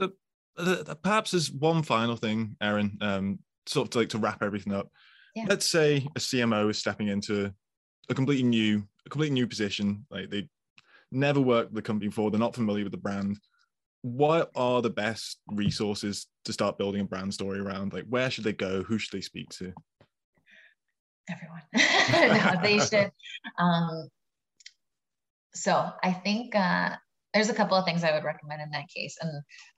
So, 0.00 0.10
uh, 0.58 0.94
perhaps 1.00 1.32
as 1.32 1.48
one 1.48 1.84
final 1.84 2.16
thing, 2.16 2.56
Erin, 2.60 2.98
um, 3.00 3.38
sort 3.66 3.86
of 3.86 3.90
to, 3.90 3.98
like 3.98 4.08
to 4.10 4.18
wrap 4.18 4.42
everything 4.42 4.74
up. 4.74 4.90
Yeah. 5.36 5.44
Let's 5.48 5.66
say 5.66 6.08
a 6.16 6.18
CMO 6.18 6.68
is 6.68 6.78
stepping 6.78 7.06
into 7.06 7.52
a 8.08 8.14
completely 8.14 8.42
new, 8.42 8.82
a 9.06 9.10
completely 9.10 9.34
new 9.34 9.46
position. 9.46 10.04
Like 10.10 10.30
they 10.30 10.48
never 11.12 11.40
worked 11.40 11.70
with 11.70 11.84
the 11.84 11.86
company 11.86 12.08
before, 12.08 12.32
they're 12.32 12.40
not 12.40 12.56
familiar 12.56 12.82
with 12.82 12.92
the 12.92 12.98
brand. 12.98 13.38
What 14.02 14.50
are 14.56 14.82
the 14.82 14.90
best 14.90 15.38
resources 15.46 16.26
to 16.46 16.52
start 16.52 16.78
building 16.78 17.02
a 17.02 17.04
brand 17.04 17.32
story 17.32 17.60
around? 17.60 17.92
Like, 17.92 18.06
where 18.08 18.28
should 18.28 18.44
they 18.44 18.52
go? 18.52 18.82
Who 18.82 18.98
should 18.98 19.16
they 19.16 19.20
speak 19.20 19.50
to? 19.50 19.72
Everyone. 21.30 21.62
no, 21.74 22.62
they 22.62 22.78
should. 22.78 23.10
Um, 23.58 24.08
so 25.54 25.90
I 26.02 26.12
think 26.12 26.54
uh, 26.54 26.96
there's 27.36 27.50
a 27.50 27.54
couple 27.54 27.76
of 27.76 27.84
things 27.84 28.04
I 28.04 28.12
would 28.12 28.24
recommend 28.24 28.62
in 28.62 28.70
that 28.70 28.88
case. 28.88 29.16
And 29.20 29.30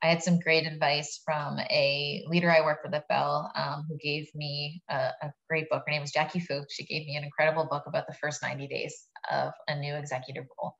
I 0.03 0.07
had 0.09 0.23
some 0.23 0.39
great 0.39 0.67
advice 0.67 1.21
from 1.25 1.59
a 1.59 2.25
leader 2.29 2.51
I 2.51 2.61
work 2.61 2.79
with 2.85 2.95
at 2.95 3.09
Bell 3.09 3.51
um, 3.57 3.85
who 3.89 3.97
gave 3.97 4.29
me 4.35 4.83
a, 4.89 5.11
a, 5.23 5.33
great 5.49 5.69
book. 5.69 5.83
Her 5.85 5.93
name 5.93 6.03
was 6.03 6.13
Jackie 6.13 6.41
Fu. 6.41 6.63
She 6.71 6.85
gave 6.85 7.07
me 7.07 7.17
an 7.17 7.25
incredible 7.25 7.67
book 7.69 7.85
about 7.87 8.07
the 8.07 8.15
first 8.15 8.43
90 8.43 8.69
days 8.69 9.07
of 9.31 9.53
a 9.67 9.79
new 9.79 9.95
executive 9.95 10.45
role. 10.59 10.75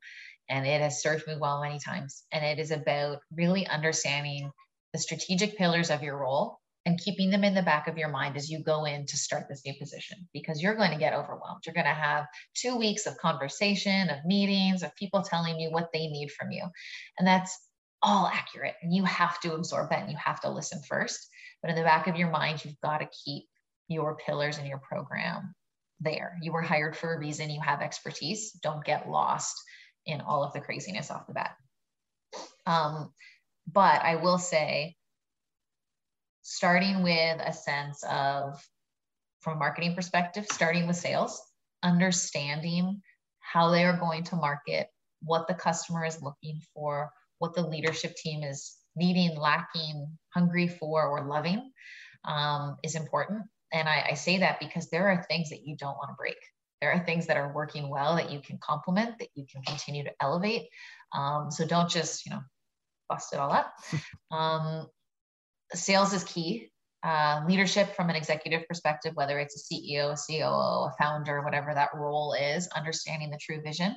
And 0.49 0.65
it 0.65 0.81
has 0.81 1.01
served 1.01 1.27
me 1.27 1.35
well 1.39 1.61
many 1.61 1.79
times. 1.79 2.23
And 2.31 2.45
it 2.45 2.59
is 2.59 2.71
about 2.71 3.19
really 3.35 3.67
understanding 3.67 4.49
the 4.93 4.99
strategic 4.99 5.57
pillars 5.57 5.91
of 5.91 6.01
your 6.01 6.17
role 6.17 6.58
and 6.89 6.99
keeping 6.99 7.29
them 7.29 7.43
in 7.43 7.53
the 7.53 7.61
back 7.61 7.87
of 7.87 7.99
your 7.99 8.09
mind 8.09 8.35
as 8.35 8.49
you 8.49 8.63
go 8.63 8.85
in 8.85 9.05
to 9.05 9.15
start 9.15 9.45
this 9.47 9.61
new 9.63 9.75
position 9.79 10.27
because 10.33 10.59
you're 10.59 10.73
going 10.73 10.89
to 10.89 10.97
get 10.97 11.13
overwhelmed. 11.13 11.61
You're 11.63 11.75
going 11.75 11.85
to 11.85 11.91
have 11.91 12.25
two 12.55 12.77
weeks 12.77 13.05
of 13.05 13.15
conversation, 13.17 14.09
of 14.09 14.25
meetings, 14.25 14.81
of 14.81 14.95
people 14.95 15.21
telling 15.21 15.59
you 15.59 15.69
what 15.69 15.89
they 15.93 16.07
need 16.07 16.31
from 16.31 16.51
you. 16.51 16.63
And 17.19 17.27
that's 17.27 17.55
all 18.01 18.25
accurate. 18.25 18.73
And 18.81 18.91
you 18.91 19.03
have 19.03 19.39
to 19.41 19.53
absorb 19.53 19.91
that 19.91 20.01
and 20.01 20.09
you 20.11 20.17
have 20.17 20.41
to 20.41 20.49
listen 20.49 20.81
first. 20.89 21.29
But 21.61 21.69
in 21.69 21.77
the 21.77 21.83
back 21.83 22.07
of 22.07 22.15
your 22.15 22.31
mind, 22.31 22.65
you've 22.65 22.81
got 22.81 23.01
to 23.01 23.09
keep 23.23 23.43
your 23.87 24.17
pillars 24.17 24.57
and 24.57 24.65
your 24.65 24.79
program 24.79 25.53
there. 25.99 26.39
You 26.41 26.53
were 26.53 26.63
hired 26.63 26.97
for 26.97 27.13
a 27.13 27.19
reason, 27.19 27.51
you 27.51 27.61
have 27.61 27.81
expertise. 27.81 28.51
Don't 28.63 28.83
get 28.83 29.07
lost 29.07 29.53
in 30.07 30.21
all 30.21 30.43
of 30.43 30.53
the 30.53 30.61
craziness 30.61 31.11
off 31.11 31.27
the 31.27 31.33
bat. 31.33 31.51
Um, 32.65 33.13
but 33.71 34.01
I 34.01 34.15
will 34.15 34.39
say, 34.39 34.95
starting 36.49 37.03
with 37.03 37.39
a 37.45 37.53
sense 37.53 38.03
of, 38.09 38.59
from 39.41 39.57
a 39.57 39.59
marketing 39.59 39.93
perspective, 39.93 40.47
starting 40.51 40.87
with 40.87 40.95
sales, 40.95 41.39
understanding 41.83 42.99
how 43.39 43.69
they 43.69 43.85
are 43.85 43.99
going 43.99 44.23
to 44.23 44.35
market, 44.35 44.87
what 45.21 45.47
the 45.47 45.53
customer 45.53 46.03
is 46.03 46.23
looking 46.23 46.59
for, 46.73 47.11
what 47.37 47.53
the 47.53 47.61
leadership 47.61 48.15
team 48.15 48.41
is 48.41 48.77
needing, 48.95 49.37
lacking, 49.37 50.17
hungry 50.33 50.67
for, 50.67 51.05
or 51.05 51.27
loving 51.27 51.71
um, 52.25 52.77
is 52.83 52.95
important. 52.95 53.43
And 53.71 53.87
I, 53.87 54.07
I 54.09 54.13
say 54.15 54.39
that 54.39 54.59
because 54.59 54.89
there 54.89 55.07
are 55.07 55.23
things 55.29 55.51
that 55.51 55.67
you 55.67 55.77
don't 55.77 55.97
want 55.97 56.09
to 56.09 56.15
break. 56.17 56.37
There 56.81 56.91
are 56.91 57.05
things 57.05 57.27
that 57.27 57.37
are 57.37 57.53
working 57.53 57.89
well 57.89 58.15
that 58.15 58.31
you 58.31 58.41
can 58.41 58.57
complement, 58.57 59.19
that 59.19 59.29
you 59.35 59.45
can 59.51 59.61
continue 59.61 60.03
to 60.03 60.11
elevate. 60.19 60.63
Um, 61.13 61.51
so 61.51 61.63
don't 61.67 61.91
just, 61.91 62.25
you 62.25 62.31
know, 62.31 62.41
bust 63.07 63.33
it 63.33 63.39
all 63.39 63.51
up. 63.51 63.71
Um, 64.31 64.87
sales 65.73 66.13
is 66.13 66.23
key. 66.23 66.71
Uh, 67.01 67.41
leadership 67.47 67.95
from 67.95 68.09
an 68.09 68.15
executive 68.17 68.67
perspective, 68.67 69.15
whether 69.15 69.39
it's 69.39 69.55
a 69.55 69.73
CEO, 69.73 70.11
a 70.11 70.17
COO, 70.17 70.89
a 70.89 70.93
founder, 70.99 71.41
whatever 71.41 71.73
that 71.73 71.95
role 71.95 72.33
is, 72.33 72.67
understanding 72.75 73.29
the 73.29 73.39
true 73.41 73.61
vision. 73.61 73.95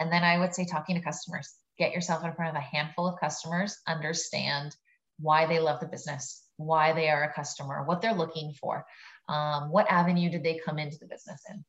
And 0.00 0.10
then 0.10 0.24
I 0.24 0.38
would 0.38 0.54
say 0.54 0.64
talking 0.64 0.96
to 0.96 1.02
customers. 1.02 1.54
Get 1.78 1.92
yourself 1.92 2.24
in 2.24 2.32
front 2.32 2.56
of 2.56 2.60
a 2.60 2.64
handful 2.64 3.06
of 3.06 3.20
customers, 3.20 3.76
understand 3.86 4.74
why 5.18 5.44
they 5.44 5.58
love 5.58 5.80
the 5.80 5.86
business, 5.86 6.42
why 6.56 6.94
they 6.94 7.10
are 7.10 7.24
a 7.24 7.32
customer, 7.34 7.84
what 7.84 8.00
they're 8.00 8.14
looking 8.14 8.54
for, 8.58 8.86
um, 9.28 9.70
what 9.70 9.90
avenue 9.90 10.30
did 10.30 10.42
they 10.42 10.58
come 10.64 10.78
into 10.78 10.98
the 10.98 11.06
business 11.06 11.42
in? 11.50 11.64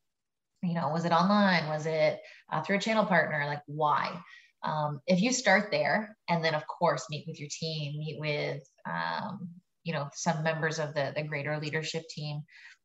You 0.62 0.76
know, 0.76 0.90
was 0.90 1.04
it 1.04 1.12
online? 1.12 1.68
Was 1.68 1.86
it 1.88 2.22
uh, 2.52 2.62
through 2.62 2.78
a 2.78 2.82
channel 2.82 3.06
partner? 3.06 3.46
Like, 3.46 3.64
why? 3.66 4.18
um, 4.64 5.02
if 5.08 5.22
you 5.22 5.32
start 5.32 5.72
there 5.72 6.18
and 6.28 6.44
then 6.44 6.54
of 6.54 6.68
course 6.68 7.06
meet 7.10 7.26
with 7.28 7.40
your 7.40 7.50
team 7.52 7.98
meet 7.98 8.20
with 8.20 8.62
um, 8.90 9.50
you 9.84 9.94
know 9.94 10.10
some 10.14 10.44
members 10.44 10.80
of 10.80 10.94
the, 10.94 11.14
the 11.16 11.24
greater 11.24 11.58
leadership 11.60 12.04
team 12.10 12.42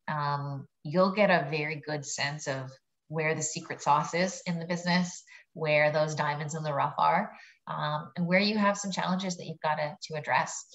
um, 0.09 0.67
you'll 0.83 1.13
get 1.13 1.31
a 1.31 1.49
very 1.51 1.83
good 1.87 2.05
sense 2.05 2.47
of 2.47 2.71
where 3.09 3.35
the 3.35 3.43
secret 3.43 3.83
sauce 3.83 4.15
is 4.15 4.43
in 4.47 4.59
the 4.59 4.67
business 4.67 5.23
where 5.55 5.93
those 5.93 6.15
diamonds 6.15 6.55
in 6.55 6.63
the 6.63 6.73
rough 6.73 6.95
are 6.99 7.33
um, 7.67 8.11
and 8.17 8.27
where 8.27 8.41
you 8.41 8.59
have 8.59 8.77
some 8.77 8.91
challenges 8.91 9.37
that 9.37 9.47
you've 9.47 9.61
got 9.61 9.77
to, 9.77 9.97
to 10.03 10.19
address 10.19 10.67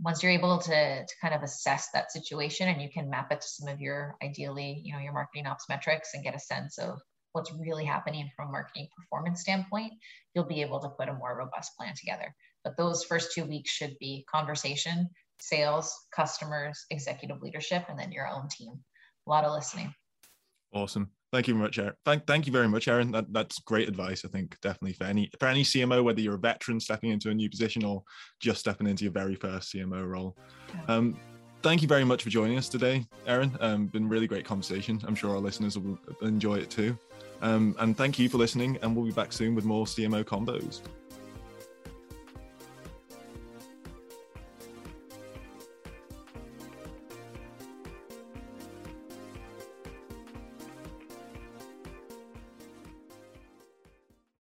once 0.00 0.22
you're 0.22 0.30
able 0.30 0.58
to, 0.58 1.04
to 1.04 1.14
kind 1.20 1.34
of 1.34 1.42
assess 1.42 1.88
that 1.92 2.12
situation 2.12 2.68
and 2.68 2.80
you 2.80 2.88
can 2.88 3.10
map 3.10 3.32
it 3.32 3.40
to 3.40 3.48
some 3.48 3.68
of 3.68 3.80
your 3.80 4.16
ideally 4.22 4.80
you 4.84 4.92
know 4.92 5.00
your 5.00 5.12
marketing 5.12 5.46
ops 5.46 5.64
metrics 5.68 6.10
and 6.14 6.24
get 6.24 6.34
a 6.34 6.40
sense 6.40 6.78
of 6.78 6.98
what's 7.32 7.52
really 7.52 7.84
happening 7.84 8.28
from 8.36 8.48
a 8.48 8.52
marketing 8.52 8.88
performance 8.96 9.40
standpoint, 9.40 9.92
you'll 10.34 10.44
be 10.44 10.62
able 10.62 10.80
to 10.80 10.88
put 10.88 11.08
a 11.08 11.14
more 11.14 11.36
robust 11.36 11.76
plan 11.76 11.94
together. 11.96 12.34
But 12.64 12.76
those 12.76 13.04
first 13.04 13.32
two 13.32 13.44
weeks 13.44 13.70
should 13.70 13.96
be 13.98 14.24
conversation, 14.30 15.08
sales, 15.40 15.94
customers, 16.14 16.84
executive 16.90 17.40
leadership, 17.42 17.84
and 17.88 17.98
then 17.98 18.12
your 18.12 18.28
own 18.28 18.48
team. 18.48 18.72
A 19.26 19.30
lot 19.30 19.44
of 19.44 19.52
listening. 19.52 19.94
Awesome. 20.72 21.10
Thank 21.30 21.46
you 21.46 21.54
very 21.54 21.64
much, 21.64 21.78
Erin. 21.78 21.92
Thank, 22.06 22.26
thank 22.26 22.46
you 22.46 22.52
very 22.52 22.68
much, 22.68 22.88
Erin. 22.88 23.10
That, 23.12 23.32
that's 23.32 23.58
great 23.60 23.86
advice. 23.86 24.24
I 24.24 24.28
think 24.28 24.58
definitely 24.62 24.94
for 24.94 25.04
any 25.04 25.30
for 25.38 25.46
any 25.46 25.62
CMO, 25.62 26.02
whether 26.02 26.20
you're 26.20 26.36
a 26.36 26.38
veteran 26.38 26.80
stepping 26.80 27.10
into 27.10 27.28
a 27.28 27.34
new 27.34 27.50
position 27.50 27.84
or 27.84 28.02
just 28.40 28.60
stepping 28.60 28.86
into 28.86 29.04
your 29.04 29.12
very 29.12 29.34
first 29.34 29.72
CMO 29.72 30.08
role. 30.08 30.36
Um, 30.88 31.18
thank 31.62 31.82
you 31.82 31.88
very 31.88 32.04
much 32.04 32.22
for 32.22 32.30
joining 32.30 32.56
us 32.56 32.68
today, 32.68 33.04
Erin. 33.26 33.56
Um, 33.60 33.86
been 33.88 34.08
really 34.08 34.26
great 34.26 34.46
conversation. 34.46 35.00
I'm 35.06 35.14
sure 35.14 35.30
our 35.30 35.38
listeners 35.38 35.78
will 35.78 35.98
enjoy 36.22 36.56
it 36.56 36.70
too. 36.70 36.96
Um, 37.42 37.76
and 37.78 37.96
thank 37.96 38.18
you 38.18 38.30
for 38.30 38.38
listening, 38.38 38.78
and 38.80 38.96
we'll 38.96 39.04
be 39.04 39.12
back 39.12 39.32
soon 39.32 39.54
with 39.54 39.66
more 39.66 39.84
CMO 39.84 40.24
Convos. 40.24 40.80